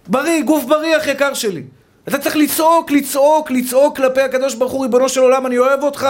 בריא, 0.07 0.41
גוף 0.41 0.63
בריא, 0.63 0.97
אח 0.97 1.07
יקר 1.07 1.33
שלי. 1.33 1.63
אתה 2.07 2.17
צריך 2.17 2.35
לצעוק, 2.35 2.91
לצעוק, 2.91 3.51
לצעוק 3.51 3.97
כלפי 3.97 4.21
הקדוש 4.21 4.55
ברוך 4.55 4.71
הוא, 4.71 4.81
ריבונו 4.81 5.09
של 5.09 5.21
עולם, 5.21 5.45
אני 5.45 5.57
אוהב 5.57 5.83
אותך. 5.83 6.07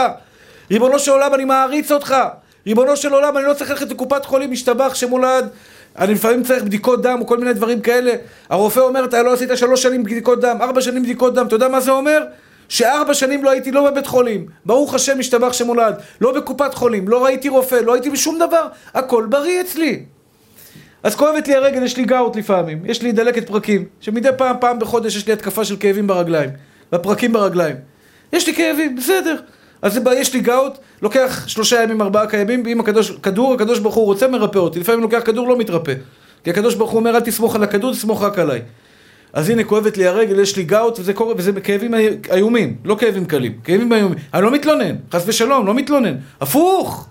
ריבונו 0.72 1.00
של 1.00 1.12
עולם, 1.12 1.34
אני 1.34 1.46
מעריץ 1.46 1.92
אותך. 1.92 2.16
ריבונו 2.68 2.98
של 2.98 3.14
עולם, 3.14 3.38
אני 3.38 3.46
לא 3.46 3.54
צריך 3.54 3.70
ללכת 3.70 3.92
לקופת 3.92 4.26
חולים, 4.26 4.52
משתבח 4.52 4.94
שמולד. 4.96 5.50
אני 6.00 6.14
לפעמים 6.14 6.44
צריך 6.44 6.64
בדיקות 6.64 7.02
דם 7.02 7.18
או 7.22 7.28
כל 7.28 7.38
מיני 7.38 7.54
דברים 7.54 7.82
כאלה. 7.82 8.14
הרופא 8.50 8.80
אומר, 8.80 9.06
אתה 9.06 9.24
לא 9.24 9.34
עשית 9.34 9.50
שלוש 9.56 9.84
שנים 9.84 10.04
בדיקות 10.04 10.42
דם, 10.42 10.58
ארבע 10.62 10.82
שנים 10.82 11.04
בדיקות 11.04 11.34
דם. 11.34 11.48
אתה 11.48 11.56
יודע 11.56 11.68
מה 11.68 11.80
זה 11.80 11.92
אומר? 11.92 12.24
שארבע 12.70 13.14
שנים 13.14 13.44
לא 13.44 13.50
הייתי 13.50 13.72
לא 13.72 13.90
בבית 13.90 14.08
חולים. 14.08 14.46
ברוך 14.66 14.94
השם, 14.94 15.20
משתבח 15.20 15.54
שמולד. 15.54 15.96
לא 16.22 16.32
בקופת 16.32 16.74
חולים, 16.74 17.08
לא 17.08 17.26
ראיתי 17.26 17.50
רופא, 17.50 17.76
לא 17.76 17.94
הייתי 17.94 18.10
בשום 18.10 18.40
דבר. 18.40 18.68
הכל 18.94 19.26
בריא 19.30 19.62
אצלי. 19.62 20.06
אז 21.04 21.16
כואבת 21.16 21.48
לי 21.48 21.56
הרגל, 21.56 21.84
יש 21.84 21.98
לי 21.98 22.04
גאוט 22.04 22.36
לפעמים. 22.36 22.86
יש 22.86 23.02
לי 23.02 23.12
דלקת 23.12 23.48
פרקים. 23.48 23.86
שמדי 24.00 24.30
פעם, 24.38 24.56
פעם 24.60 24.80
בחודש 24.80 25.16
יש 25.16 25.28
לי 25.28 25.34
התקפה 25.34 25.66
של 25.66 25.76
כאבים 25.80 26.08
ברגליים. 26.08 26.50
בפרקים 26.92 27.34
ברגליים. 27.34 27.76
יש 28.34 28.48
לי 28.48 28.54
כאבים, 28.54 28.96
בסדר. 28.96 29.36
אז 29.82 30.00
יש 30.18 30.34
לי 30.34 30.40
גאוט, 30.40 30.78
לוקח 31.02 31.48
שלושה 31.48 31.84
ימים, 31.84 32.02
ארבעה 32.02 32.28
קיימים, 32.28 32.64
ואם 32.66 32.80
הקדוש, 32.80 33.12
כדור, 33.12 33.54
הקדוש 33.54 33.80
ברוך 33.80 33.96
הוא 33.96 34.06
רוצה, 34.06 34.28
מרפא 34.28 34.58
אותי. 34.58 34.80
לפעמים 34.80 35.02
לוקח 35.02 35.22
כדור, 35.26 35.48
לא 35.48 35.58
מתרפא. 35.58 35.94
כי 36.44 36.50
הקדוש 36.50 36.76
ברוך 36.76 36.92
הוא 36.92 37.00
אומר, 37.00 37.16
אל 37.16 37.20
תסמוך 37.20 37.56
על 37.56 37.64
הכדור, 37.64 37.94
תסמוך 37.94 38.24
רק 38.24 38.40
עליי. 38.40 38.62
אז 39.34 39.50
הנה, 39.50 39.64
כואבת 39.64 39.98
לי 39.98 40.08
הרגל, 40.08 40.40
יש 40.40 40.58
לי 40.58 40.64
גאוט, 40.64 41.00
וזה 41.00 41.14
קורה, 41.14 41.34
וזה 41.38 41.52
כאבים 41.62 41.94
איומים, 42.32 42.76
לא 42.86 42.96
כאבים 43.00 43.26
קלים, 43.26 43.54
כאבים 43.64 43.94
איומים. 43.94 44.18
אני 44.34 44.44
לא 44.44 44.52
מתלונן, 44.52 44.96
חס 45.14 45.24
ושלום, 45.28 45.68
לא 45.68 45.74
מתלונן. 45.74 46.16
הפוך! 46.42 47.08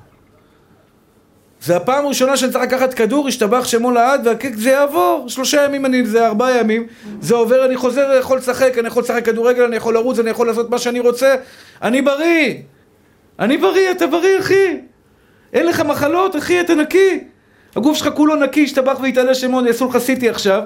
זה 1.63 1.77
הפעם 1.77 2.05
הראשונה 2.05 2.37
שאני 2.37 2.53
צריך 2.53 2.65
לקחת 2.65 2.95
כדור, 2.95 3.29
השתבח 3.29 3.65
שמו 3.65 3.91
לעד, 3.91 4.29
וזה 4.55 4.71
יעבור. 4.71 5.25
שלושה 5.29 5.65
ימים, 5.65 5.87
אני, 5.87 6.07
זה 6.07 6.27
ארבעה 6.27 6.59
ימים, 6.59 6.87
זה 7.21 7.35
עובר, 7.35 7.65
אני 7.65 7.77
חוזר, 7.77 8.11
אני 8.11 8.19
יכול 8.19 8.39
לשחק, 8.39 8.79
אני 8.79 8.87
יכול 8.89 9.03
לשחק 9.03 9.25
כדורגל, 9.25 9.63
אני 9.63 9.77
יכול 9.77 9.95
לרוץ, 9.95 10.19
אני 10.19 10.31
יכול 10.31 10.47
לעשות 10.47 10.71
מה 10.71 10.79
שאני 10.79 11.01
רוצה. 11.01 11.35
אני 11.83 12.03
בריא! 12.03 12.55
אני 13.39 13.57
בריא, 13.57 13.91
אתה 13.91 14.07
בריא, 14.07 14.39
אחי! 14.39 14.81
אין 15.53 15.67
לך 15.67 15.81
מחלות, 15.81 16.37
אחי, 16.37 16.61
אתה 16.61 16.75
נקי! 16.75 17.25
הגוף 17.77 17.97
שלך 17.97 18.09
כולו 18.15 18.37
נקי, 18.37 18.65
השתבח 18.65 18.99
והתעלה 19.03 19.35
שמות, 19.35 19.67
יעשו 19.67 19.89
לך 19.89 19.99
סיטי 19.99 20.29
עכשיו, 20.29 20.63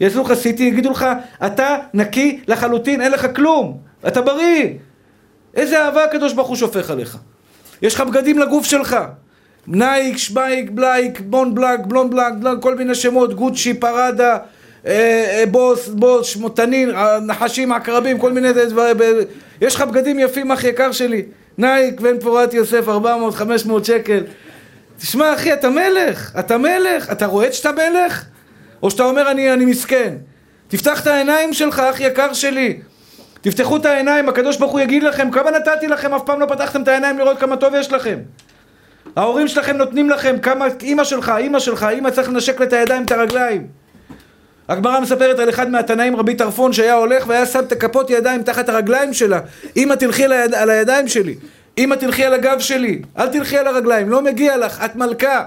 יעשו 0.00 0.22
לך 0.22 0.34
סיטי, 0.34 0.62
יגידו 0.62 0.90
לך, 0.90 1.06
אתה 1.46 1.76
נקי 1.94 2.40
לחלוטין, 2.48 3.00
אין 3.00 3.12
לך 3.12 3.26
כלום, 3.36 3.78
אתה 4.08 4.20
בריא! 4.20 4.68
איזה 5.54 5.84
אהבה 5.84 6.04
הקדוש 6.04 6.32
ברוך 6.32 6.48
הוא 6.48 6.56
שופך 6.56 6.90
עליך. 6.90 7.16
יש 7.82 7.94
לך 7.94 8.00
בגדים 8.00 8.38
לגוף 8.38 8.64
שלך. 8.64 8.96
נייק, 9.70 10.16
שמייק, 10.16 10.70
בלייק, 10.70 11.20
בון 11.20 11.54
בלאק, 11.54 11.80
בלון 11.86 12.10
בלאק, 12.10 12.34
כל 12.60 12.74
מיני 12.74 12.94
שמות, 12.94 13.34
גוצ'י, 13.34 13.74
פראדה, 13.74 14.38
אה, 14.86 14.92
אה, 14.92 15.44
בוס, 15.50 15.88
בוס, 15.88 16.26
שמותנין, 16.26 16.90
נחשים, 17.26 17.72
עקרבים, 17.72 18.18
כל 18.18 18.32
מיני 18.32 18.48
דברים. 18.52 18.96
יש 19.60 19.74
לך 19.74 19.82
בגדים 19.82 20.18
יפים, 20.18 20.52
אח 20.52 20.64
יקר 20.64 20.92
שלי. 20.92 21.22
נייק, 21.58 22.00
בן 22.00 22.20
פורת 22.20 22.54
יוסף, 22.54 22.88
400, 22.88 23.34
500 23.34 23.84
שקל. 23.84 24.24
תשמע, 24.98 25.34
אחי, 25.34 25.52
אתה 25.52 25.68
מלך, 25.70 26.32
אתה 26.38 26.58
מלך. 26.58 27.12
אתה 27.12 27.26
רואה 27.26 27.52
שאתה 27.52 27.70
מלך? 27.72 28.24
או 28.82 28.90
שאתה 28.90 29.04
אומר, 29.04 29.30
אני, 29.30 29.52
אני 29.52 29.64
מסכן. 29.64 30.14
תפתח 30.68 31.02
את 31.02 31.06
העיניים 31.06 31.52
שלך, 31.52 31.80
אח 31.80 32.00
יקר 32.00 32.32
שלי. 32.32 32.78
תפתחו 33.40 33.76
את 33.76 33.86
העיניים, 33.86 34.28
הקדוש 34.28 34.56
ברוך 34.56 34.72
הוא 34.72 34.80
יגיד 34.80 35.02
לכם, 35.02 35.30
כמה 35.30 35.50
נתתי 35.50 35.86
לכם, 35.86 36.14
אף 36.14 36.22
פעם 36.26 36.40
לא 36.40 36.46
פתחתם 36.46 36.82
את 36.82 36.88
העיניים 36.88 37.18
לראות 37.18 37.38
כמה 37.38 37.56
טוב 37.56 37.74
יש 37.74 37.92
לכם. 37.92 38.18
ההורים 39.18 39.48
שלכם 39.48 39.76
נותנים 39.76 40.10
לכם 40.10 40.36
כמה, 40.42 40.66
אימא 40.82 41.04
שלך, 41.04 41.32
אימא 41.38 41.58
שלך, 41.58 41.86
אימא 41.90 42.10
צריך 42.10 42.28
לנשק 42.28 42.60
לה 42.60 42.66
את 42.66 42.72
הידיים, 42.72 43.02
את 43.02 43.12
הרגליים. 43.12 43.66
הגמרא 44.68 45.00
מספרת 45.00 45.38
על 45.38 45.48
אחד 45.48 45.70
מהתנאים, 45.70 46.16
רבי 46.16 46.34
טרפון, 46.34 46.72
שהיה 46.72 46.94
הולך 46.94 47.24
והיה 47.26 47.46
שם 47.46 47.58
את 47.58 47.72
הכפות 47.72 48.10
ידיים 48.10 48.42
תחת 48.42 48.68
הרגליים 48.68 49.12
שלה. 49.12 49.40
אמא 49.76 49.94
תלכי 49.94 50.24
על, 50.24 50.32
היד, 50.32 50.54
על 50.54 50.70
הידיים 50.70 51.08
שלי, 51.08 51.34
אמא 51.78 51.94
תלכי 51.94 52.24
על 52.24 52.34
הגב 52.34 52.60
שלי, 52.60 53.02
אל 53.18 53.28
תלכי 53.28 53.58
על 53.58 53.66
הרגליים, 53.66 54.10
לא 54.10 54.22
מגיע 54.22 54.56
לך, 54.56 54.84
את 54.84 54.96
מלכה. 54.96 55.44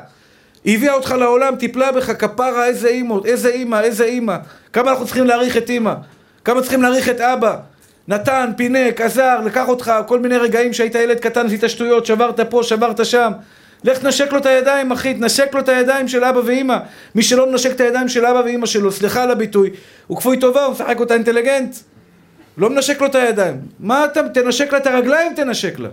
היא 0.63 0.77
הביאה 0.77 0.93
אותך 0.93 1.11
לעולם, 1.11 1.55
טיפלה 1.55 1.91
בך, 1.91 2.11
כפרה, 2.19 2.65
איזה 2.65 2.87
אימא, 2.87 3.15
איזה 3.25 3.49
אימא, 3.49 3.79
איזה 3.81 4.03
אימא. 4.03 4.35
כמה 4.73 4.91
אנחנו 4.91 5.05
צריכים 5.05 5.25
להעריך 5.25 5.57
את 5.57 5.69
אימא, 5.69 5.93
כמה 6.45 6.61
צריכים 6.61 6.81
להעריך 6.81 7.09
את 7.09 7.21
אבא. 7.21 7.57
נתן, 8.07 8.51
פינק, 8.57 9.01
עזר, 9.01 9.39
לקח 9.45 9.67
אותך, 9.67 9.91
כל 10.07 10.19
מיני 10.19 10.37
רגעים 10.37 10.73
שהיית 10.73 10.95
ילד 10.95 11.19
קטן, 11.19 11.45
עשית 11.45 11.63
שטויות, 11.67 12.05
שברת 12.05 12.39
פה, 12.39 12.63
שברת 12.63 13.05
שם. 13.05 13.31
לך 13.83 13.97
תנשק 13.97 14.31
לו 14.31 14.37
את 14.37 14.45
הידיים, 14.45 14.91
אחי, 14.91 15.13
תנשק 15.13 15.53
לו 15.53 15.59
את 15.59 15.69
הידיים 15.69 16.07
של 16.07 16.23
אבא 16.23 16.41
ואימא. 16.45 16.77
מי 17.15 17.23
שלא 17.23 17.51
מנשק 17.51 17.71
את 17.71 17.81
הידיים 17.81 18.09
של 18.09 18.25
אבא 18.25 18.39
ואימא 18.39 18.65
שלו, 18.65 18.91
סליחה 18.91 19.23
על 19.23 19.31
הביטוי, 19.31 19.69
הוא 20.07 20.17
כפוי 20.17 20.37
טובה, 20.37 20.65
הוא 20.65 20.73
משחק 20.73 20.99
אותה 20.99 21.13
אינטליגנט. 21.13 21.75
לא 22.57 22.69
מנשק 22.69 23.01
לו 23.01 23.07
את 23.07 23.15
הידיים. 23.15 23.61
מה 23.79 24.05
אתה, 24.05 24.29
תנשק 24.29 24.71
לה 24.71 24.77
את 24.77 24.87
הרגליים, 24.87 25.33
תנשק 25.35 25.79
לה. 25.79 25.89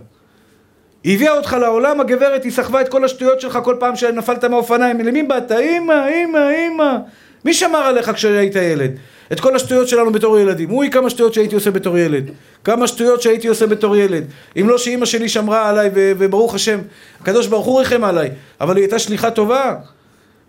היא 1.05 1.15
הביאה 1.15 1.33
אותך 1.33 1.57
לעולם, 1.61 2.01
הגברת, 2.01 2.45
היא 2.45 2.53
סחבה 2.53 2.81
את 2.81 2.89
כל 2.89 3.05
השטויות 3.05 3.41
שלך 3.41 3.59
כל 3.65 3.77
פעם 3.81 3.97
שנפלת 3.97 4.45
מהאופניים. 4.45 5.01
למי 5.01 5.23
באת? 5.23 5.53
אימא, 5.53 6.07
אימא, 6.09 6.51
אימא. 6.51 6.97
מי 7.45 7.55
שמר 7.55 7.79
עליך 7.79 8.11
כשהיית 8.15 8.57
ילד? 8.57 8.91
את 9.33 9.41
כל 9.41 9.57
השטויות 9.57 9.89
שלנו 9.89 10.13
בתור 10.13 10.39
ילדים. 10.39 10.71
אוי, 10.71 10.91
כמה 10.91 11.11
שטויות 11.11 11.35
שהייתי 11.35 11.55
עושה 11.55 11.71
בתור 11.71 11.99
ילד. 11.99 12.31
כמה 12.65 12.87
שטויות 12.87 13.23
שהייתי 13.23 13.49
עושה 13.49 13.67
בתור 13.67 13.97
ילד. 13.97 14.25
אם 14.61 14.69
לא 14.69 14.79
שאימא 14.79 15.07
שלי 15.07 15.29
שמרה 15.29 15.69
עליי, 15.69 15.91
וברוך 15.95 16.55
השם, 16.55 16.79
הקדוש 17.21 17.47
ברוך 17.47 17.67
הוא 17.67 17.79
ריחם 17.79 18.05
עליי, 18.05 18.31
אבל 18.61 18.77
היא 18.77 18.83
הייתה 18.83 18.99
שליחה 18.99 19.31
טובה. 19.31 19.75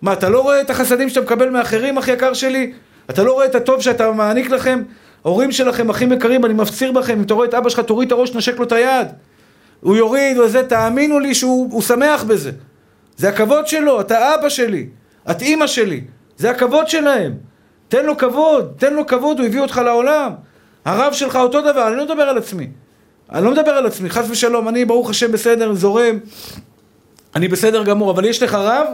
מה, 0.02 0.14
אתה 0.14 0.30
לא 0.30 0.42
רואה 0.42 0.62
את 0.62 0.70
החסדים 0.70 1.10
שאתה 1.10 1.22
מקבל 1.22 1.50
מאחרים, 1.50 1.98
אח 1.98 2.08
יקר 2.08 2.34
שלי? 2.34 2.74
אתה 3.10 3.24
לא 3.24 3.34
רואה 3.34 3.46
את 3.46 3.56
הטוב 3.56 3.82
שאתה 3.82 4.12
מעניק 4.12 4.50
לכם? 4.50 4.82
ההורים 5.26 5.52
שלכם, 5.52 5.90
אחים 5.90 6.12
יקרים, 6.12 6.46
אני 6.46 6.54
מפציר 6.54 6.92
בכם, 6.92 7.18
אם 7.18 7.22
אתה 7.24 7.34
רואה 7.34 7.48
את 7.48 7.54
אבא 7.54 7.70
שלך, 7.70 7.80
תוריד 7.80 8.08
את 8.08 8.12
הראש, 8.12 8.36
נשק 8.36 8.58
לו 8.58 8.64
את 8.64 8.72
היד. 8.72 9.08
הוא 9.82 9.96
יוריד 9.96 10.38
וזה, 10.38 10.64
תאמינו 10.64 11.20
לי 11.20 11.36
שהוא 11.36 11.82
שמח 11.82 12.24
בזה. 12.24 12.52
זה 13.18 13.30
הכבוד 13.30 13.68
שלו, 13.68 14.02
אתה 14.02 14.36
אבא 14.36 14.50
שלי, 14.50 14.88
את 15.32 15.42
אימא 15.42 15.68
שלי, 15.68 16.02
זה 16.38 16.50
הכבוד 16.50 16.88
שלהם. 16.88 17.49
תן 17.90 18.06
לו 18.06 18.18
כבוד, 18.18 18.74
תן 18.78 18.94
לו 18.94 19.08
כבוד, 19.08 19.40
הוא 19.40 19.48
הביא 19.48 19.62
אותך 19.62 19.78
לעולם. 19.78 20.32
הרב 20.86 21.14
שלך 21.14 21.36
אותו 21.36 21.62
דבר, 21.62 21.88
אני 21.88 21.96
לא 21.96 22.06
מדבר 22.06 22.24
על 22.24 22.38
עצמי. 22.38 22.68
אני 23.32 23.46
לא 23.46 23.52
מדבר 23.52 23.72
על 23.72 23.86
עצמי, 23.86 24.10
חס 24.10 24.26
ושלום, 24.30 24.70
אני 24.70 24.86
ברוך 24.86 25.10
השם 25.10 25.32
בסדר, 25.32 25.74
זורם, 25.74 26.20
אני 27.36 27.48
בסדר 27.48 27.84
גמור, 27.84 28.12
אבל 28.12 28.26
יש 28.26 28.44
לך 28.44 28.54
רב 28.54 28.88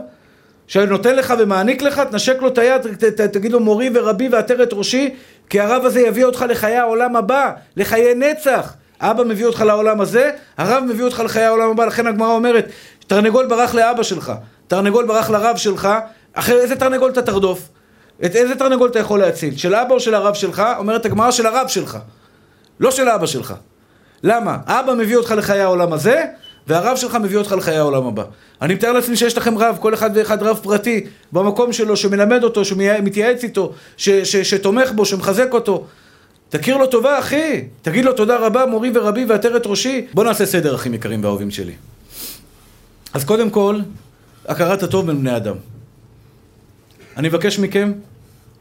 שנותן 0.68 1.16
לך 1.16 1.34
ומעניק 1.40 1.82
לך, 1.82 2.00
תנשק 2.00 2.42
לו 2.42 2.48
את 2.48 2.58
היד, 2.58 2.82
ת, 2.82 3.04
ת, 3.04 3.22
תגיד 3.22 3.52
לו 3.52 3.60
מורי 3.60 3.90
ורבי 3.94 4.28
ועטרת 4.28 4.74
ראשי, 4.74 5.16
כי 5.50 5.60
הרב 5.60 5.86
הזה 5.86 6.02
יביא 6.02 6.26
אותך 6.26 6.46
לחיי 6.50 6.76
העולם 6.76 7.16
הבא, 7.16 7.52
לחיי 7.78 8.16
נצח. 8.16 8.74
אבא 9.00 9.24
מביא 9.24 9.46
אותך 9.46 9.62
לעולם 9.62 10.02
הזה, 10.02 10.32
הרב 10.58 10.84
מביא 10.84 11.06
אותך 11.06 11.20
לחיי 11.20 11.44
העולם 11.44 11.70
הבא, 11.70 11.86
לכן 11.86 12.08
הגמרא 12.08 12.32
אומרת, 12.32 12.70
תרנגול 13.08 13.46
ברח 13.46 13.76
לאבא 13.76 14.04
שלך, 14.04 14.32
תרנגול 14.68 15.06
ברח 15.06 15.30
לרב 15.30 15.58
שלך, 15.58 15.90
אחרי 16.34 16.62
איזה 16.62 16.76
תרנגול 16.76 17.12
אתה 17.12 17.22
תרדוף? 17.22 17.70
את 18.26 18.36
איזה 18.36 18.56
תרנגול 18.56 18.90
אתה 18.90 19.00
יכול 19.00 19.20
להציל? 19.20 19.58
של 19.58 19.76
אבא 19.76 19.94
או 19.94 20.00
של 20.00 20.14
הרב 20.16 20.34
שלך? 20.34 20.64
אומרת 20.78 21.06
הגמרא 21.06 21.32
של 21.32 21.46
הרב 21.46 21.68
שלך. 21.68 21.98
לא 22.80 22.92
של 22.92 23.10
אבא 23.10 23.26
שלך. 23.26 23.54
למה? 24.24 24.58
אבא 24.66 24.94
מביא 24.94 25.18
אותך 25.18 25.32
לחיי 25.38 25.60
העולם 25.62 25.94
הזה, 25.94 26.24
והרב 26.68 26.98
שלך 26.98 27.16
מביא 27.16 27.38
אותך 27.38 27.52
לחיי 27.52 27.78
העולם 27.78 28.08
הבא. 28.08 28.24
אני 28.62 28.74
מתאר 28.74 28.92
לעצמי 28.92 29.16
שיש 29.16 29.38
לכם 29.38 29.58
רב, 29.58 29.78
כל 29.80 29.94
אחד 29.94 30.10
ואחד 30.16 30.44
רב 30.44 30.60
פרטי, 30.64 31.06
במקום 31.32 31.74
שלו, 31.74 31.98
שמלמד 31.98 32.44
אותו, 32.44 32.66
שמתייעץ 32.66 33.44
איתו, 33.44 33.74
ש- 33.98 34.10
ש- 34.10 34.36
שתומך 34.36 34.92
בו, 34.92 35.06
שמחזק 35.06 35.54
אותו. 35.54 35.86
תכיר 36.50 36.78
לו 36.78 36.88
טובה, 36.88 37.20
אחי. 37.20 37.64
תגיד 37.82 38.06
לו 38.06 38.14
תודה 38.14 38.38
רבה, 38.38 38.66
מורי 38.66 38.92
ורבי 38.94 39.26
ועטרת 39.26 39.68
ראשי. 39.68 40.08
בוא 40.14 40.24
נעשה 40.24 40.46
סדר, 40.46 40.76
אחים 40.76 40.94
יקרים 40.94 41.24
ואהובים 41.24 41.52
שלי. 41.52 41.74
אז 43.14 43.24
קודם 43.24 43.50
כל, 43.50 43.80
הכרת 44.48 44.84
הטוב 44.84 45.08
בין 45.08 45.20
בני 45.20 45.36
אדם. 45.38 45.56
אני 47.18 47.28
מבקש 47.28 47.60
מכם, 47.60 47.92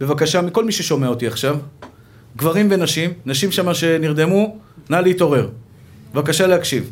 בבקשה, 0.00 0.40
מכל 0.40 0.64
מי 0.64 0.72
ששומע 0.72 1.08
אותי 1.08 1.26
עכשיו, 1.26 1.56
גברים 2.36 2.68
ונשים, 2.70 3.10
נשים 3.26 3.52
שמה 3.52 3.74
שנרדמו, 3.74 4.56
נא 4.90 4.96
להתעורר. 4.96 5.48
בבקשה 6.14 6.46
להקשיב. 6.46 6.90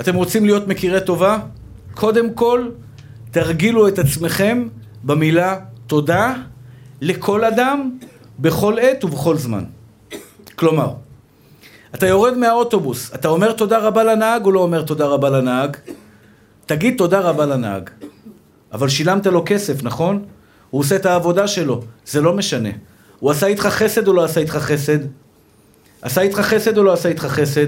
אתם 0.00 0.14
רוצים 0.14 0.44
להיות 0.44 0.68
מכירי 0.68 1.00
טובה? 1.00 1.38
קודם 1.94 2.34
כל, 2.34 2.68
תרגילו 3.30 3.88
את 3.88 3.98
עצמכם 3.98 4.68
במילה 5.04 5.58
תודה 5.86 6.34
לכל 7.00 7.44
אדם, 7.44 7.98
בכל 8.38 8.78
עת 8.78 9.04
ובכל 9.04 9.36
זמן. 9.36 9.64
כלומר, 10.54 10.94
אתה 11.94 12.06
יורד 12.06 12.36
מהאוטובוס, 12.36 13.14
אתה 13.14 13.28
אומר 13.28 13.52
תודה 13.52 13.78
רבה 13.78 14.04
לנהג 14.04 14.44
או 14.44 14.52
לא 14.52 14.60
אומר 14.60 14.82
תודה 14.82 15.06
רבה 15.06 15.30
לנהג? 15.30 15.76
תגיד 16.66 16.94
תודה 16.98 17.20
רבה 17.20 17.46
לנהג. 17.46 17.90
אבל 18.76 18.88
שילמת 18.88 19.26
לו 19.26 19.42
כסף, 19.46 19.82
נכון? 19.82 20.24
הוא 20.70 20.80
עושה 20.80 20.96
את 20.96 21.06
העבודה 21.06 21.48
שלו, 21.48 21.82
זה 22.06 22.20
לא 22.20 22.32
משנה. 22.32 22.68
הוא 23.18 23.30
עשה 23.30 23.46
איתך 23.46 23.66
חסד 23.66 24.08
או 24.08 24.12
לא 24.12 24.24
עשה 24.24 24.40
איתך 24.40 24.56
חסד? 24.56 24.98
עשה 26.02 26.20
איתך 26.20 26.40
חסד 26.40 26.78
או 26.78 26.82
לא 26.82 26.92
עשה 26.92 27.08
איתך 27.08 27.22
חסד? 27.22 27.66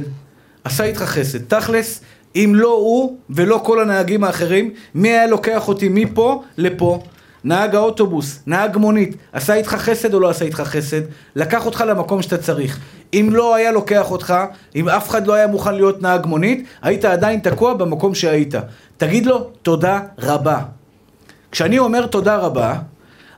עשה 0.64 0.84
איתך 0.84 1.02
חסד. 1.02 1.38
תכלס, 1.38 2.00
אם 2.36 2.52
לא 2.54 2.72
הוא 2.72 3.18
ולא 3.30 3.60
כל 3.64 3.80
הנהגים 3.80 4.24
האחרים, 4.24 4.70
מי 4.94 5.08
היה 5.08 5.26
לוקח 5.26 5.68
אותי 5.68 5.88
מפה 5.88 6.42
לפה? 6.58 7.02
נהג 7.44 7.74
האוטובוס, 7.74 8.42
נהג 8.46 8.76
מונית, 8.76 9.16
עשה 9.32 9.54
איתך 9.54 9.74
חסד 9.74 10.14
או 10.14 10.20
לא 10.20 10.30
עשה 10.30 10.44
איתך 10.44 10.60
חסד? 10.60 11.00
לקח 11.36 11.66
אותך 11.66 11.84
למקום 11.88 12.22
שאתה 12.22 12.38
צריך. 12.38 12.78
אם 13.14 13.28
לא 13.32 13.54
היה 13.54 13.72
לוקח 13.72 14.10
אותך, 14.10 14.34
אם 14.76 14.88
אף 14.88 15.08
אחד 15.08 15.26
לא 15.26 15.34
היה 15.34 15.46
מוכן 15.46 15.74
להיות 15.74 16.02
נהג 16.02 16.26
מונית, 16.26 16.66
היית 16.82 17.04
עדיין 17.04 17.40
תקוע 17.40 17.74
במקום 17.74 18.14
שהיית. 18.14 18.54
תגיד 18.96 19.26
לו 19.26 19.50
תודה 19.62 20.00
רבה. 20.18 20.77
כשאני 21.52 21.78
אומר 21.78 22.06
תודה 22.06 22.36
רבה, 22.36 22.74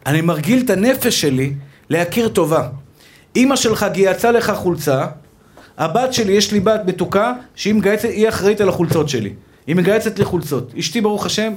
אני 0.06 0.20
מרגיל 0.20 0.62
את 0.64 0.70
הנפש 0.70 1.20
שלי 1.20 1.52
להכיר 1.90 2.28
טובה. 2.28 2.68
אימא 3.36 3.56
שלך 3.56 3.86
גייצה 3.92 4.30
לך 4.30 4.52
חולצה, 4.56 5.06
הבת 5.78 6.12
שלי, 6.12 6.32
יש 6.32 6.52
לי 6.52 6.60
בת 6.60 6.80
מתוקה, 6.86 7.32
שהיא 7.54 7.74
מגייצת, 7.74 8.08
היא 8.08 8.28
אחראית 8.28 8.60
על 8.60 8.68
החולצות 8.68 9.08
שלי. 9.08 9.32
היא 9.66 9.76
מגייצת 9.76 10.18
לי 10.18 10.24
חולצות. 10.24 10.72
אשתי, 10.78 11.00
ברוך 11.00 11.26
השם, 11.26 11.52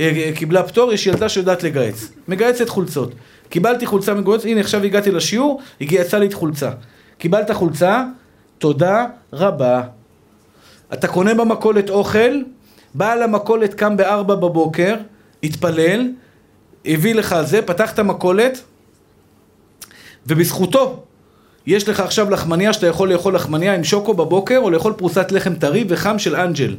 אה, 0.00 0.30
קיבלה 0.34 0.62
פטור, 0.62 0.92
יש 0.92 1.06
ילדה 1.06 1.28
שיודעת 1.28 1.62
לגייץ. 1.62 2.08
מגייצת 2.28 2.68
חולצות. 2.68 3.12
קיבלתי 3.48 3.86
חולצה 3.86 4.14
מגויצת, 4.14 4.44
הנה 4.44 4.60
עכשיו 4.60 4.82
הגעתי 4.82 5.10
לשיעור, 5.10 5.60
היא 5.80 5.88
גייצה 5.88 6.18
לי 6.18 6.26
את 6.26 6.34
חולצה. 6.34 6.70
קיבלת 7.18 7.50
חולצה, 7.50 8.04
תודה 8.58 9.06
רבה. 9.32 9.82
אתה 10.92 11.08
קונה 11.08 11.34
במכולת 11.34 11.90
אוכל, 11.90 12.40
בעל 12.94 13.22
המכולת 13.22 13.74
קם 13.74 13.96
בארבע 13.96 14.34
בבוקר, 14.34 14.94
התפלל, 15.42 16.10
הביא 16.86 17.14
לך 17.14 17.36
זה, 17.42 17.62
פתח 17.62 17.92
את 17.92 17.98
המכולת, 17.98 18.62
ובזכותו 20.26 21.02
יש 21.66 21.88
לך 21.88 22.00
עכשיו 22.00 22.30
לחמניה 22.30 22.72
שאתה 22.72 22.86
יכול 22.86 23.12
לאכול 23.12 23.34
לחמניה 23.34 23.74
עם 23.74 23.84
שוקו 23.84 24.14
בבוקר, 24.14 24.58
או 24.58 24.70
לאכול 24.70 24.92
פרוסת 24.92 25.32
לחם 25.32 25.54
טרי 25.54 25.84
וחם 25.88 26.18
של 26.18 26.36
אנג'ל. 26.36 26.76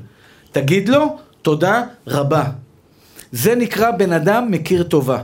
תגיד 0.52 0.90
לו, 0.90 1.18
תודה 1.42 1.84
רבה. 2.08 2.44
זה 3.32 3.56
נקרא 3.56 3.92
בן 3.92 4.14
אדם 4.14 4.52
מכיר 4.52 4.84
טובה. 4.84 5.22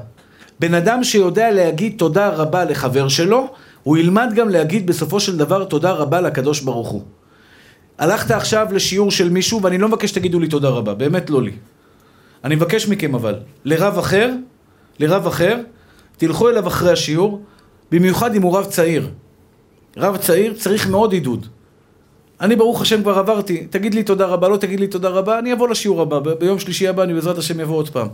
בן 0.59 0.73
אדם 0.73 1.03
שיודע 1.03 1.51
להגיד 1.51 1.93
תודה 1.97 2.29
רבה 2.29 2.65
לחבר 2.65 3.07
שלו, 3.07 3.47
הוא 3.83 3.97
ילמד 3.97 4.33
גם 4.35 4.49
להגיד 4.49 4.87
בסופו 4.87 5.19
של 5.19 5.37
דבר 5.37 5.65
תודה 5.65 5.91
רבה 5.91 6.21
לקדוש 6.21 6.61
ברוך 6.61 6.89
הוא. 6.89 7.01
הלכת 7.97 8.31
עכשיו 8.31 8.67
לשיעור 8.71 9.11
של 9.11 9.29
מישהו, 9.29 9.61
ואני 9.61 9.77
לא 9.77 9.87
מבקש 9.87 10.09
שתגידו 10.09 10.39
לי 10.39 10.47
תודה 10.47 10.69
רבה, 10.69 10.93
באמת 10.93 11.29
לא 11.29 11.41
לי. 11.41 11.51
אני 12.45 12.55
מבקש 12.55 12.87
מכם 12.87 13.15
אבל, 13.15 13.35
לרב 13.65 13.97
אחר, 13.97 14.31
לרב 14.99 15.27
אחר, 15.27 15.59
תלכו 16.17 16.49
אליו 16.49 16.67
אחרי 16.67 16.91
השיעור, 16.91 17.43
במיוחד 17.91 18.35
אם 18.35 18.41
הוא 18.41 18.57
רב 18.57 18.65
צעיר. 18.65 19.09
רב 19.97 20.17
צעיר 20.17 20.53
צריך 20.53 20.89
מאוד 20.89 21.13
עידוד. 21.13 21.47
אני 22.41 22.55
ברוך 22.55 22.81
השם 22.81 23.01
כבר 23.01 23.19
עברתי, 23.19 23.67
תגיד 23.69 23.93
לי 23.93 24.03
תודה 24.03 24.25
רבה, 24.25 24.47
לא 24.47 24.57
תגיד 24.57 24.79
לי 24.79 24.87
תודה 24.87 25.09
רבה, 25.09 25.39
אני 25.39 25.53
אבוא 25.53 25.69
לשיעור 25.69 26.01
הבא, 26.01 26.19
ביום 26.19 26.59
שלישי 26.59 26.87
הבא 26.87 27.03
אני 27.03 27.13
בעזרת 27.13 27.37
השם 27.37 27.59
אבוא 27.59 27.75
עוד 27.75 27.89
פעם. 27.89 28.07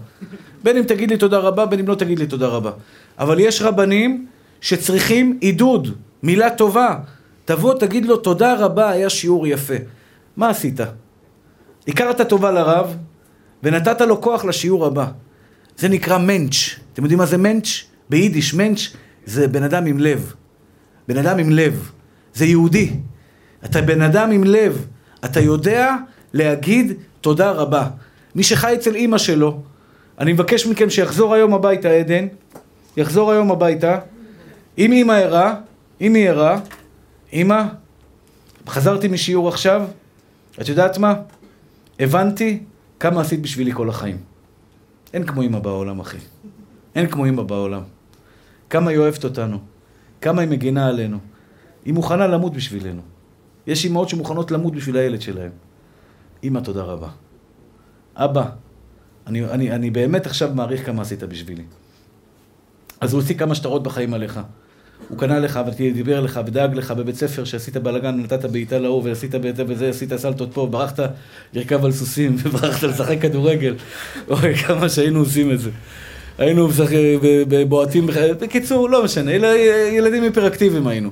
בין 0.64 0.78
אם 0.78 0.84
תגיד 0.84 1.10
לי 1.10 1.18
תודה 1.18 1.38
רבה, 1.38 1.66
בין 1.66 1.80
אם 1.80 1.88
לא 1.88 1.96
תגיד 1.96 2.20
לי 2.20 2.28
תודה 2.28 2.48
רבה. 2.48 2.72
אבל 3.20 3.40
יש 3.40 3.62
רבנים 3.62 4.28
שצריכים 4.62 5.38
עידוד, 5.42 5.88
מילה 6.24 6.50
טובה. 6.50 6.96
תבוא, 7.46 7.74
תגיד 7.74 8.06
לו 8.06 8.18
תודה 8.18 8.56
רבה, 8.66 8.90
היה 8.90 9.10
שיעור 9.10 9.48
יפה. 9.48 9.74
מה 10.38 10.50
עשית? 10.50 10.80
הכרת 11.88 12.30
טובה 12.30 12.52
לרב, 12.52 12.96
ונתת 13.64 14.02
לו 14.02 14.22
כוח 14.22 14.46
לשיעור 14.46 14.86
הבא. 14.86 15.08
זה 15.78 15.90
נקרא 15.90 16.18
מענץ'. 16.18 16.56
אתם 16.94 17.04
יודעים 17.04 17.20
מה 17.20 17.26
זה 17.26 17.38
מענץ'? 17.38 17.68
ביידיש 18.10 18.54
מענץ' 18.54 18.80
זה 19.26 19.48
בן 19.48 19.64
אדם 19.64 19.86
עם 19.86 20.00
לב. 20.00 20.34
בן 21.08 21.18
אדם 21.18 21.40
עם 21.40 21.50
לב. 21.50 21.92
זה 22.34 22.46
יהודי. 22.46 22.94
אתה 23.66 23.82
בן 23.82 24.02
אדם 24.02 24.32
עם 24.32 24.44
לב. 24.44 24.86
אתה 25.26 25.40
יודע 25.40 25.96
להגיד 26.34 26.94
תודה 27.22 27.52
רבה. 27.52 27.90
מי 28.36 28.44
שחי 28.44 28.74
אצל 28.74 28.96
אימא 28.96 29.18
שלו, 29.18 29.62
אני 30.20 30.34
מבקש 30.34 30.68
מכם 30.68 30.90
שיחזור 30.90 31.34
היום 31.34 31.54
הביתה, 31.54 31.90
עדן. 31.90 32.28
יחזור 32.98 33.32
היום 33.32 33.52
הביתה. 33.52 34.00
אם 34.78 34.92
אימא 34.92 35.14
ערה, 35.14 35.56
אם 36.02 36.14
היא 36.14 36.30
ערה, 36.30 36.60
אימא, 37.34 37.64
חזרתי 38.68 39.08
משיעור 39.08 39.48
עכשיו, 39.48 39.82
את 40.62 40.70
יודעת 40.70 40.98
מה? 40.98 41.14
הבנתי 42.00 42.60
כמה 43.02 43.22
עשית 43.22 43.42
בשבילי 43.42 43.72
כל 43.74 43.90
החיים. 43.90 44.18
אין 45.14 45.26
כמו 45.26 45.42
אימא 45.42 45.60
בעולם, 45.60 46.00
אחי. 46.00 46.18
אין 46.96 47.08
כמו 47.08 47.26
אימא 47.26 47.44
בעולם. 47.44 47.82
כמה 48.70 48.90
היא 48.90 48.98
אוהבת 48.98 49.24
אותנו. 49.24 49.60
כמה 50.22 50.42
היא 50.42 50.50
מגינה 50.50 50.88
עלינו. 50.88 51.18
היא 51.86 51.94
מוכנה 51.94 52.28
למות 52.28 52.54
בשבילנו. 52.54 53.02
יש 53.68 53.86
אימהות 53.86 54.10
שמוכנות 54.10 54.52
למות 54.52 54.74
בשביל 54.74 54.98
הילד 54.98 55.22
שלהם. 55.22 55.52
אימא, 56.44 56.60
תודה 56.60 56.84
רבה. 56.84 57.10
אבא, 58.16 58.50
אני, 59.28 59.46
אני, 59.46 59.72
אני 59.72 59.92
באמת 59.92 60.26
עכשיו 60.26 60.52
מעריך 60.54 60.86
כמה 60.86 61.02
עשית 61.02 61.24
בשבילי. 61.24 61.64
אז 63.00 63.14
הוא 63.14 63.22
הוציא 63.22 63.38
כמה 63.38 63.56
שטרות 63.56 63.84
בחיים 63.84 64.14
עליך. 64.14 64.40
הוא 65.10 65.18
קנה 65.18 65.40
לך 65.40 65.60
ודיבר 65.68 66.20
לך 66.20 66.40
ודאג 66.46 66.76
לך 66.76 66.92
בבית 66.92 67.16
ספר 67.16 67.44
שעשית 67.44 67.78
בלאגן 67.78 68.20
ונתת 68.20 68.46
בעיטה 68.46 68.80
להוא 68.80 69.02
ועשית 69.04 69.36
בזה 69.36 69.64
וזה, 69.68 69.90
עשית 69.90 70.16
סלטות 70.16 70.54
פה, 70.54 70.68
ברחת 70.72 71.00
לרכב 71.54 71.86
על 71.86 71.92
סוסים 71.92 72.36
וברחת 72.44 72.84
לשחק 72.84 73.22
כדורגל. 73.22 73.76
אוי, 74.30 74.56
כמה 74.56 74.90
שהיינו 74.90 75.20
עושים 75.20 75.52
את 75.52 75.60
זה. 75.60 75.70
היינו 76.38 76.70
בועטים, 77.68 78.08
בקיצור, 78.42 78.90
לא 78.90 79.04
משנה, 79.04 79.32
ילדים 79.92 80.24
היפראקטיביים 80.24 80.88
היינו. 80.88 81.10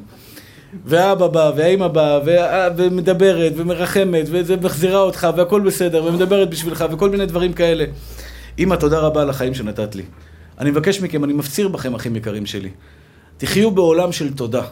ואבא 0.85 1.27
בא, 1.27 1.51
והאימא 1.55 1.87
באה, 1.87 2.69
ומדברת, 2.77 3.53
ומרחמת, 3.55 4.25
ומחזירה 4.29 4.99
אותך, 4.99 5.27
והכל 5.37 5.61
בסדר, 5.61 6.03
ומדברת 6.03 6.49
בשבילך, 6.49 6.85
וכל 6.91 7.09
מיני 7.09 7.25
דברים 7.25 7.53
כאלה. 7.53 7.85
אימא, 8.57 8.75
תודה 8.75 8.99
רבה 8.99 9.21
על 9.21 9.29
החיים 9.29 9.53
שנתת 9.53 9.95
לי. 9.95 10.03
אני 10.59 10.71
מבקש 10.71 11.01
מכם, 11.01 11.23
אני 11.23 11.33
מפציר 11.33 11.67
בכם, 11.67 11.95
אחים 11.95 12.15
יקרים 12.15 12.45
שלי. 12.45 12.69
תחיו 13.39 13.71
בעולם 13.71 14.11
של 14.11 14.33
תודה. 14.33 14.63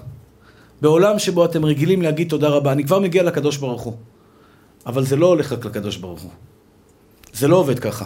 בעולם 0.81 1.19
שבו 1.19 1.45
אתם 1.45 1.65
רגילים 1.65 2.01
להגיד 2.01 2.29
תודה 2.29 2.47
רבה. 2.47 2.71
אני 2.71 2.83
כבר 2.83 2.99
מגיע 2.99 3.23
לקדוש 3.23 3.57
ברוך 3.57 3.81
הוא. 3.81 3.93
אבל 4.85 5.03
זה 5.03 5.15
לא 5.15 5.25
הולך 5.25 5.51
רק 5.51 5.65
לקדוש 5.65 5.97
ברוך 5.97 6.21
הוא. 6.21 6.31
זה 7.33 7.47
לא 7.47 7.55
עובד 7.55 7.79
ככה. 7.79 8.05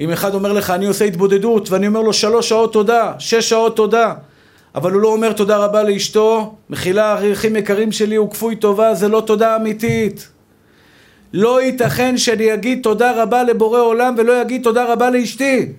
אם 0.00 0.10
אחד 0.10 0.34
אומר 0.34 0.52
לך, 0.52 0.70
אני 0.70 0.86
עושה 0.86 1.04
התבודדות, 1.04 1.70
ואני 1.70 1.86
אומר 1.86 2.00
לו 2.00 2.12
שלוש 2.12 2.48
שעות 2.48 2.72
תודה, 2.72 3.12
שש 3.18 3.48
שעות 3.48 3.76
תודה, 3.76 4.14
אבל 4.74 4.92
הוא 4.92 5.00
לא 5.00 5.08
אומר 5.08 5.32
תודה 5.32 5.56
רבה 5.56 5.82
לאשתו, 5.82 6.54
מחילה, 6.70 7.32
אחים 7.32 7.56
יקרים 7.56 7.92
שלי, 7.92 8.16
הוא 8.16 8.30
כפוי 8.30 8.56
טובה, 8.56 8.94
זה 8.94 9.08
לא 9.08 9.22
תודה 9.26 9.56
אמיתית. 9.56 10.28
לא 11.32 11.62
ייתכן 11.62 12.18
שאני 12.18 12.54
אגיד 12.54 12.82
תודה 12.82 13.22
רבה 13.22 13.42
לבורא 13.42 13.80
עולם 13.80 14.14
ולא 14.18 14.42
אגיד 14.42 14.62
תודה 14.62 14.92
רבה 14.92 15.10
לאשתי. 15.10 15.72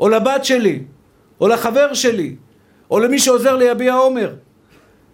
או 0.00 0.08
לבת 0.08 0.44
שלי, 0.44 0.82
או 1.40 1.48
לחבר 1.48 1.94
שלי, 1.94 2.34
או 2.90 2.98
למי 2.98 3.18
שעוזר 3.18 3.56
לי 3.56 3.64
יביע 3.64 3.94
עומר. 3.94 4.32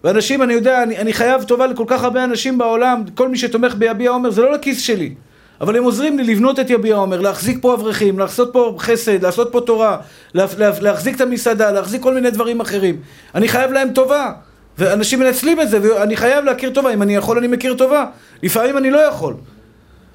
ואנשים, 0.05 0.43
אני 0.43 0.53
יודע, 0.53 0.83
אני, 0.83 0.99
אני 0.99 1.13
חייב 1.13 1.43
טובה 1.43 1.67
לכל 1.67 1.85
כך 1.87 2.05
הרבה 2.05 2.25
אנשים 2.25 2.59
בעולם, 2.59 3.03
כל 3.15 3.29
מי 3.29 3.39
שתומך 3.39 3.75
ביביע 3.75 4.11
עומר 4.11 4.31
זה 4.31 4.43
לא 4.43 4.53
לכיס 4.53 4.81
שלי. 4.81 5.15
אבל 5.61 5.77
הם 5.77 5.85
עוזרים 5.85 6.19
לי 6.19 6.25
לבנות 6.25 6.61
את 6.61 6.71
יביע 6.71 6.97
עומר, 6.97 7.21
להחזיק 7.21 7.59
פה 7.61 7.75
אברכים, 7.75 8.19
לעשות 8.19 8.51
פה 8.53 8.77
חסד, 8.79 9.23
לעשות 9.23 9.49
פה 9.53 9.61
תורה, 9.61 9.97
לה, 10.35 10.47
לה, 10.59 10.71
להחזיק 10.81 11.17
את 11.17 11.21
המסעדה, 11.21 11.71
להחזיק 11.71 12.03
כל 12.03 12.15
מיני 12.15 12.31
דברים 12.31 12.61
אחרים. 12.61 12.97
אני 13.35 13.49
חייב 13.49 13.73
להם 13.73 13.93
טובה. 13.93 14.33
ואנשים 14.79 15.21
מנצלים 15.21 15.61
את 15.61 15.71
זה, 15.71 15.79
ואני 15.83 16.17
חייב 16.17 16.45
להכיר 16.45 16.71
טובה. 16.71 16.93
אם 16.93 17.03
אני 17.03 17.17
יכול, 17.17 17.39
אני 17.39 17.47
מכיר 17.47 17.75
טובה. 17.75 18.07
לפעמים 18.43 18.79
אני 18.79 18.91
לא 18.91 18.99
יכול. 18.99 19.35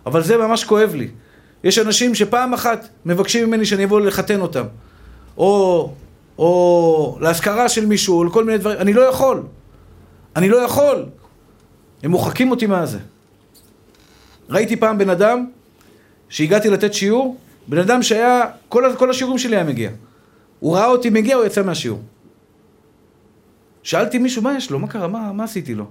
אבל 0.05 0.23
זה 0.23 0.37
ממש 0.37 0.63
כואב 0.63 0.95
לי. 0.95 1.07
יש 1.63 1.79
אנשים 1.79 2.15
שפעם 2.15 2.53
אחת 2.53 2.87
מבקשים 3.05 3.47
ממני 3.47 3.65
שאני 3.65 3.83
אבוא 3.83 4.01
לחתן 4.01 4.41
אותם. 4.41 4.63
או, 5.37 5.91
או 6.37 7.17
להשכרה 7.21 7.69
של 7.69 7.85
מישהו, 7.85 8.17
או 8.17 8.23
לכל 8.23 8.43
מיני 8.43 8.57
דברים. 8.57 8.79
אני 8.79 8.93
לא 8.93 9.01
יכול. 9.01 9.43
אני 10.35 10.49
לא 10.49 10.57
יכול. 10.57 11.05
הם 12.03 12.11
מוחקים 12.11 12.51
אותי 12.51 12.65
מה 12.67 12.85
זה. 12.85 12.99
ראיתי 14.49 14.75
פעם 14.75 14.97
בן 14.97 15.09
אדם, 15.09 15.45
שהגעתי 16.29 16.69
לתת 16.69 16.93
שיעור, 16.93 17.37
בן 17.67 17.77
אדם 17.77 18.03
שהיה, 18.03 18.41
כל, 18.69 18.83
כל 18.97 19.09
השיעורים 19.09 19.37
שלי 19.37 19.55
היה 19.55 19.63
מגיע. 19.63 19.89
הוא 20.59 20.75
ראה 20.75 20.87
אותי 20.87 21.09
מגיע, 21.09 21.35
הוא 21.35 21.45
יצא 21.45 21.63
מהשיעור. 21.63 21.99
שאלתי 23.83 24.17
מישהו, 24.17 24.41
מה 24.41 24.57
יש 24.57 24.71
לו? 24.71 24.79
מה 24.79 24.87
קרה? 24.87 25.07
מה, 25.07 25.31
מה 25.33 25.43
עשיתי 25.43 25.75
לו? 25.75 25.85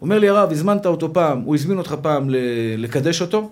אומר 0.00 0.18
לי, 0.18 0.28
הרב, 0.28 0.50
הזמנת 0.50 0.86
אותו 0.86 1.12
פעם, 1.12 1.40
הוא 1.40 1.54
הזמין 1.54 1.78
אותך 1.78 1.94
פעם 2.02 2.26
לקדש 2.78 3.20
אותו, 3.20 3.50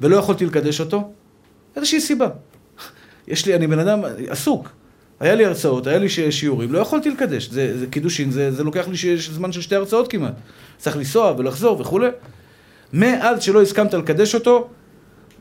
ולא 0.00 0.16
יכולתי 0.16 0.46
לקדש 0.46 0.80
אותו? 0.80 1.12
איזושהי 1.76 2.00
סיבה. 2.00 2.28
יש 3.28 3.46
לי, 3.46 3.54
אני 3.54 3.66
בן 3.66 3.78
אדם 3.78 4.00
עסוק. 4.28 4.68
היה 5.20 5.34
לי 5.34 5.44
הרצאות, 5.44 5.86
היה 5.86 5.98
לי 5.98 6.08
שיעורים, 6.08 6.72
לא 6.72 6.78
יכולתי 6.78 7.10
לקדש. 7.10 7.48
זה, 7.48 7.78
זה 7.78 7.86
קידושין, 7.86 8.30
זה, 8.30 8.50
זה 8.50 8.64
לוקח 8.64 8.88
לי 8.88 8.96
שיש 8.96 9.30
זמן 9.30 9.52
של 9.52 9.60
שתי 9.60 9.74
הרצאות 9.74 10.08
כמעט. 10.08 10.34
צריך 10.78 10.96
לנסוע 10.96 11.34
ולחזור 11.38 11.80
וכולי. 11.80 12.08
מאז 12.92 13.42
שלא 13.42 13.62
הסכמת 13.62 13.94
לקדש 13.94 14.34
אותו, 14.34 14.68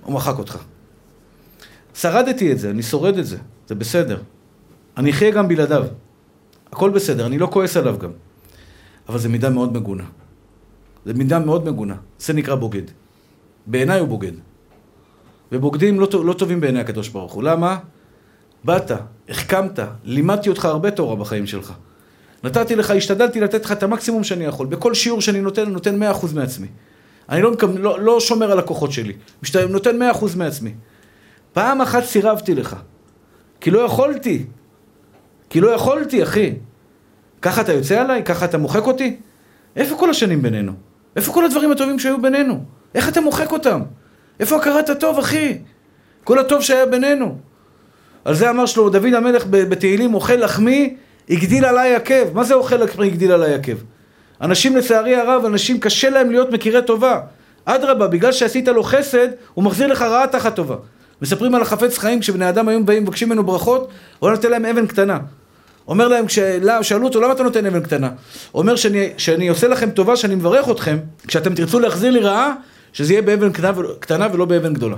הוא 0.04 0.14
מחק 0.14 0.40
אותך. 0.40 0.58
שרדתי 1.96 2.52
את 2.52 2.60
זה, 2.60 2.70
אני 2.70 2.84
שורד 2.84 3.18
את 3.18 3.26
זה, 3.26 3.38
זה 3.68 3.76
בסדר. 3.76 4.22
אני 4.98 5.12
אחיה 5.12 5.32
גם 5.32 5.48
בלעדיו. 5.48 5.86
הכל 6.72 6.90
בסדר, 6.90 7.26
אני 7.26 7.38
לא 7.38 7.48
כועס 7.52 7.78
עליו 7.78 7.98
גם. 7.98 8.12
אבל 9.10 9.20
זו 9.20 9.30
מידה 9.30 9.50
מאוד 9.50 9.74
מגונה. 9.74 10.04
זו 11.06 11.14
מידה 11.16 11.40
מאוד 11.40 11.66
מגונה. 11.70 11.96
זה 12.20 12.34
נקרא 12.34 12.56
בוגד. 12.56 12.84
בעיניי 13.68 14.00
הוא 14.00 14.08
בוגד. 14.08 14.32
ובוגדים 15.52 16.00
לא, 16.00 16.08
לא 16.26 16.34
טובים 16.34 16.62
בעיני 16.62 16.80
הקדוש 16.80 17.10
ברוך 17.10 17.34
הוא. 17.34 17.44
למה? 17.44 17.78
באת, 18.64 18.92
החכמת, 19.30 19.80
לימדתי 20.04 20.50
אותך 20.50 20.66
הרבה 20.66 20.92
תורה 20.92 21.16
בחיים 21.16 21.48
שלך. 21.48 21.74
נתתי 22.44 22.76
לך, 22.76 22.92
השתדלתי 22.92 23.42
לתת 23.42 23.66
לך 23.66 23.72
את 23.72 23.84
המקסימום 23.84 24.24
שאני 24.24 24.46
יכול. 24.46 24.68
בכל 24.68 24.94
שיעור 24.94 25.22
שאני 25.22 25.42
נותן, 25.42 25.62
אני 25.62 25.72
נותן 25.72 26.04
100% 26.04 26.36
מעצמי. 26.36 26.68
אני 27.30 27.42
לא, 27.42 27.52
לא, 27.78 28.00
לא 28.00 28.20
שומר 28.20 28.52
על 28.52 28.60
הכוחות 28.60 28.92
שלי. 28.92 29.14
משת... 29.44 29.56
נותן 29.56 30.02
100% 30.02 30.26
מעצמי. 30.38 30.74
פעם 31.54 31.82
אחת 31.82 32.04
סירבתי 32.04 32.56
לך. 32.56 32.76
כי 33.62 33.72
לא 33.72 33.80
יכולתי. 33.80 34.46
כי 35.50 35.62
לא 35.62 35.70
יכולתי, 35.70 36.24
אחי. 36.24 36.54
ככה 37.42 37.62
אתה 37.62 37.74
יוצא 37.74 38.02
עליי? 38.02 38.24
ככה 38.24 38.46
אתה 38.46 38.58
מוחק 38.58 38.88
אותי? 38.88 39.18
איפה 39.76 39.98
כל 39.98 40.10
השנים 40.10 40.42
בינינו? 40.42 40.72
איפה 41.16 41.34
כל 41.34 41.46
הדברים 41.46 41.72
הטובים 41.72 42.00
שהיו 42.00 42.22
בינינו? 42.22 42.64
איך 42.96 43.10
אתה 43.10 43.22
מוחק 43.22 43.52
אותם? 43.52 43.82
איפה 44.40 44.56
הכרת 44.56 44.90
הטוב, 44.90 45.20
אחי? 45.20 45.58
כל 46.24 46.40
הטוב 46.40 46.62
שהיה 46.62 46.86
בינינו. 46.86 47.38
על 48.26 48.36
זה 48.36 48.50
אמר 48.50 48.66
שלמה 48.66 48.90
דוד 48.90 49.14
המלך 49.14 49.46
בתהילים, 49.50 50.14
אוכל 50.14 50.34
לחמי, 50.34 50.96
הגדיל 51.30 51.66
עליי 51.66 51.96
עקב. 51.96 52.34
מה 52.34 52.44
זה 52.44 52.54
אוכל 52.54 52.76
לחמי, 52.76 53.08
הגדיל 53.08 53.32
עליי 53.32 53.54
עקב? 53.54 53.76
אנשים 54.42 54.76
לצערי 54.76 55.16
הרב, 55.16 55.46
אנשים 55.46 55.80
קשה 55.80 56.10
להם 56.10 56.32
להיות 56.32 56.52
מכירי 56.52 56.82
טובה. 56.82 57.20
אדרבה, 57.66 58.08
בגלל 58.08 58.32
שעשית 58.32 58.68
לו 58.68 58.84
חסד, 58.84 59.28
הוא 59.54 59.64
מחזיר 59.64 59.88
לך 59.88 60.02
רעה 60.02 60.28
תחת 60.28 60.56
טובה. 60.56 60.76
מספרים 61.22 61.56
על 61.56 61.62
החפץ 61.62 61.98
חיים, 61.98 62.20
כשבני 62.20 62.50
אדם 62.50 62.68
היו 62.68 62.86
באים 62.86 63.04
ומבקשים 63.04 63.30
ממנו 63.30 63.44
ברכות, 63.44 63.90
הוא 64.20 64.30
נותן 64.30 64.52
להם 64.52 64.66
אבן 64.66 64.88
קטנה. 64.88 65.20
אומר 65.88 66.08
להם, 66.08 66.26
כששאלו 66.26 67.04
אותו, 67.04 67.22
למה 67.22 67.34
אתה 67.34 67.44
נותן 67.44 67.66
אבן 67.66 67.82
קטנה? 67.82 68.10
אומר 68.54 68.76
שאני, 68.76 69.10
שאני 69.18 69.48
עושה 69.48 69.68
לכם 69.68 69.90
טובה, 69.90 70.16
שאני 70.16 70.36
מברך 70.36 70.70
אתכם, 70.70 70.98
כשאתם 71.28 71.56
תרצו 71.56 71.80
להחזיר 71.80 72.12
לי 72.12 72.20
רעה, 72.20 72.54
שזה 72.94 73.14
יהיה 73.14 73.22
באבן 73.22 73.52
קטנה 74.00 74.28
ולא 74.34 74.46
באבן 74.46 74.74
גדולה. 74.74 74.98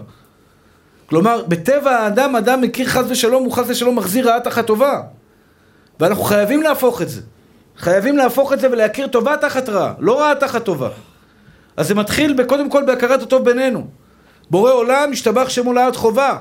כלומר, 1.05 1.43
בטבע 1.47 1.91
האדם, 1.91 2.35
אדם 2.35 2.61
מכיר 2.61 2.87
חס 2.87 3.05
ושלום, 3.09 3.43
הוא 3.43 3.53
חס 3.53 3.65
ושלום 3.67 3.95
מחזיר 3.95 4.29
רעה 4.29 4.39
תחת 4.39 4.67
טובה. 4.67 5.01
ואנחנו 5.99 6.23
חייבים 6.23 6.61
להפוך 6.61 7.01
את 7.01 7.09
זה. 7.09 7.21
חייבים 7.77 8.17
להפוך 8.17 8.53
את 8.53 8.59
זה 8.59 8.71
ולהכיר 8.71 9.07
טובה 9.07 9.37
תחת 9.37 9.69
רעה, 9.69 9.93
לא 9.99 10.19
רעה 10.19 10.35
תחת 10.35 10.63
טובה. 10.63 10.89
אז 11.77 11.87
זה 11.87 11.95
מתחיל 11.95 12.43
קודם 12.43 12.69
כל 12.69 12.83
בהכרת 12.85 13.21
הטוב 13.21 13.45
בינינו. 13.45 13.87
בורא 14.49 14.71
עולם, 14.71 15.09
השתבח 15.11 15.49
שמו 15.49 15.73
לעד 15.73 15.95
חובה. 15.95 16.37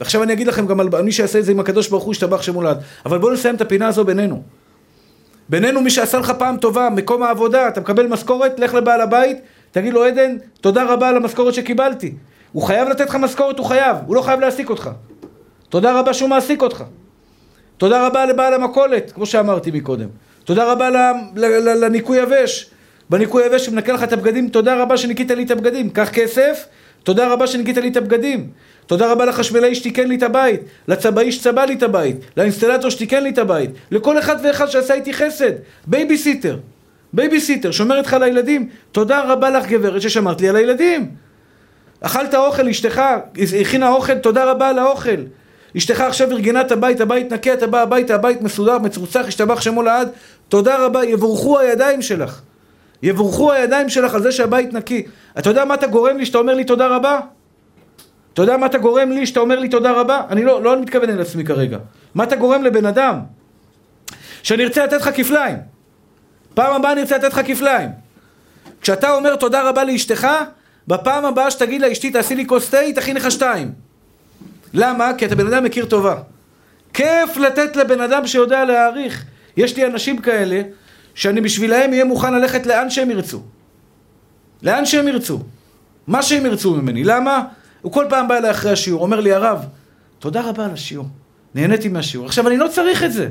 ועכשיו 0.00 0.22
אני 0.22 0.32
אגיד 0.32 0.46
לכם 0.46 0.66
גם 0.66 0.80
על 0.80 0.88
מי 1.02 1.12
שיעשה 1.12 1.38
את 1.38 1.44
זה 1.44 1.52
עם 1.52 1.60
הקדוש 1.60 1.88
ברוך 1.88 2.04
הוא, 2.04 2.12
השתבח 2.12 2.42
שמו 2.42 2.62
לעד. 2.62 2.80
אבל 3.06 3.18
בואו 3.18 3.32
נסיים 3.32 3.54
את 3.54 3.60
הפינה 3.60 3.88
הזו 3.88 4.04
בינינו. 4.04 4.42
בינינו 5.48 5.80
מי 5.80 5.90
שעשה 5.90 6.18
לך 6.18 6.32
פעם 6.38 6.56
טובה, 6.56 6.90
מקום 6.90 7.22
העבודה, 7.22 7.68
אתה 7.68 7.80
מקבל 7.80 8.06
משכורת, 8.06 8.60
לך 8.60 8.74
לבעל 8.74 9.00
הבית, 9.00 9.38
תגיד 9.72 9.92
לו 9.92 10.04
עדן, 10.04 10.36
תודה 10.60 10.84
רבה 10.84 11.08
על 11.08 11.16
המשכורת 11.16 11.54
שקיבלתי. 11.54 12.12
הוא 12.52 12.62
חייב 12.62 12.88
לתת 12.88 13.08
לך 13.08 13.14
משכורת, 13.14 13.58
הוא 13.58 13.66
חייב, 13.66 13.96
הוא 14.06 14.16
לא 14.16 14.22
חייב 14.22 14.40
להעסיק 14.40 14.70
אותך. 14.70 14.90
תודה 15.68 15.98
רבה 15.98 16.14
שהוא 16.14 16.30
מעסיק 16.30 16.62
אותך. 16.62 16.84
תודה 17.76 18.06
רבה 18.06 18.26
לבעל 18.26 18.54
המכולת, 18.54 19.12
כמו 19.12 19.26
שאמרתי 19.26 19.70
מקודם. 19.70 20.08
תודה 20.44 20.72
רבה 20.72 21.12
לניקוי 21.74 22.18
יבש. 22.18 22.70
בניקוי 23.10 23.46
יבש 23.46 23.66
שמנקה 23.66 23.92
לך 23.92 24.02
את 24.02 24.12
הבגדים, 24.12 24.48
תודה 24.48 24.82
רבה 24.82 24.96
שניקית 24.96 25.30
לי 25.30 25.42
את 25.42 25.50
הבגדים. 25.50 25.90
קח 25.90 26.10
כסף, 26.12 26.66
תודה 27.02 27.32
רבה 27.32 27.46
שניקית 27.46 27.76
לי 27.76 27.88
את 27.88 27.96
הבגדים. 27.96 28.50
תודה 28.86 29.12
רבה 29.12 29.24
לחשמלאי 29.24 29.74
שתיקן 29.74 30.08
לי 30.08 30.16
את 30.16 30.22
הבית, 30.22 30.60
לצבעי 30.88 31.32
שצבע 31.32 31.66
לי 31.66 31.74
את 31.74 31.82
הבית, 31.82 32.16
לאינסטלטור 32.36 32.90
שתיקן 32.90 33.22
לי 33.22 33.30
את 33.30 33.38
הבית, 33.38 33.70
לכל 33.90 34.18
אחד 34.18 34.36
ואחד 34.44 34.66
שעשה 34.66 34.94
איתי 34.94 35.12
חסד. 35.12 35.52
בייביסיטר. 35.86 36.56
בייביסיטר, 37.12 37.70
שומר 37.70 37.98
איתך 37.98 38.14
על 38.14 38.22
הילדים. 38.22 38.68
תודה 38.92 39.32
רבה 39.32 39.50
לך 39.50 39.66
גברת 39.66 40.02
ששמרת 40.02 40.40
לי 40.40 40.48
על 40.48 40.56
הילדים. 40.56 41.10
אכלת 42.00 42.34
אוכל, 42.34 42.68
אשתך 42.68 43.02
הכינה 43.60 43.88
אוכל, 43.88 44.18
תודה 44.18 44.50
רבה 44.50 44.68
על 44.68 44.78
האוכל. 44.78 45.20
אשתך 45.76 46.00
עכשיו 46.00 46.30
ארגנה 46.30 46.60
את 46.60 46.72
הבית, 46.72 47.00
הבית 47.00 47.32
נקי, 47.32 47.52
אתה 47.52 47.66
בא 47.66 47.82
הביתה, 47.82 48.14
הבית 48.14 48.42
מסודר, 48.42 48.78
מצרוצח, 48.78 49.24
השתבח 49.28 49.60
שמו 49.60 49.82
לעד, 49.82 50.08
תודה 50.48 50.84
רבה, 50.84 51.04
יבורכו 51.04 51.58
הידיים 51.58 52.02
שלך. 52.02 52.40
יבורכו 53.02 53.52
הידיים 53.52 53.88
שלך 53.88 54.14
על 54.14 54.22
זה 54.22 54.32
שהבית 54.32 54.72
נקי. 54.72 55.06
אתה 55.38 55.50
יודע 55.50 55.64
מה 55.64 55.74
אתה 55.74 55.86
גורם 55.86 56.16
לי 56.16 56.26
שאתה 56.26 56.38
אומר 56.38 56.54
לי 56.54 56.64
תודה 56.64 56.86
רבה? 56.86 57.20
אתה 58.32 58.42
יודע 58.42 58.56
מה 58.56 58.66
אתה 58.66 58.78
גורם 58.78 59.10
לי 59.10 59.26
שאתה 59.26 59.40
אומר 59.40 59.58
לי 59.58 59.68
תודה 59.68 59.92
רבה? 59.92 60.22
אני 60.30 60.44
לא, 60.44 60.62
לא 60.62 60.80
מתכוון 60.80 61.10
אל 61.10 61.20
עצמי 61.20 61.44
כרגע. 61.44 61.78
מה 62.14 62.24
אתה 62.24 62.36
גורם 62.36 62.62
לבן 62.62 62.86
אדם? 62.86 63.20
שאני 64.42 64.64
ארצה 64.64 64.84
לתת 64.84 65.00
לך 65.00 65.10
כפליים. 65.14 65.56
פעם 66.60 66.74
הבאה 66.74 66.92
אני 66.92 67.00
ארצה 67.00 67.16
לתת 67.16 67.32
לך 67.32 67.40
כפליים. 67.46 67.90
כשאתה 68.80 69.10
אומר 69.10 69.36
תודה 69.36 69.68
רבה 69.68 69.84
לאשתך, 69.84 70.28
בפעם 70.88 71.24
הבאה 71.24 71.50
שתגיד 71.50 71.80
לאשתי 71.80 72.10
תעשי 72.10 72.34
לי 72.34 72.46
כוס 72.46 72.70
תה, 72.70 72.78
היא 72.78 72.94
תכין 72.94 73.16
לך 73.16 73.30
שתיים. 73.30 73.72
למה? 74.74 75.10
כי 75.18 75.26
אתה 75.26 75.34
בן 75.34 75.46
אדם 75.46 75.64
מכיר 75.64 75.86
טובה. 75.86 76.16
כיף 76.94 77.36
לתת 77.36 77.76
לבן 77.76 78.00
אדם 78.00 78.26
שיודע 78.26 78.64
להעריך. 78.64 79.24
יש 79.56 79.76
לי 79.76 79.86
אנשים 79.86 80.18
כאלה, 80.18 80.62
שאני 81.14 81.40
בשבילהם 81.40 81.90
אהיה 81.92 82.04
מוכן 82.04 82.34
ללכת 82.34 82.66
לאן 82.66 82.90
שהם 82.90 83.10
ירצו. 83.10 83.42
לאן 84.62 84.86
שהם 84.86 85.08
ירצו. 85.08 85.40
מה 86.06 86.22
שהם 86.22 86.46
ירצו 86.46 86.74
ממני. 86.74 87.04
למה? 87.04 87.42
הוא 87.82 87.92
כל 87.92 88.06
פעם 88.08 88.28
בא 88.28 88.36
אליי 88.36 88.50
אחרי 88.50 88.72
השיעור, 88.72 89.02
אומר 89.02 89.20
לי, 89.20 89.32
הרב, 89.32 89.64
תודה 90.18 90.40
רבה 90.40 90.64
על 90.64 90.70
השיעור. 90.70 91.06
נהניתי 91.54 91.88
מהשיעור. 91.88 92.26
עכשיו, 92.26 92.48
אני 92.48 92.56
לא 92.56 92.68
צריך 92.68 93.04
את 93.04 93.12
זה. 93.12 93.28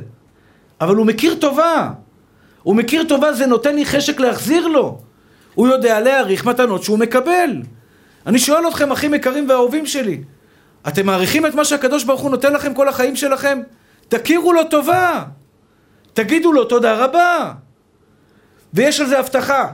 אבל 0.81 0.95
הוא 0.95 1.05
מכיר 1.05 1.35
טובה. 1.35 1.89
הוא 2.63 2.75
מכיר 2.75 3.03
טובה, 3.03 3.33
זה 3.33 3.45
נותן 3.45 3.75
לי 3.75 3.85
חשק 3.85 4.19
להחזיר 4.19 4.67
לו. 4.67 5.01
הוא 5.55 5.67
יודע 5.67 5.99
להעריך 5.99 6.45
מתנות 6.45 6.83
שהוא 6.83 6.99
מקבל. 6.99 7.61
אני 8.25 8.39
שואל 8.39 8.67
אתכם, 8.67 8.91
אחים 8.91 9.13
יקרים 9.13 9.49
ואהובים 9.49 9.85
שלי, 9.85 10.21
אתם 10.87 11.05
מעריכים 11.05 11.45
את 11.45 11.55
מה 11.55 11.65
שהקדוש 11.65 12.03
ברוך 12.03 12.21
הוא 12.21 12.31
נותן 12.31 12.53
לכם 12.53 12.73
כל 12.73 12.87
החיים 12.87 13.15
שלכם? 13.15 13.61
תכירו 14.07 14.53
לו 14.53 14.63
טובה. 14.63 15.23
תגידו 16.13 16.53
לו 16.53 16.65
תודה 16.65 17.05
רבה. 17.05 17.51
ויש 18.73 19.01
על 19.01 19.07
זה 19.07 19.19
הבטחה. 19.19 19.67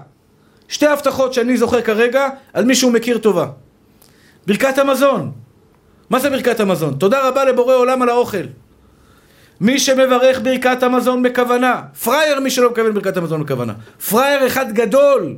שתי 0.67 0.87
הבטחות 0.87 1.33
שאני 1.33 1.57
זוכר 1.57 1.81
כרגע 1.81 2.27
על 2.53 2.65
מי 2.65 2.75
שהוא 2.75 2.91
מכיר 2.91 3.17
טובה. 3.17 3.47
ברכת 4.47 4.77
המזון. 4.77 5.31
מה 6.09 6.19
זה 6.19 6.29
ברכת 6.29 6.59
המזון? 6.59 6.93
תודה 6.93 7.27
רבה 7.27 7.45
לבורא 7.45 7.75
עולם 7.75 8.01
על 8.01 8.09
האוכל. 8.09 8.45
מי 9.61 9.79
שמברך 9.79 10.39
ברכת 10.39 10.83
המזון 10.83 11.23
בכוונה, 11.23 11.81
פראייר 12.03 12.39
מי 12.39 12.49
שלא 12.49 12.69
מקבל 12.69 12.91
ברכת 12.91 13.17
המזון 13.17 13.43
בכוונה, 13.43 13.73
פראייר 14.09 14.47
אחד 14.47 14.71
גדול, 14.71 15.35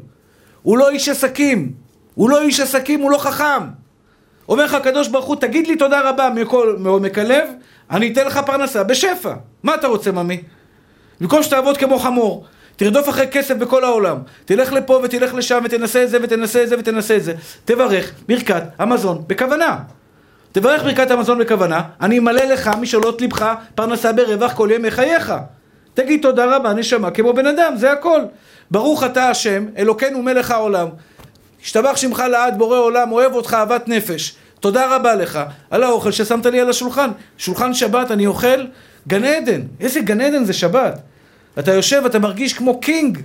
הוא 0.61 0.78
לא 0.78 0.89
איש 0.89 1.09
עסקים, 1.09 1.72
הוא 2.15 2.30
לא 2.30 2.41
איש 2.41 2.59
עסקים, 2.59 2.99
הוא 2.99 3.11
לא 3.11 3.18
חכם. 3.18 3.63
אומר 4.49 4.65
לך 4.65 4.74
הקדוש 4.74 5.07
ברוך 5.07 5.26
הוא, 5.26 5.36
תגיד 5.36 5.68
לי 5.68 5.76
תודה 5.76 6.09
רבה 6.09 6.30
מכל, 6.36 6.76
מעומק 6.80 7.18
הלב, 7.18 7.49
אני 7.91 8.13
אתן 8.13 8.28
לך 8.28 8.39
פרנסה 8.45 8.84
בשפע. 8.84 9.34
מה 9.63 9.76
אתה 9.76 9.88
רוצה, 9.88 10.11
ממי? 10.11 10.41
במקום 11.22 11.43
שתעבוד 11.43 11.78
כמו 11.78 11.99
חמור, 11.99 12.45
תרדוף 12.76 13.09
אחרי 13.09 13.28
כסף 13.32 13.55
בכל 13.55 13.84
העולם, 13.84 14.18
תלך 14.45 14.74
לפה 14.74 14.99
ותלך 15.03 15.34
לשם 15.34 15.61
ותנסה 15.65 16.03
את 16.03 16.09
זה 16.09 16.18
ותנסה 16.24 16.63
את 16.63 16.70
זה 16.70 16.76
ותנסה 16.80 17.15
את 17.15 17.24
זה, 17.24 17.34
תברך 17.65 18.11
ברכת 18.28 18.63
המזון 18.80 19.24
בכוונה. 19.28 19.78
תברך 20.60 20.84
ברכת 20.84 21.12
המזון 21.12 21.39
בכוונה, 21.39 21.82
אני 22.01 22.20
אמלא 22.20 22.43
לך 22.43 22.72
משאלות 22.82 23.22
לבך 23.22 23.53
פרנסה 23.76 24.14
ברווח 24.14 24.53
כל 24.53 24.70
ימי 24.74 24.91
חייך. 24.91 25.34
תגיד 25.93 26.22
תודה 26.22 26.55
רבה 26.55 26.74
נשמה 26.74 27.12
כמו 27.12 27.34
בן 27.34 27.45
אדם, 27.45 27.74
זה 27.76 27.91
הכל. 27.91 28.22
ברוך 28.72 29.03
אתה 29.03 29.30
השם, 29.30 29.66
אלוקינו 29.78 30.22
מלך 30.22 30.51
העולם. 30.51 30.88
השתבח 31.64 31.97
שמך 31.97 32.24
לעד 32.32 32.58
בורא 32.58 32.78
עולם, 32.78 33.12
אוהב 33.12 33.34
אותך 33.34 33.53
אהבת 33.53 33.88
נפש. 33.88 34.36
תודה 34.60 34.95
רבה 34.95 35.16
לך 35.16 35.39
על 35.70 35.84
האוכל 35.84 36.12
ששמת 36.12 36.45
לי 36.45 36.60
על 36.60 36.70
השולחן. 36.70 37.10
שולחן 37.38 37.74
שבת 37.74 38.12
אני 38.12 38.28
אוכל, 38.28 38.66
גן 39.08 39.24
עדן. 39.24 39.62
איזה 39.80 39.99
גן 39.99 40.22
עדן 40.22 40.43
זה 40.43 40.53
שבת. 40.53 40.99
אתה 41.60 41.74
יושב, 41.74 42.03
אתה 42.05 42.20
מרגיש 42.20 42.53
כמו 42.53 42.80
king. 42.80 43.20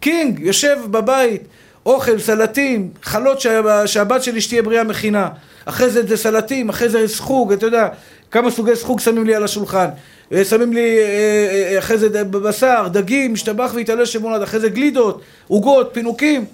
king, 0.00 0.40
יושב 0.40 0.78
בבית, 0.90 1.42
אוכל, 1.86 2.18
סלטים, 2.18 2.90
חלות 3.02 3.40
שהבת 3.86 4.22
שלי 4.22 4.40
שתהיה 4.40 4.62
בריאה 4.62 4.84
מכינה. 4.84 5.28
אחרי 5.64 5.90
זה 5.90 6.06
זה 6.06 6.16
סלטים, 6.16 6.68
אחרי 6.68 6.88
זה 6.88 7.08
סחוג, 7.08 7.52
אתה 7.52 7.66
יודע, 7.66 7.88
כמה 8.30 8.50
סוגי 8.50 8.76
סחוג 8.76 9.00
שמים 9.00 9.24
לי 9.24 9.34
על 9.34 9.44
השולחן. 9.44 9.88
אה, 10.32 10.44
שמים 10.44 10.72
לי 10.72 10.98
אה, 10.98 11.72
אה, 11.72 11.78
אחרי 11.78 11.98
זה 11.98 12.24
בשר, 12.24 12.88
דגים, 12.92 13.32
משתבח 13.32 13.72
והתעלה 13.74 14.06
שמולד, 14.06 14.42
אחרי 14.42 14.60
זה 14.60 14.68
גלידות, 14.68 15.20
עוגות, 15.48 15.90
פינוקים. 15.92 16.44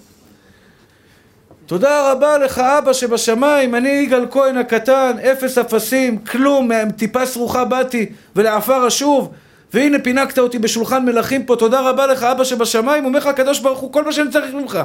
תודה 1.66 2.12
רבה 2.12 2.38
לך 2.38 2.58
אבא 2.58 2.92
שבשמיים, 2.92 3.74
אני 3.74 3.88
יגאל 3.88 4.26
כהן 4.30 4.56
הקטן, 4.56 5.16
אפס 5.32 5.58
אפסים, 5.58 6.18
כלום, 6.18 6.70
טיפה 6.96 7.26
סרוחה 7.26 7.64
באתי 7.64 8.06
ולעפר 8.36 8.88
אשוב 8.88 9.30
והנה 9.74 9.98
פינקת 9.98 10.38
אותי 10.38 10.58
בשולחן 10.58 11.04
מלכים 11.04 11.46
פה, 11.46 11.56
תודה 11.56 11.80
רבה 11.80 12.06
לך 12.06 12.22
אבא 12.22 12.44
שבשמיים, 12.44 13.04
אומר 13.04 13.18
לך 13.18 13.26
הקדוש 13.26 13.60
ברוך 13.60 13.78
הוא 13.78 13.92
כל 13.92 14.04
מה 14.04 14.12
שאני 14.12 14.30
צריך 14.30 14.54
ממך 14.54 14.78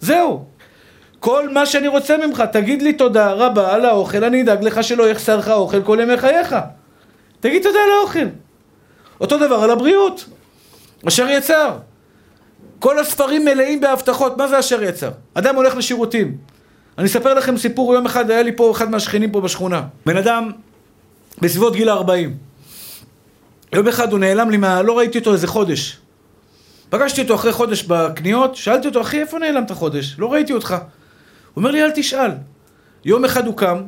זהו 0.00 0.44
כל 1.20 1.48
מה 1.48 1.66
שאני 1.66 1.88
רוצה 1.88 2.16
ממך, 2.26 2.42
תגיד 2.52 2.82
לי 2.82 2.92
תודה 2.92 3.32
רבה 3.32 3.74
על 3.74 3.84
האוכל, 3.84 4.24
אני 4.24 4.42
אדאג 4.42 4.64
לך 4.64 4.84
שלא 4.84 5.10
יחסר 5.10 5.36
לך 5.36 5.48
אוכל 5.48 5.82
כל 5.82 5.98
ימי 6.02 6.16
חייך 6.16 6.56
תגיד 7.40 7.62
תודה 7.62 7.78
על 7.84 7.90
האוכל 8.00 8.26
אותו 9.20 9.38
דבר 9.38 9.54
על 9.54 9.70
הבריאות 9.70 10.24
אשר 11.08 11.28
יצר 11.28 11.78
כל 12.78 12.98
הספרים 12.98 13.44
מלאים 13.44 13.80
בהבטחות, 13.80 14.36
מה 14.36 14.48
זה 14.48 14.58
אשר 14.58 14.82
יצר? 14.82 15.10
אדם 15.34 15.56
הולך 15.56 15.76
לשירותים. 15.76 16.36
אני 16.98 17.06
אספר 17.06 17.34
לכם 17.34 17.56
סיפור, 17.56 17.94
יום 17.94 18.06
אחד 18.06 18.30
היה 18.30 18.42
לי 18.42 18.56
פה 18.56 18.70
אחד 18.70 18.90
מהשכנים 18.90 19.30
פה 19.30 19.40
בשכונה. 19.40 19.82
בן 20.06 20.16
אדם 20.16 20.50
בסביבות 21.40 21.76
גיל 21.76 21.90
40. 21.90 22.36
יום 23.72 23.88
אחד 23.88 24.12
הוא 24.12 24.18
נעלם 24.18 24.50
לי 24.50 24.56
מה... 24.56 24.82
לא 24.82 24.98
ראיתי 24.98 25.18
אותו 25.18 25.32
איזה 25.32 25.46
חודש. 25.46 25.98
פגשתי 26.90 27.22
אותו 27.22 27.34
אחרי 27.34 27.52
חודש 27.52 27.82
בקניות, 27.82 28.56
שאלתי 28.56 28.88
אותו, 28.88 29.00
אחי, 29.00 29.20
איפה 29.20 29.38
נעלמת 29.38 29.72
חודש? 29.72 30.16
לא 30.18 30.32
ראיתי 30.32 30.52
אותך. 30.52 30.76
אומר 31.58 31.70
לי, 31.70 31.84
אל 31.84 31.90
תשאל. 31.94 32.30
יום 33.04 33.24
אחד 33.24 33.46
הוא 33.46 33.56
קם, 33.56 33.82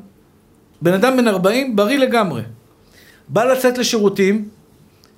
בן 0.82 0.92
אדם 0.92 1.16
בן 1.16 1.28
40, 1.28 1.76
בריא 1.76 1.98
לגמרי. 1.98 2.42
בא 3.28 3.44
לצאת 3.44 3.78
לשירותים, 3.78 4.48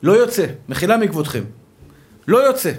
לא 0.02 0.12
יוצא, 0.12 0.46
מחילה 0.68 0.96
מכבודכם. 0.96 1.44
לא 2.28 2.38
יוצא. 2.38 2.72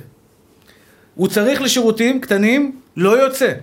הוא 1.15 1.27
צריך 1.27 1.61
לשירותים 1.61 2.21
קטנים, 2.21 2.79
לא 2.97 3.23
יוצא. 3.23 3.53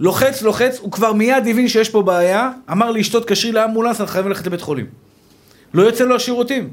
לוחץ, 0.00 0.42
לוחץ, 0.42 0.78
הוא 0.78 0.92
כבר 0.92 1.12
מיד 1.12 1.46
הבין 1.46 1.68
שיש 1.68 1.88
פה 1.88 2.02
בעיה, 2.02 2.50
אמר 2.70 2.90
לאשתו 2.90 3.20
תקשרי 3.20 3.52
לאמבולנס, 3.52 4.00
אנחנו 4.00 4.12
חייבים 4.12 4.28
ללכת 4.28 4.46
לבית 4.46 4.60
חולים. 4.60 4.86
לא 5.74 5.82
יוצא 5.82 6.04
לו 6.04 6.16
השירותים. 6.16 6.70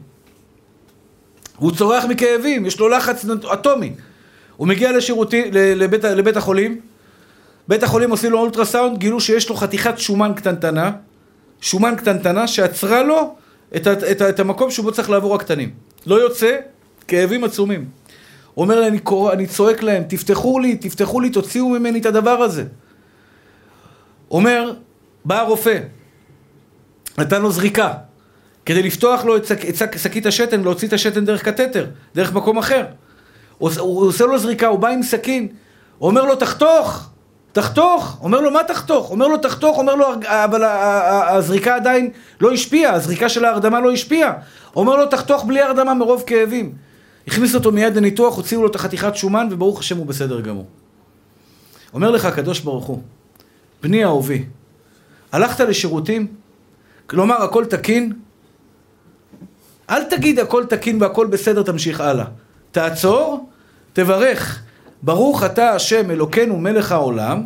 הוא 1.58 1.72
צורח 1.72 2.06
מכאבים, 2.06 2.66
יש 2.66 2.80
לו 2.80 2.90
לחץ 2.90 3.26
אטומי. 3.54 3.94
הוא 4.58 4.68
מגיע 4.68 4.92
לשירותי, 4.92 5.52
לבית, 5.52 6.04
לבית 6.04 6.38
החולים, 6.38 6.82
בית 7.70 7.84
החולים 7.84 8.12
עושים 8.12 8.32
לו 8.32 8.40
אולטרסאונד, 8.40 8.98
גילו 8.98 9.20
שיש 9.20 9.50
לו 9.50 9.56
חתיכת 9.56 9.98
שומן 9.98 10.32
קטנטנה, 10.36 10.92
שומן 11.62 11.96
קטנטנה 11.96 12.48
שעצרה 12.48 13.04
לו 13.04 13.36
את, 13.76 13.88
את, 13.88 14.04
את, 14.04 14.22
את 14.22 14.40
המקום 14.40 14.72
שבו 14.72 14.92
צריך 14.92 15.10
לעבור 15.10 15.36
הקטנים. 15.36 15.72
לא 16.06 16.16
יוצא, 16.16 16.58
כאבים 17.08 17.44
עצומים. 17.44 17.86
אומר 18.58 18.80
לי, 18.80 18.88
אני, 18.88 19.00
קורא, 19.00 19.34
אני 19.34 19.48
צועק 19.48 19.84
להם, 19.84 20.04
תפתחו 20.04 20.60
לי, 20.60 20.76
תפתחו 20.76 21.20
לי, 21.20 21.30
תוציאו 21.30 21.70
ממני 21.70 22.00
את 22.00 22.06
הדבר 22.06 22.42
הזה. 22.42 22.64
אומר, 24.32 24.74
בא 25.26 25.40
הרופא, 25.40 25.80
נתן 27.18 27.42
לו 27.42 27.52
זריקה, 27.52 27.94
כדי 28.66 28.84
לפתוח 28.84 29.26
לו 29.26 29.38
את 29.38 29.46
שקית 29.98 30.26
השתן, 30.26 30.62
להוציא 30.62 30.88
את 30.88 30.94
השתן 30.94 31.26
דרך 31.26 31.44
קטטר, 31.44 31.86
דרך 32.16 32.34
מקום 32.34 32.58
אחר. 32.58 32.86
הוא, 33.58 33.70
הוא 33.80 34.08
עושה 34.08 34.26
לו 34.26 34.40
זריקה, 34.40 34.68
הוא 34.68 34.80
בא 34.80 34.88
עם 34.88 35.04
סכין, 35.04 35.48
אומר 36.02 36.24
לו, 36.24 36.36
תחתוך, 36.36 37.09
תחתוך. 37.52 38.18
אומר 38.22 38.41
לו, 38.41 38.52
מה 38.52 38.64
תחתוך? 38.64 39.12
אומר 39.12 39.28
לו, 39.28 39.38
תחתוך, 39.38 39.78
אומר 39.78 39.95
לו, 39.95 40.06
אבל 40.28 40.64
הזריקה 40.64 41.76
עדיין 41.76 42.10
לא 42.41 42.52
השפיעה, 42.52 42.93
הזריקה 42.93 43.30
של 43.30 43.45
ההרדמה 43.45 43.80
לא 43.80 43.91
השפיעה. 43.91 44.34
אומר 44.76 44.95
לו, 44.95 45.06
תחתוך 45.06 45.43
בלי 45.43 45.62
הרדמה 45.62 45.93
מרוב 45.93 46.24
כאבים. 46.28 46.74
הכניס 47.28 47.56
אותו 47.56 47.72
מיד 47.72 47.95
לניתוח, 47.95 48.36
הוציאו 48.36 48.62
לו 48.62 48.68
את 48.68 48.76
החתיכת 48.76 49.16
שומן, 49.16 49.47
וברוך 49.52 49.80
השם 49.80 49.97
הוא 49.97 50.06
בסדר 50.06 50.41
גמור. 50.41 50.66
אומר 51.93 52.12
לך 52.12 52.26
הקדוש 52.26 52.60
ברוך 52.60 52.86
הוא, 52.86 53.02
בני 53.84 54.06
אהובי, 54.06 54.45
הלכת 55.32 55.60
לשירותים? 55.60 56.28
כלומר, 57.08 57.43
הכל 57.43 57.66
תקין? 57.66 58.14
אל 59.89 60.04
תגיד 60.04 60.39
הכל 60.39 60.66
תקין 60.66 61.02
והכל 61.02 61.28
בסדר, 61.28 61.64
תמשיך 61.64 62.02
הלאה. 62.02 62.26
תעצור, 62.72 63.50
תברך. 63.93 64.62
ברוך 65.04 65.43
אתה 65.43 65.70
השם 65.70 66.12
אלוקינו 66.12 66.58
מלך 66.58 66.91
העולם, 66.91 67.45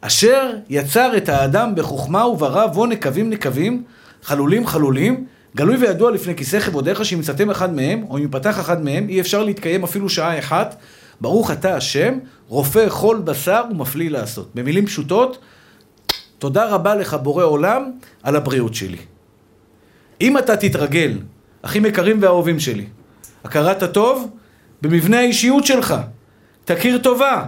אשר 0.00 0.50
יצר 0.68 1.16
את 1.16 1.28
האדם 1.28 1.74
בחוכמה 1.74 2.26
וברא 2.26 2.66
בו 2.66 2.86
נקבים 2.86 3.30
נקבים, 3.30 3.82
חלולים 4.22 4.66
חלולים, 4.66 5.26
גלוי 5.56 5.76
וידוע 5.76 6.10
לפני 6.10 6.34
כיסא 6.36 6.60
כבודיך 6.60 7.04
שאם 7.04 7.20
יצאתם 7.20 7.50
אחד 7.50 7.74
מהם, 7.74 8.04
או 8.10 8.18
אם 8.18 8.24
יפתח 8.24 8.60
אחד 8.60 8.84
מהם, 8.84 9.08
אי 9.08 9.20
אפשר 9.20 9.42
להתקיים 9.42 9.84
אפילו 9.84 10.08
שעה 10.08 10.38
אחת. 10.38 10.76
ברוך 11.20 11.50
אתה 11.50 11.76
השם, 11.76 12.18
רופא 12.48 12.88
כל 12.88 13.20
בשר 13.24 13.62
ומפליא 13.70 14.10
לעשות. 14.10 14.50
במילים 14.54 14.86
פשוטות, 14.86 15.38
תודה 16.38 16.66
רבה 16.66 16.94
לך 16.94 17.14
בורא 17.14 17.44
עולם 17.44 17.90
על 18.22 18.36
הבריאות 18.36 18.74
שלי. 18.74 18.96
אם 20.20 20.38
אתה 20.38 20.56
תתרגל, 20.56 21.18
אחים 21.62 21.86
יקרים 21.86 22.18
ואהובים 22.22 22.60
שלי, 22.60 22.86
הכרת 23.44 23.82
הטוב 23.82 24.30
במבנה 24.82 25.18
האישיות 25.18 25.66
שלך, 25.66 25.94
תכיר 26.64 26.98
טובה, 26.98 27.44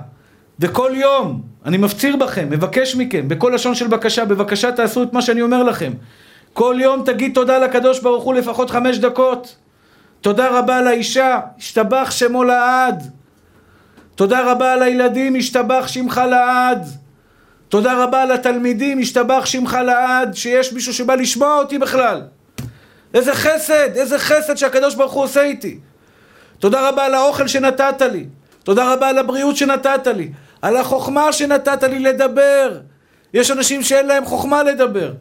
וכל 0.60 0.90
יום 0.94 1.42
אני 1.64 1.76
מפציר 1.76 2.16
בכם, 2.16 2.50
מבקש 2.50 2.96
מכם, 2.96 3.28
בכל 3.28 3.52
לשון 3.54 3.74
של 3.74 3.86
בקשה, 3.86 4.24
בבקשה 4.24 4.72
תעשו 4.72 5.02
את 5.02 5.12
מה 5.12 5.22
שאני 5.22 5.42
אומר 5.42 5.62
לכם. 5.62 5.92
כל 6.52 6.76
יום 6.80 7.02
תגיד 7.04 7.34
תודה 7.34 7.58
לקדוש 7.58 8.00
ברוך 8.00 8.24
הוא 8.24 8.34
לפחות 8.34 8.70
חמש 8.70 8.98
דקות. 8.98 9.56
תודה 10.20 10.58
רבה 10.58 10.80
לאישה, 10.82 11.40
השתבח 11.58 12.10
שמו 12.10 12.44
לעד. 12.44 13.10
תודה 14.14 14.52
רבה 14.52 14.76
לילדים, 14.76 15.36
השתבח 15.36 15.84
שמך 15.86 16.20
לעד. 16.30 16.86
תודה 17.68 18.04
רבה 18.04 18.24
לתלמידים, 18.24 18.98
השתבח 18.98 19.46
שמך 19.46 19.78
לעד, 19.86 20.34
שיש 20.34 20.72
מישהו 20.72 20.94
שבא 20.94 21.14
לשמוע 21.14 21.58
אותי 21.58 21.78
בכלל. 21.78 22.22
איזה 23.14 23.34
חסד, 23.34 23.96
איזה 23.96 24.18
חסד 24.18 24.56
שהקדוש 24.56 24.94
ברוך 24.94 25.12
הוא 25.12 25.24
עושה 25.24 25.42
איתי. 25.42 25.78
תודה 26.58 26.88
רבה 26.88 27.04
על 27.04 27.14
האוכל 27.14 27.48
שנתת 27.48 28.02
לי. 28.02 28.26
תודה 28.64 28.92
רבה 28.92 29.08
על 29.08 29.18
הבריאות 29.18 29.56
שנתת 29.56 30.06
לי. 30.06 30.32
על 30.62 30.76
החוכמה 30.76 31.32
שנתת 31.32 31.82
לי 31.82 31.98
לדבר. 31.98 32.78
יש 33.34 33.50
אנשים 33.50 33.82
שאין 33.82 34.06
להם 34.06 34.24
חוכמה 34.24 34.62
לדבר. 34.62 35.12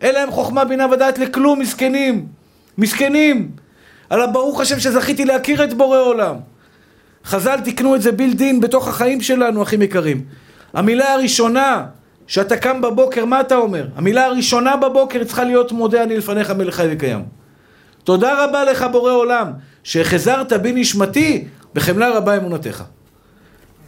אין 0.00 0.14
להם 0.14 0.30
חוכמה, 0.30 0.64
בינה 0.64 0.86
ודעת 0.92 1.18
לכלום, 1.18 1.58
מסכנים. 1.58 2.26
מסכנים. 2.78 3.50
על 4.10 4.20
הברוך 4.20 4.60
השם 4.60 4.80
שזכיתי 4.80 5.24
להכיר 5.24 5.64
את 5.64 5.74
בורא 5.74 5.98
עולם. 5.98 6.36
חז"ל 7.24 7.60
תקנו 7.64 7.94
את 7.94 8.02
זה 8.02 8.12
בילדין 8.12 8.60
בתוך 8.60 8.88
החיים 8.88 9.20
שלנו, 9.20 9.62
אחים 9.62 9.82
יקרים. 9.82 10.24
המילה 10.72 11.12
הראשונה 11.12 11.86
שאתה 12.26 12.56
קם 12.56 12.80
בבוקר, 12.80 13.24
מה 13.24 13.40
אתה 13.40 13.56
אומר? 13.56 13.86
המילה 13.96 14.24
הראשונה 14.24 14.76
בבוקר 14.76 15.24
צריכה 15.24 15.44
להיות 15.44 15.72
מודה 15.72 16.02
אני 16.02 16.16
לפניך 16.16 16.50
מלך 16.50 16.74
חי 16.74 16.86
וקיים. 16.90 17.24
תודה 18.04 18.44
רבה 18.44 18.64
לך 18.64 18.86
בורא 18.92 19.12
עולם, 19.12 19.52
שהחזרת 19.82 20.52
בי 20.52 20.72
נשמתי 20.72 21.44
בחמלה 21.74 22.16
רבה 22.16 22.36
אמונתך. 22.36 22.84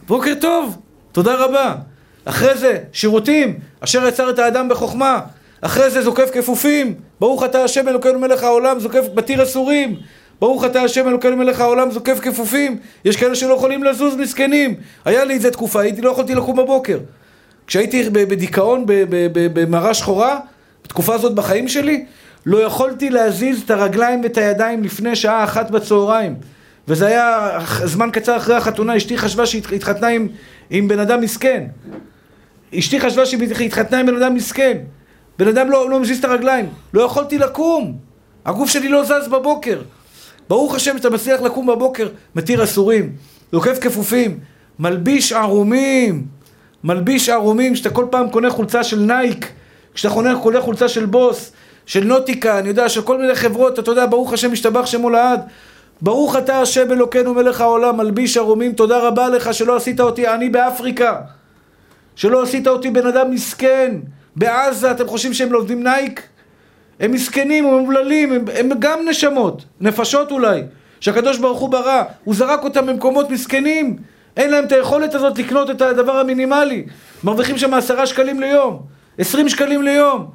בוקר 0.07 0.33
טוב, 0.41 0.77
תודה 1.11 1.35
רבה. 1.35 1.75
אחרי 2.25 2.57
זה, 2.57 2.77
שירותים, 2.93 3.59
אשר 3.79 4.07
יצר 4.07 4.29
את 4.29 4.39
האדם 4.39 4.69
בחוכמה. 4.69 5.19
אחרי 5.61 5.89
זה 5.89 6.01
זוקף 6.01 6.29
כפופים, 6.33 6.95
ברוך 7.19 7.43
אתה 7.43 7.63
השם 7.63 7.87
אלוקינו 7.87 8.19
מלך 8.19 8.43
העולם, 8.43 8.79
זוקף 8.79 9.05
בתיר 9.13 9.43
אסורים, 9.43 9.95
ברוך 10.39 10.65
אתה 10.65 10.81
השם 10.81 11.07
אלוקינו 11.07 11.37
מלך 11.37 11.59
העולם, 11.59 11.91
זוקף 11.91 12.19
כפופים, 12.21 12.77
יש 13.05 13.15
כאלה 13.15 13.35
שלא 13.35 13.53
יכולים 13.53 13.83
לזוז 13.83 14.15
מסכנים, 14.15 14.75
היה 15.05 15.23
לי 15.23 15.33
איזה 15.33 15.51
תקופה, 15.51 15.81
הייתי 15.81 16.01
לא 16.01 16.09
יכולתי 16.09 16.35
לקום 16.35 16.55
בבוקר. 16.55 16.99
כשהייתי 17.67 18.09
בדיכאון, 18.09 18.85
במראה 19.53 19.93
שחורה, 19.93 20.39
בתקופה 20.83 21.15
הזאת 21.15 21.35
בחיים 21.35 21.67
שלי, 21.67 22.05
לא 22.45 22.57
יכולתי 22.57 23.09
להזיז 23.09 23.61
את 23.61 23.71
הרגליים 23.71 24.21
ואת 24.23 24.37
הידיים 24.37 24.83
לפני 24.83 25.15
שעה 25.15 25.43
אחת 25.43 25.71
בצהריים. 25.71 26.35
וזה 26.87 27.07
היה 27.07 27.59
זמן 27.83 28.09
קצר 28.11 28.37
אחרי 28.37 28.55
החתונה, 28.55 28.97
אשתי 28.97 29.17
חשבה 29.17 29.45
שהיא 29.45 29.61
התחתנה 29.75 30.07
עם, 30.07 30.27
עם 30.69 30.87
בן 30.87 30.99
אדם 30.99 31.21
מסכן. 31.21 31.63
אשתי 32.79 32.99
חשבה 32.99 33.25
שהיא 33.25 33.65
התחתנה 33.65 33.99
עם 33.99 34.05
בן 34.05 34.15
אדם 34.15 34.35
מסכן. 34.35 34.77
בן 35.39 35.47
אדם 35.47 35.69
לא, 35.69 35.89
לא 35.89 35.99
מזיז 35.99 36.19
את 36.19 36.25
הרגליים, 36.25 36.69
לא 36.93 37.01
יכולתי 37.01 37.37
לקום. 37.37 37.97
הגוף 38.45 38.69
שלי 38.69 38.89
לא 38.89 39.03
זז 39.03 39.27
בבוקר. 39.31 39.81
ברוך 40.49 40.75
השם 40.75 40.97
שאתה 40.97 41.09
מצליח 41.09 41.41
לקום 41.41 41.67
בבוקר, 41.67 42.07
מתיר 42.35 42.63
אסורים, 42.63 43.11
לוקף 43.53 43.77
כפופים, 43.81 44.39
מלביש 44.79 45.31
ערומים, 45.31 46.25
מלביש 46.83 47.29
ערומים, 47.29 47.75
שאתה 47.75 47.89
כל 47.89 48.05
פעם 48.11 48.29
קונה 48.29 48.49
חולצה 48.49 48.83
של 48.83 48.99
נייק, 48.99 49.51
כשאתה 49.93 50.13
קונה 50.41 50.61
חולצה 50.61 50.89
של 50.89 51.05
בוס, 51.05 51.51
של 51.85 52.03
נוטיקה, 52.03 52.59
אני 52.59 52.67
יודע, 52.67 52.89
של 52.89 53.01
כל 53.01 53.17
מיני 53.17 53.35
חברות, 53.35 53.79
אתה 53.79 53.91
יודע, 53.91 54.05
ברוך 54.05 54.33
השם 54.33 54.51
משתבח 54.51 54.85
שמו 54.85 55.09
לעד. 55.09 55.41
ברוך 56.03 56.35
אתה 56.35 56.61
השם 56.61 56.91
אלוקינו 56.91 57.33
מלך 57.33 57.61
העולם, 57.61 57.97
מלביש 57.97 58.37
ערומים, 58.37 58.73
תודה 58.73 58.99
רבה 58.99 59.29
לך 59.29 59.53
שלא 59.53 59.75
עשית 59.75 59.99
אותי 59.99 60.27
עני 60.27 60.49
באפריקה. 60.49 61.21
שלא 62.15 62.43
עשית 62.43 62.67
אותי 62.67 62.89
בן 62.89 63.07
אדם 63.07 63.31
מסכן. 63.31 63.95
בעזה 64.35 64.91
אתם 64.91 65.07
חושבים 65.07 65.33
שהם 65.33 65.51
לומדים 65.51 65.83
נייק? 65.83 66.21
הם 66.99 67.11
מסכנים, 67.11 67.65
הם 67.65 67.83
מבוללים, 67.83 68.31
הם, 68.31 68.45
הם 68.59 68.69
גם 68.79 68.99
נשמות, 69.09 69.65
נפשות 69.81 70.31
אולי, 70.31 70.61
שהקדוש 70.99 71.37
ברוך 71.37 71.59
הוא 71.59 71.69
ברא, 71.69 72.03
הוא 72.23 72.35
זרק 72.35 72.63
אותם 72.63 72.85
במקומות 72.85 73.29
מסכנים, 73.29 73.97
אין 74.37 74.51
להם 74.51 74.65
את 74.65 74.71
היכולת 74.71 75.15
הזאת 75.15 75.39
לקנות 75.39 75.69
את 75.69 75.81
הדבר 75.81 76.17
המינימלי, 76.17 76.85
מרוויחים 77.23 77.57
שם 77.57 77.73
עשרה 77.73 78.05
שקלים 78.05 78.39
ליום, 78.39 78.79
עשרים 79.17 79.49
שקלים 79.49 79.83
ליום, 79.83 80.25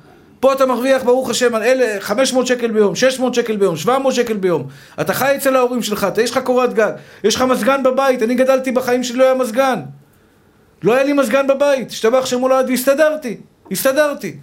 פה 0.41 0.53
אתה 0.53 0.67
מרוויח 0.67 1.03
ברוך 1.03 1.31
השם 1.31 1.55
על 1.55 1.63
אלה 1.63 2.01
500 2.01 2.47
שקל 2.47 2.71
ביום, 2.71 2.95
600 2.95 3.35
שקל 3.35 3.57
ביום, 3.57 3.77
700 3.77 4.15
שקל 4.15 4.37
ביום. 4.37 4.67
אתה 5.01 5.15
חי 5.15 5.37
אצל 5.37 5.57
ההורים 5.57 5.83
שלך, 5.83 6.05
אתה, 6.05 6.23
יש 6.23 6.31
לך 6.31 6.39
קורת 6.39 6.75
גג, 6.75 6.93
יש 7.25 7.35
לך 7.35 7.43
מזגן 7.43 7.83
בבית, 7.83 8.23
אני 8.23 8.35
גדלתי 8.35 8.73
בחיים 8.73 9.05
שלי 9.05 9.19
לא 9.19 9.25
היה 9.25 9.35
מזגן. 9.35 9.81
לא 10.83 10.95
היה 10.95 11.05
לי 11.05 11.13
מזגן 11.13 11.47
בבית, 11.47 11.91
השתבח 11.91 12.27
שם 12.27 12.41
הולד 12.41 12.67
והסתדרתי, 12.69 13.37
הסתדרתי. 13.73 14.37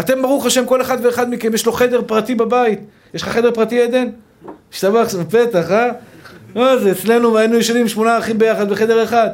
אתם 0.00 0.22
ברוך 0.22 0.46
השם, 0.46 0.66
כל 0.66 0.82
אחד 0.82 0.98
ואחד 1.02 1.30
מכם 1.30 1.54
יש 1.54 1.66
לו 1.66 1.72
חדר 1.72 2.02
פרטי 2.06 2.34
בבית. 2.34 2.80
יש 3.14 3.22
לך 3.22 3.28
חדר 3.28 3.50
פרטי 3.50 3.82
עדן? 3.82 4.08
השתבח 4.72 5.08
שם 5.08 5.24
פתח, 5.24 5.70
אה? 5.70 5.88
מה 6.54 6.78
זה, 6.78 6.90
אצלנו 6.90 7.38
היינו 7.38 7.56
ישנים 7.56 7.88
שמונה 7.88 8.18
אחים 8.18 8.38
ביחד 8.38 8.70
בחדר 8.70 9.02
אחד. 9.02 9.28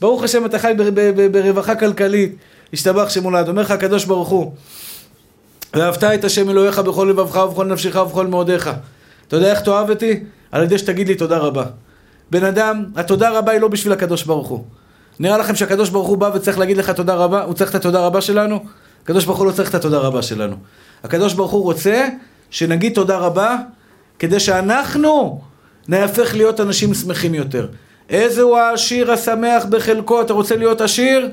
ברוך 0.00 0.22
השם 0.22 0.46
אתה 0.46 0.58
חי 0.58 0.72
ברווחה 1.30 1.74
כלכלית. 1.74 2.36
השתבח 2.72 3.08
שם 3.08 3.24
הולד. 3.24 3.48
אומר 3.48 3.62
לך 3.62 3.70
הקדוש 3.70 4.04
ברוך 4.04 4.28
הוא 4.28 4.52
ואהבת 5.74 6.04
את 6.04 6.24
השם 6.24 6.50
אלוהיך 6.50 6.78
בכל 6.78 7.06
לבבך 7.10 7.36
ובכל 7.36 7.66
נפשך 7.66 7.96
ובכל 7.96 8.26
מאודיך. 8.26 8.70
אתה 9.28 9.36
יודע 9.36 9.50
איך 9.50 9.60
תאהב 9.60 9.90
אותי? 9.90 10.20
על 10.52 10.62
ידי 10.62 10.78
שתגיד 10.78 11.08
לי 11.08 11.14
תודה 11.14 11.38
רבה. 11.38 11.64
בן 12.30 12.44
אדם, 12.44 12.84
התודה 12.96 13.30
רבה 13.38 13.52
היא 13.52 13.60
לא 13.60 13.68
בשביל 13.68 13.92
הקדוש 13.92 14.22
ברוך 14.22 14.48
הוא. 14.48 14.64
נראה 15.20 15.38
לכם 15.38 15.54
שהקדוש 15.54 15.90
ברוך 15.90 16.08
הוא 16.08 16.18
בא 16.18 16.30
וצריך 16.34 16.58
להגיד 16.58 16.76
לך 16.76 16.90
תודה 16.90 17.14
רבה? 17.14 17.42
הוא 17.42 17.54
צריך 17.54 17.70
את 17.70 17.74
התודה 17.74 18.00
רבה 18.00 18.20
שלנו? 18.20 18.64
הקדוש 19.04 19.24
ברוך 19.24 19.38
הוא 19.38 19.46
לא 19.46 19.52
צריך 19.52 19.70
את 19.70 19.74
התודה 19.74 19.98
רבה 19.98 20.22
שלנו. 20.22 20.56
הקדוש 21.04 21.32
ברוך 21.32 21.50
הוא 21.50 21.62
רוצה 21.62 22.08
שנגיד 22.50 22.94
תודה 22.94 23.18
רבה 23.18 23.56
כדי 24.18 24.40
שאנחנו 24.40 25.40
נהפך 25.88 26.34
להיות 26.34 26.60
אנשים 26.60 26.94
שמחים 26.94 27.34
יותר. 27.34 27.66
איזה 28.10 28.42
הוא 28.42 28.58
העשיר 28.58 29.12
השמח 29.12 29.64
בחלקו? 29.70 30.20
אתה 30.20 30.32
רוצה 30.32 30.56
להיות 30.56 30.80
עשיר? 30.80 31.30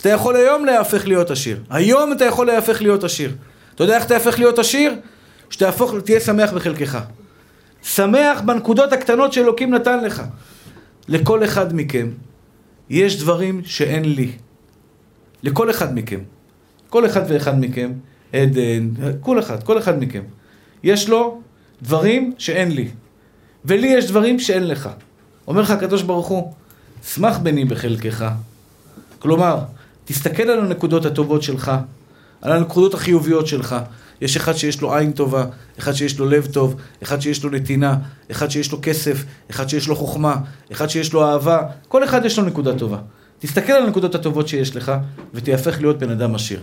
אתה 0.00 0.08
יכול 0.08 0.36
היום 0.36 0.64
להפך 0.64 1.06
להיות 1.06 1.30
עשיר. 1.30 1.58
היום 1.70 2.12
אתה 2.12 2.24
יכול 2.24 2.46
להפך 2.46 2.82
להיות 2.82 3.04
עשיר. 3.04 3.30
אתה 3.74 3.84
יודע 3.84 3.96
איך 3.96 4.06
אתה 4.06 4.14
הופך 4.14 4.38
להיות 4.38 4.58
עשיר? 4.58 4.94
שתהפוך, 5.50 5.94
תהיה 6.04 6.20
שמח 6.20 6.52
בחלקך. 6.52 6.98
שמח 7.82 8.40
בנקודות 8.40 8.92
הקטנות 8.92 9.32
שאלוקים 9.32 9.74
נתן 9.74 10.04
לך. 10.04 10.22
לכל 11.08 11.44
אחד 11.44 11.74
מכם 11.76 12.10
יש 12.90 13.20
דברים 13.20 13.60
שאין 13.64 14.04
לי. 14.04 14.32
לכל 15.42 15.70
אחד 15.70 15.94
מכם. 15.94 16.20
כל 16.88 17.06
אחד 17.06 17.22
ואחד 17.28 17.60
מכם, 17.60 17.92
עדן, 18.32 18.88
כל 19.20 19.38
אחד, 19.38 19.62
כל 19.62 19.78
אחד 19.78 20.02
מכם. 20.02 20.22
יש 20.82 21.08
לו 21.08 21.40
דברים 21.82 22.32
שאין 22.38 22.70
לי. 22.70 22.88
ולי 23.64 23.86
יש 23.86 24.06
דברים 24.06 24.38
שאין 24.38 24.66
לך. 24.66 24.88
אומר 25.48 25.60
לך 25.60 25.70
הקדוש 25.70 26.02
ברוך 26.02 26.26
הוא, 26.26 26.52
שמח 27.04 27.38
בני 27.38 27.64
בחלקך. 27.64 28.28
כלומר, 29.18 29.58
תסתכל 30.04 30.42
על 30.42 30.60
הנקודות 30.60 31.06
הטובות 31.06 31.42
שלך, 31.42 31.72
על 32.42 32.52
הנקודות 32.52 32.94
החיוביות 32.94 33.46
שלך. 33.46 33.76
יש 34.20 34.36
אחד 34.36 34.52
שיש 34.52 34.80
לו 34.80 34.94
עין 34.94 35.12
טובה, 35.12 35.44
אחד 35.78 35.92
שיש 35.92 36.18
לו 36.18 36.26
לב 36.26 36.46
טוב, 36.46 36.74
אחד 37.02 37.20
שיש 37.20 37.44
לו 37.44 37.50
נתינה, 37.50 37.96
אחד 38.30 38.50
שיש 38.50 38.72
לו 38.72 38.78
כסף, 38.82 39.24
אחד 39.50 39.68
שיש 39.68 39.88
לו 39.88 39.96
חוכמה, 39.96 40.36
אחד 40.72 40.88
שיש 40.88 41.12
לו 41.12 41.24
אהבה, 41.24 41.62
כל 41.88 42.04
אחד 42.04 42.24
יש 42.24 42.38
לו 42.38 42.44
נקודה 42.44 42.78
טובה. 42.78 42.98
תסתכל 43.38 43.72
על 43.72 43.82
הנקודות 43.82 44.14
הטובות 44.14 44.48
שיש 44.48 44.76
לך, 44.76 44.92
ותהפך 45.34 45.80
להיות 45.80 45.98
בן 45.98 46.10
אדם 46.10 46.34
עשיר. 46.34 46.60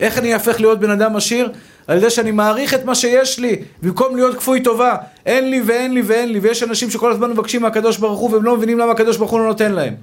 איך 0.00 0.18
אני 0.18 0.34
אהפך 0.34 0.60
להיות 0.60 0.80
בן 0.80 0.90
אדם 0.90 1.16
עשיר? 1.16 1.52
על 1.86 1.96
ידי 1.98 2.10
שאני 2.10 2.30
מעריך 2.30 2.74
את 2.74 2.84
מה 2.84 2.94
שיש 2.94 3.38
לי, 3.38 3.62
במקום 3.82 4.16
להיות 4.16 4.36
כפוי 4.36 4.62
טובה. 4.62 4.96
אין 5.26 5.50
לי 5.50 5.62
ואין 5.66 5.94
לי 5.94 6.02
ואין 6.02 6.32
לי, 6.32 6.38
ויש 6.38 6.62
אנשים 6.62 6.90
שכל 6.90 7.12
הזמן 7.12 7.30
מבקשים 7.30 7.62
מהקדוש 7.62 7.98
ברוך 7.98 8.20
הוא, 8.20 8.30
והם 8.30 8.42
לא 8.42 8.56
מבינים 8.56 8.78
למה 8.78 8.92
הקדוש 8.92 9.16
ברוך 9.16 9.30
הוא 9.30 9.40
לא 9.40 9.46
נותן 9.46 9.72
להם. 9.72 9.94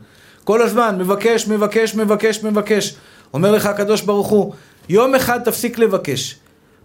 כל 0.43 0.61
הזמן, 0.61 0.95
מבקש, 0.97 1.47
מבקש, 1.47 1.95
מבקש, 1.95 2.43
מבקש. 2.43 2.95
אומר 3.33 3.51
לך 3.51 3.65
הקדוש 3.65 4.01
ברוך 4.01 4.27
הוא, 4.27 4.53
יום 4.89 5.15
אחד 5.15 5.43
תפסיק 5.43 5.79
לבקש. 5.79 6.35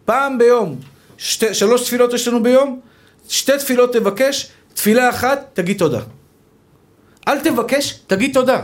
פעם 0.05 0.39
ביום, 0.39 0.77
שתי, 1.19 1.55
שלוש 1.55 1.83
תפילות 1.83 2.13
יש 2.13 2.29
לנו 2.29 2.43
ביום, 2.43 2.81
שתי 3.29 3.53
תפילות 3.59 3.93
תבקש, 3.93 4.51
תפילה 4.75 5.11
אחת, 5.11 5.51
תגיד 5.53 5.79
תודה. 5.79 6.01
אל 7.29 7.41
תבקש, 7.41 8.01
תגיד 8.07 8.35
תודה. 8.35 8.63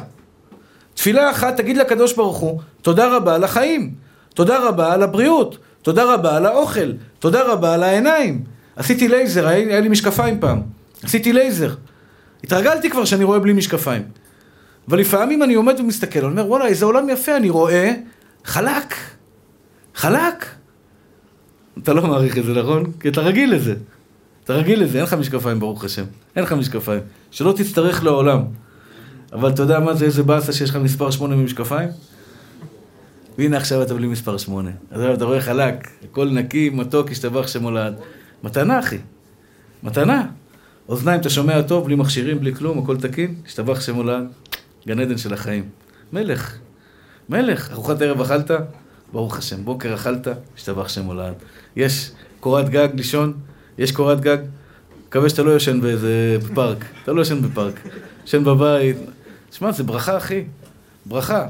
תפילה 0.95 1.31
אחת, 1.31 1.57
תגיד 1.57 1.77
לקדוש 1.77 2.13
ברוך 2.13 2.37
הוא, 2.37 2.61
תודה 2.83 3.17
רבה 3.17 3.35
על 3.35 3.45
החיים, 3.45 3.95
תודה 4.35 4.69
רבה 4.69 4.93
על 4.93 5.03
הבריאות, 5.03 5.59
תודה 5.83 6.15
רבה 6.15 6.37
על 6.37 6.47
האוכל, 6.47 6.93
תודה 7.19 7.43
רבה 7.43 7.75
על 7.75 7.83
העיניים. 7.83 8.45
עשיתי 8.77 9.09
לייזר, 9.09 9.47
היה, 9.47 9.69
היה 9.69 9.81
לי 9.81 9.89
משקפיים 9.89 10.41
פעם. 10.41 10.63
עשיתי 11.03 11.33
לייזר. 11.33 11.75
התרגלתי 12.45 12.91
כבר 12.91 13.05
שאני 13.05 13.25
רואה 13.25 13.39
בלי 13.39 13.53
משקפיים. 13.53 14.03
אבל 14.89 14.99
לפעמים 14.99 15.43
אני 15.43 15.55
עומד 15.55 15.81
ומסתכל, 15.81 16.19
אני 16.19 16.29
אומר, 16.29 16.47
וואלה, 16.47 16.67
איזה 16.67 16.85
עולם 16.85 17.09
יפה, 17.09 17.37
אני 17.37 17.51
רואה 17.51 17.93
חלק. 18.45 18.95
חלק. 19.95 20.47
אתה 21.83 21.93
לא 21.93 22.03
מעריך 22.03 22.39
את 22.39 22.45
זה, 22.45 22.53
נכון? 22.63 22.93
כי 23.01 23.09
אתה 23.09 23.21
רגיל 23.21 23.55
לזה. 23.55 23.75
אתה 24.45 24.53
רגיל 24.53 24.83
לזה, 24.83 24.99
אין 24.99 25.05
לך 25.05 25.15
משקפיים, 25.15 25.61
ברוך 25.61 25.85
השם. 25.85 26.05
אין 26.37 26.45
לך 26.45 26.53
משקפיים. 26.53 27.01
שלא 27.31 27.53
תצטרך 27.57 28.05
לעולם. 28.05 28.43
אבל 29.33 29.51
אתה 29.51 29.63
יודע 29.63 29.81
מה 29.81 29.95
זה, 29.95 30.05
איזה 30.05 30.23
באסה 30.23 30.53
שיש 30.53 30.71
לך 30.71 30.77
מספר 30.77 31.11
שמונה 31.11 31.37
ממשקפיים? 31.37 31.89
והנה 33.39 33.57
עכשיו 33.57 33.83
אתה 33.83 33.95
בלי 33.95 34.07
מספר 34.07 34.39
שמונה. 34.39 34.71
אז 34.91 35.03
אתה 35.03 35.25
רואה 35.25 35.41
חלק, 35.41 35.89
הכל 36.05 36.29
נקי, 36.29 36.71
מתוק, 36.71 37.11
השתבח 37.11 37.47
שמולד. 37.47 37.95
מתנה, 38.43 38.81
אחי. 38.81 38.99
מתנה. 39.83 40.27
אוזניים, 40.89 41.21
אתה 41.21 41.31
שומע 41.31 41.63
טוב, 41.63 41.85
בלי 41.85 41.95
מכשירים, 41.95 42.41
בלי 42.41 42.55
כלום, 42.55 42.79
הכל 42.79 42.97
תקין, 42.97 43.35
השתבח 43.47 43.81
שמולד. 43.81 44.25
גן 44.87 45.01
עדן 45.01 45.19
של 45.19 45.35
החיים. 45.35 45.69
מלך. 46.13 46.57
מלך. 47.29 47.71
ארוחת 47.73 48.03
ערב 48.03 48.21
אכלת? 48.21 48.51
ברוך 49.13 49.39
השם. 49.39 49.65
בוקר 49.65 49.95
אכלת? 49.95 50.29
השתבח 50.57 50.89
שמולד. 50.89 51.35
יש 51.77 52.11
קורת 52.41 52.69
גג 52.69 52.89
לישון? 52.95 53.33
יש 53.79 53.93
קורת 53.93 54.21
גג? 54.21 54.39
מקווה 55.09 55.29
שאתה 55.29 55.43
לא 55.43 55.51
יושן 55.51 55.81
באיזה 55.81 56.37
פארק. 56.55 56.85
אתה 57.03 57.13
לא 57.13 57.21
יושן 57.21 57.43
בפארק. 57.43 57.81
יושן 58.23 58.45
בבית. 58.45 58.97
שמע, 59.53 59.73
זה 59.73 59.85
ברכה, 59.85 60.17
אחי. 60.17 60.45
ברכה. 61.07 61.47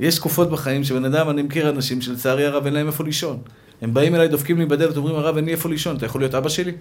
יש 0.00 0.16
תקופות 0.18 0.50
בחיים 0.50 0.84
שבן 0.84 1.04
אדם, 1.04 1.30
אני 1.30 1.42
מכיר 1.42 1.70
אנשים 1.70 2.00
שלצערי 2.00 2.46
הרב 2.46 2.64
אין 2.64 2.74
להם 2.74 2.86
איפה 2.86 3.04
לישון. 3.04 3.38
הם 3.82 3.94
באים 3.94 4.14
אליי, 4.14 4.28
דופקים 4.28 4.58
לי 4.58 4.66
בדלת, 4.66 4.96
אומרים, 4.96 5.16
הרב, 5.16 5.36
אין 5.36 5.44
לי 5.44 5.52
איפה 5.52 5.68
לישון, 5.68 5.96
אתה 5.96 6.06
יכול 6.06 6.20
להיות 6.20 6.34
אבא 6.34 6.48
שלי? 6.48 6.72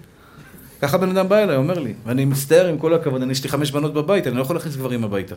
ככה 0.82 0.97
בן 0.97 1.09
אדם 1.09 1.30
בא 1.30 1.38
אליי, 1.38 1.55
אומר 1.55 1.80
לי, 1.80 1.93
ואני 2.05 2.26
מצטער 2.26 2.67
עם 2.67 2.78
כל 2.78 2.93
הכבוד, 2.93 3.21
אני 3.21 3.32
יש 3.32 3.43
לי 3.43 3.49
חמש 3.49 3.71
בנות 3.71 3.93
בבית, 3.93 4.28
אני 4.28 4.36
לא 4.36 4.41
יכול 4.41 4.55
להכניס 4.55 4.76
גברים 4.76 5.03
הביתה. 5.03 5.36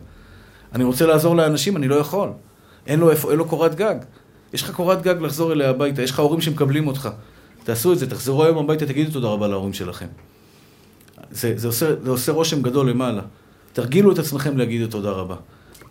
אני 0.74 0.84
רוצה 0.84 1.06
לעזור 1.06 1.36
לאנשים, 1.36 1.76
אני 1.76 1.88
לא 1.88 1.94
יכול. 1.94 2.28
אין 2.86 3.00
לו, 3.00 3.10
איפה, 3.10 3.30
אין 3.30 3.38
לו 3.38 3.44
קורת 3.44 3.74
גג. 3.74 3.94
יש 4.52 4.62
לך 4.62 4.70
קורת 4.70 5.02
גג 5.02 5.14
לחזור 5.20 5.52
אליה 5.52 5.70
הביתה, 5.70 6.02
יש 6.02 6.10
לך 6.10 6.18
הורים 6.18 6.40
שמקבלים 6.40 6.86
אותך. 6.86 7.08
תעשו 7.64 7.92
את 7.92 7.98
זה, 7.98 8.10
תחזרו 8.10 8.44
היום 8.44 8.58
הביתה, 8.58 8.86
תגידו 8.86 9.12
תודה 9.12 9.28
רבה 9.28 9.48
להורים 9.48 9.72
שלכם. 9.72 10.06
זה, 11.30 11.52
זה, 11.56 11.66
עושה, 11.66 12.02
זה 12.02 12.10
עושה 12.10 12.32
רושם 12.32 12.62
גדול 12.62 12.90
למעלה. 12.90 13.22
תרגילו 13.72 14.12
את 14.12 14.18
עצמכם 14.18 14.58
להגיד 14.58 14.82
את 14.82 14.90
תודה 14.90 15.10
רבה. 15.10 15.36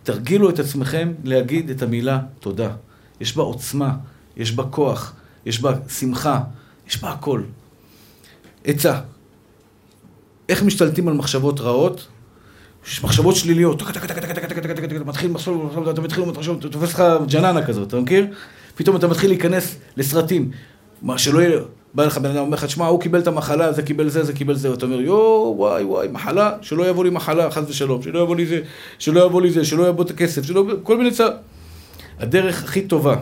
תרגילו 0.03 0.49
את 0.49 0.60
עצמכם 0.60 1.14
להגיד 1.24 1.70
את 1.70 1.82
המילה 1.82 2.20
תודה. 2.39 2.72
יש 3.20 3.36
בה 3.36 3.43
עוצמה, 3.43 3.95
יש 4.38 4.51
בה 4.51 4.64
כוח, 4.64 5.14
יש 5.45 5.62
בה 5.62 5.74
שמחה, 5.89 6.41
יש 6.88 7.01
בה 7.01 7.12
הכל. 7.12 7.41
עצה, 8.64 8.99
איך 10.49 10.64
משתלטים 10.64 11.08
על 11.08 11.14
מחשבות 11.14 11.60
רעות? 11.60 12.08
יש 12.88 13.04
מחשבות 13.04 13.36
שליליות, 13.36 13.82
מתחיל 15.06 15.32
מחשוב, 15.32 15.72
אתה 15.90 16.02
מתחיל 16.02 16.24
לחשוב, 16.24 16.58
אתה 16.60 16.70
תופס 16.70 16.94
לך 16.94 17.04
ג'ננה 17.28 17.66
כזאת, 17.66 17.88
אתה 17.88 18.00
מכיר? 18.00 18.28
פתאום 18.76 18.96
אתה 18.96 19.08
מתחיל 19.08 19.30
להיכנס 19.30 19.76
לסרטים. 19.98 20.52
מה, 21.02 21.18
שלא 21.18 21.40
יהיה, 21.40 21.60
בא 21.94 22.06
לך 22.06 22.18
בן 22.18 22.30
אדם, 22.30 22.38
אומר 22.38 22.58
לך, 22.58 22.66
תשמע, 22.66 22.86
הוא 22.86 23.02
קיבל 23.02 23.20
את 23.20 23.28
המחלה, 23.28 23.72
זה 23.72 23.84
קיבל 23.84 24.10
זה, 24.10 24.24
זה 24.24 24.34
קיבל 24.34 24.56
זה, 24.56 24.72
ואתה 24.72 24.86
אומר, 24.86 25.02
יואו, 25.02 25.54
וואי, 25.58 25.84
וואי, 25.84 26.08
מחלה, 26.12 26.52
שלא 26.62 26.90
יבוא 26.90 27.04
לי 27.04 27.10
מחלה, 27.10 27.52
חס 27.52 27.64
ושלום, 27.70 28.02
שלא 28.02 28.20
יבוא 28.20 28.36
לי 28.36 28.46
זה, 28.46 28.60
שלא 29.00 29.26
יבוא 29.26 29.42
לי 29.42 29.52
זה, 29.52 29.66
שלא 29.66 29.88
יבוא 29.88 30.04
את 30.04 30.10
הכסף, 30.10 30.46
שלא, 30.46 30.66
כל 30.84 30.98
מיני 30.98 31.12
צער. 31.12 31.32
הדרך 32.20 32.64
הכי 32.64 32.82
טובה 32.82 33.16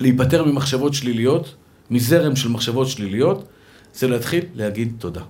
להיפטר 0.00 0.44
ממחשבות 0.44 0.94
שליליות, 0.94 1.54
מזרם 1.90 2.36
של 2.36 2.48
מחשבות 2.48 2.88
שליליות, 2.88 3.44
זה 3.94 4.08
להתחיל 4.08 4.44
להגיד 4.54 4.92
תודה. 4.98 5.22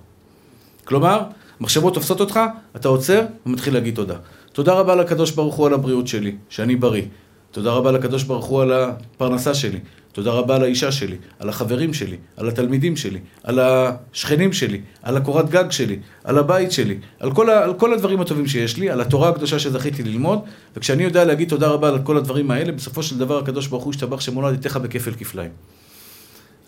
כלומר, 0.85 1.21
מחשבות 1.61 1.93
תופסות 1.93 2.19
אותך, 2.19 2.39
אתה 2.75 2.87
עוצר 2.87 3.21
ומתחיל 3.45 3.73
להגיד 3.73 3.95
תודה. 3.95 4.15
תודה 4.53 4.73
רבה 4.73 4.95
לקדוש 4.95 5.31
ברוך 5.31 5.55
הוא 5.55 5.67
על 5.67 5.73
הבריאות 5.73 6.07
שלי, 6.07 6.35
שאני 6.49 6.75
בריא. 6.75 7.03
תודה 7.51 7.71
רבה 7.71 7.91
לקדוש 7.91 8.23
ברוך 8.23 8.45
הוא 8.45 8.61
על 8.61 8.71
הפרנסה 8.71 9.53
שלי. 9.53 9.79
תודה 10.17 10.31
רבה 10.31 10.55
על 10.55 10.63
האישה 10.63 10.91
שלי, 10.91 11.15
על 11.39 11.49
החברים 11.49 11.93
שלי, 11.93 12.17
על 12.37 12.47
התלמידים 12.47 12.95
שלי, 12.95 13.19
על 13.43 13.59
השכנים 13.59 14.53
שלי, 14.53 14.81
על 15.03 15.17
הקורת 15.17 15.49
גג 15.49 15.71
שלי, 15.71 15.99
על 16.23 16.37
הבית 16.37 16.71
שלי, 16.71 16.97
על 17.19 17.33
כל, 17.33 17.49
ה, 17.49 17.63
על 17.63 17.73
כל 17.73 17.93
הדברים 17.93 18.21
הטובים 18.21 18.47
שיש 18.47 18.77
לי, 18.77 18.89
על 18.89 19.01
התורה 19.01 19.29
הקדושה 19.29 19.59
שזכיתי 19.59 20.03
ללמוד, 20.03 20.39
וכשאני 20.75 21.03
יודע 21.03 21.25
להגיד 21.25 21.49
תודה 21.49 21.67
רבה 21.67 21.89
על 21.89 21.99
כל 22.03 22.17
הדברים 22.17 22.51
האלה, 22.51 22.71
בסופו 22.71 23.03
של 23.03 23.17
דבר 23.17 23.37
הקדוש 23.37 23.67
ברוך 23.67 23.83
הוא 23.83 23.93
ישתבח 23.93 24.19
שמולד 24.19 24.53
איתך 24.53 24.77
בכפל 24.77 25.11
כפליים. 25.11 25.51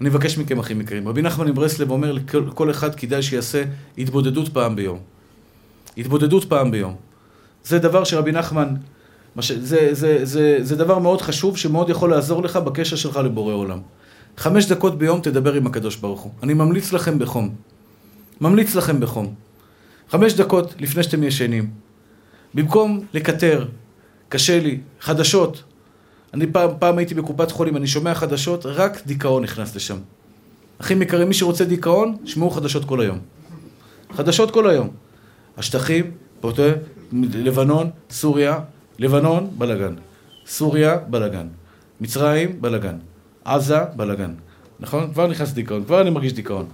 אני 0.02 0.10
מבקש 0.10 0.38
מכם, 0.38 0.60
אחים 0.60 0.82
יקרים. 0.82 1.08
רבי 1.08 1.22
נחמן 1.22 1.48
מברסלב 1.48 1.92
אומר 1.92 2.12
לכל 2.12 2.72
אחד 2.72 2.96
כדאי 2.96 3.22
שיעשה 3.22 3.64
התבודדות 3.98 4.50
פעם 4.50 4.76
ביום. 4.76 5.00
התבודדות 5.98 6.44
פעם 6.44 6.72
ביום. 6.72 6.96
זה 7.64 7.80
דבר 7.80 8.04
שרבי 8.04 8.32
נחמן, 8.32 8.76
זה, 9.42 9.66
זה, 9.66 9.90
זה, 9.92 10.26
זה, 10.26 10.58
זה 10.62 10.76
דבר 10.76 11.00
מאוד 11.00 11.22
חשוב, 11.22 11.58
שמאוד 11.58 11.90
יכול 11.90 12.10
לעזור 12.10 12.44
לך 12.44 12.58
בקשר 12.58 12.96
שלך 12.96 13.18
לבורא 13.18 13.54
עולם. 13.54 13.80
חמש 14.38 14.66
דקות 14.66 14.98
ביום 14.98 15.22
תדבר 15.22 15.54
עם 15.54 15.68
הקדוש 15.68 15.96
ברוך 15.96 16.22
הוא. 16.22 16.32
אני 16.44 16.54
ממליץ 16.54 16.94
לכם 16.94 17.20
בחום. 17.20 17.56
ממליץ 18.42 18.76
לכם 18.76 19.00
בחום. 19.00 19.34
חמש 20.10 20.34
דקות 20.34 20.74
לפני 20.80 21.04
שאתם 21.04 21.24
ישנים. 21.24 21.70
במקום 22.54 23.06
לקטר, 23.14 23.66
קשה 24.30 24.60
לי, 24.60 24.80
חדשות. 25.02 25.64
אני 26.34 26.48
פעם, 26.48 26.70
פעם 26.80 26.98
הייתי 26.98 27.14
בקופת 27.14 27.52
חולים, 27.52 27.78
אני 27.78 27.88
שומע 27.88 28.16
חדשות, 28.16 28.66
רק 28.66 29.02
דיכאון 29.06 29.44
נכנס 29.44 29.76
לשם. 29.76 29.98
אחים 30.82 31.02
יקרים, 31.02 31.28
מי 31.28 31.34
שרוצה 31.34 31.66
דיכאון, 31.66 32.16
שמעו 32.26 32.50
חדשות 32.50 32.86
כל 32.86 33.02
היום. 33.02 33.20
חדשות 34.14 34.52
כל 34.52 34.70
היום. 34.70 34.90
השטחים, 35.58 36.12
פוטה, 36.42 36.72
לבנון, 37.14 37.90
סוריה, 38.10 38.60
לבנון, 39.00 39.50
בלאגן. 39.58 39.94
סוריה, 40.48 40.98
בלאגן. 40.98 41.48
מצרים, 42.02 42.62
בלאגן. 42.62 42.96
עזה, 43.46 43.80
בלאגן. 43.96 44.34
נכון? 44.80 45.14
כבר 45.14 45.28
נכנס 45.28 45.52
דיכאון, 45.52 45.84
כבר 45.84 46.02
אני 46.02 46.10
מרגיש 46.10 46.34
דיכאון. 46.34 46.66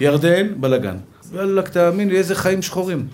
ירדן, 0.00 0.60
בלאגן. 0.60 0.96
וואלכ, 1.32 1.68
תאמין 1.68 2.08
לי, 2.08 2.16
איזה 2.16 2.34
חיים 2.34 2.62
שחורים. 2.62 3.06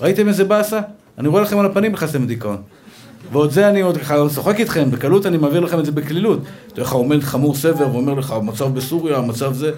ראיתם 0.00 0.28
איזה 0.28 0.44
באסה? 0.44 0.80
אני 1.18 1.28
רואה 1.28 1.42
לכם 1.42 1.58
על 1.58 1.66
הפנים, 1.66 1.92
נכנסתם 1.92 2.22
לדיכאון. 2.22 2.62
ועוד 3.32 3.50
זה 3.50 3.68
אני 3.68 3.80
עוד 3.80 3.96
ככה 3.96 4.24
משוחק 4.24 4.60
איתכם, 4.60 4.90
בקלות 4.90 5.26
אני 5.26 5.36
מעביר 5.36 5.60
לכם 5.60 5.80
את 5.80 5.84
זה 5.84 5.92
בקלילות. 5.92 6.40
אתה 6.72 6.80
יודע 6.80 6.90
עומד 6.90 7.20
חמור 7.20 7.54
סבר 7.54 7.88
ואומר 7.92 8.14
לך, 8.14 8.30
המצב 8.30 8.74
בסוריה, 8.74 9.16
המצב 9.16 9.52
זה... 9.52 9.72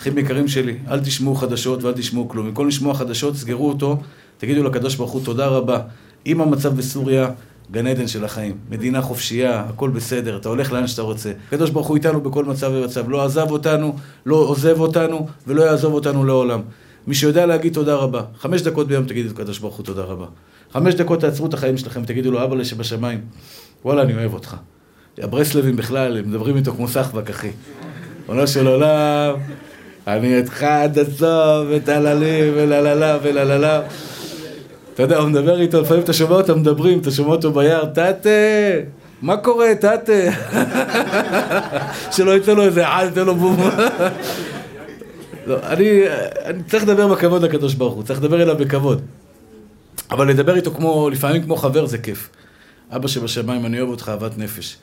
אחים 0.00 0.18
יקרים 0.18 0.48
שלי, 0.48 0.76
אל 0.90 1.00
תשמעו 1.00 1.34
חדשות 1.34 1.82
ואל 1.82 1.92
תשמעו 1.92 2.28
כלום. 2.28 2.46
במקום 2.46 2.68
לשמוע 2.68 2.94
חדשות, 2.94 3.36
סגרו 3.36 3.68
אותו, 3.68 3.98
תגידו 4.38 4.62
לקדוש 4.62 4.94
ברוך 4.94 5.10
הוא 5.10 5.24
תודה 5.24 5.46
רבה. 5.46 5.80
אם 6.26 6.40
המצב 6.40 6.76
בסוריה, 6.76 7.30
גן 7.70 7.86
עדן 7.86 8.06
של 8.06 8.24
החיים. 8.24 8.56
מדינה 8.70 9.02
חופשייה, 9.02 9.60
הכל 9.60 9.90
בסדר, 9.90 10.36
אתה 10.36 10.48
הולך 10.48 10.72
לאן 10.72 10.86
שאתה 10.86 11.02
רוצה. 11.02 11.32
הקדוש 11.48 11.70
ברוך 11.70 11.86
הוא 11.86 11.96
איתנו 11.96 12.20
בכל 12.20 12.44
מצב 12.44 12.70
ומצב. 12.74 13.10
לא 13.10 13.24
עזב 13.24 13.50
אותנו, 13.50 13.96
לא 14.26 14.36
עוזב 14.36 14.80
אותנו, 14.80 15.26
ולא 15.46 15.62
יעזוב 15.62 15.94
אותנו 15.94 16.24
לעולם. 16.24 16.60
מי 17.06 17.14
שיודע 17.14 17.46
להגיד 17.46 17.74
תודה 17.74 17.94
רבה, 17.94 18.22
חמש 18.38 18.62
דקות 18.62 18.88
ביום 18.88 19.04
תגידו 19.04 19.28
לקדוש 19.28 19.58
ברוך 19.58 19.76
הוא 19.76 19.84
תודה 19.84 20.02
רבה. 20.02 20.26
חמש 20.78 20.94
דקות 20.94 21.20
תעצרו 21.20 21.46
את 21.46 21.54
החיים 21.54 21.76
שלכם, 21.76 22.04
תגידו 22.04 22.30
לו, 22.30 22.44
אבא 22.44 22.64
שבשמיים, 22.64 23.20
וואלה, 23.84 24.02
אני 24.02 24.14
אוהב 24.14 24.34
אותך. 24.34 24.56
הברסלבים 25.18 25.76
בכלל, 25.76 26.16
הם 26.16 26.28
מדברים 26.28 26.56
איתו 26.56 26.72
כמו 26.72 26.88
סחבק, 26.88 27.30
אחי. 27.30 27.50
עונה 28.26 28.46
של 28.46 28.66
עולם, 28.66 29.34
אני 30.06 30.36
איתך 30.36 30.62
עד 30.62 30.98
הסוף, 30.98 31.66
וטללים, 31.70 32.52
ולללה, 32.56 33.18
ולללה. 33.22 33.82
אתה 34.94 35.02
יודע, 35.02 35.18
הוא 35.18 35.28
מדבר 35.28 35.60
איתו, 35.60 35.80
לפעמים 35.80 36.02
אתה 36.02 36.12
שומע 36.12 36.34
אותם 36.34 36.60
מדברים, 36.60 36.98
אתה 36.98 37.10
שומע 37.10 37.30
אותו 37.30 37.52
ביער, 37.52 37.84
טאטה, 37.84 38.30
מה 39.22 39.36
קורה, 39.36 39.74
טאטה? 39.80 40.12
שלא 42.16 42.36
יצא 42.36 42.52
לו 42.52 42.62
איזה 42.62 42.88
על, 42.88 43.08
יצא 43.08 43.24
לו 43.24 43.34
בום. 43.34 43.56
לא, 45.46 45.56
אני, 45.66 46.02
אני 46.44 46.62
צריך 46.62 46.84
לדבר 46.84 47.08
בכבוד 47.08 47.42
לקדוש 47.42 47.74
ברוך 47.74 47.94
הוא, 47.94 48.02
צריך 48.02 48.20
לדבר 48.20 48.42
אליו 48.42 48.56
בכבוד. 48.56 49.02
אבל 50.10 50.28
לדבר 50.28 50.56
איתו 50.56 50.70
כמו, 50.70 51.10
לפעמים 51.10 51.42
כמו 51.42 51.56
חבר 51.56 51.86
זה 51.86 51.98
כיף. 51.98 52.30
אבא 52.90 53.08
שבשמיים, 53.08 53.66
אני 53.66 53.80
אוהב 53.80 53.90
אותך 53.90 54.08
אהבת 54.08 54.38
נפש. 54.38 54.76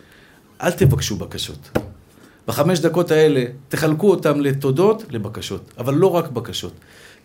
אל 0.61 0.71
תבקשו 0.71 1.15
בקשות. 1.15 1.77
בחמש 2.47 2.79
דקות 2.79 3.11
האלה, 3.11 3.45
תחלקו 3.69 4.09
אותם 4.09 4.41
לתודות, 4.41 5.03
לבקשות. 5.09 5.73
אבל 5.77 5.93
לא 5.93 6.15
רק 6.15 6.27
בקשות. 6.27 6.73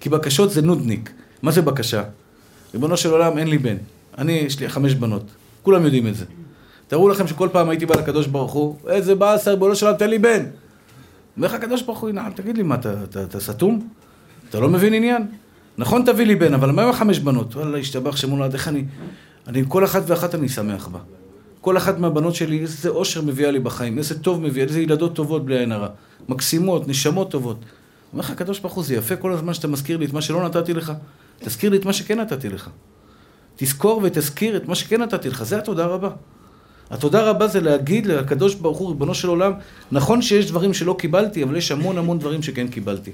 כי 0.01 0.09
בקשות 0.09 0.51
זה 0.51 0.62
נודניק. 0.62 1.11
מה 1.42 1.51
זה 1.51 1.62
בקשה? 1.62 2.03
ריבונו 2.74 2.96
של 2.96 3.11
עולם, 3.11 3.38
אין 3.38 3.48
לי 3.48 3.59
בן. 3.59 3.76
אני, 4.18 4.32
יש 4.32 4.61
לי 4.61 4.68
חמש 4.68 4.94
בנות. 4.94 5.24
כולם 5.62 5.84
יודעים 5.84 6.07
את 6.07 6.14
זה. 6.14 6.24
תארו 6.88 7.09
לכם 7.09 7.26
שכל 7.28 7.48
פעם 7.53 7.68
הייתי 7.68 7.86
בא 7.86 7.94
לקדוש 7.94 8.26
ברוך 8.26 8.53
הוא, 8.53 8.76
איזה 8.88 9.14
באסה, 9.14 9.51
ריבונו 9.51 9.76
של 9.76 9.86
עולם, 9.86 9.98
תן 9.98 10.11
לי 10.11 10.18
בן. 10.18 10.44
אומר 11.36 11.48
לך 11.48 11.55
הקדוש 11.55 11.82
ברוך 11.82 11.98
הוא, 11.98 12.11
ינעל, 12.11 12.32
תגיד 12.32 12.57
לי, 12.57 12.62
מה, 12.62 12.74
אתה, 12.74 12.94
אתה, 13.05 13.22
אתה 13.22 13.40
סתום? 13.40 13.88
אתה 14.48 14.61
לא 14.61 14.68
מבין 14.68 14.94
עניין? 14.94 15.26
נכון, 15.78 16.04
תביא 16.04 16.26
לי 16.26 16.36
בן, 16.36 16.54
אבל 16.54 16.70
מה 16.70 16.82
עם 16.82 16.88
החמש 16.88 17.18
בנות? 17.18 17.56
וואלה, 17.56 17.78
השתבח 17.78 18.16
שמולד, 18.16 18.52
איך 18.52 18.68
אני... 18.68 18.84
אני, 19.46 19.58
עם 19.58 19.64
כל 19.64 19.84
אחת 19.84 20.02
ואחת 20.06 20.34
אני 20.34 20.48
שמח 20.48 20.88
בה. 20.88 20.98
כל 21.60 21.76
אחת 21.76 21.98
מהבנות 21.98 22.34
שלי, 22.34 22.60
איזה 22.60 22.88
אושר 22.88 23.22
מביאה 23.22 23.50
לי 23.50 23.60
בחיים, 23.60 23.98
איזה 23.98 24.18
טוב 24.18 24.40
מביאה, 24.40 24.66
איזה 24.66 24.80
ילדות 24.80 25.14
טובות 25.14 25.44
בלי 25.44 25.58
עין 25.58 25.72
הרע. 25.72 25.88
מקסימות, 26.28 26.88
נשמות 26.88 27.30
טובות. 27.30 27.64
אומר 28.12 28.20
לך 28.20 28.30
הקדוש 28.30 28.58
ברוך 28.58 28.72
הוא, 28.72 28.84
זה 28.84 28.94
יפה 28.94 29.16
כל 29.16 29.32
הזמן 29.32 29.54
שאתה 29.54 29.68
מזכיר 29.68 29.96
לי 29.96 30.04
את 30.04 30.12
מה 30.12 30.22
שלא 30.22 30.44
נתתי 30.44 30.74
לך. 30.74 30.92
תזכיר 31.38 31.70
לי 31.70 31.76
את 31.76 31.84
מה 31.84 31.92
שכן 31.92 32.20
נתתי 32.20 32.48
לך. 32.48 32.70
תזכור 33.56 34.00
ותזכיר 34.04 34.56
את 34.56 34.68
מה 34.68 34.74
שכן 34.74 35.02
נתתי 35.02 35.28
לך, 35.28 35.42
זה 35.42 35.58
התודה 35.58 35.86
רבה. 35.86 36.10
התודה 36.90 37.30
רבה 37.30 37.46
זה 37.46 37.60
להגיד 37.60 38.06
לקדוש 38.06 38.54
ברוך 38.54 38.78
הוא, 38.78 38.88
ריבונו 38.88 39.14
של 39.14 39.28
עולם, 39.28 39.52
נכון 39.92 40.22
שיש 40.22 40.46
דברים 40.46 40.74
שלא 40.74 40.96
קיבלתי, 40.98 41.42
אבל 41.42 41.56
יש 41.56 41.72
המון 41.72 41.98
המון 41.98 42.18
דברים 42.18 42.42
שכן 42.42 42.68
קיבלתי. 42.68 43.10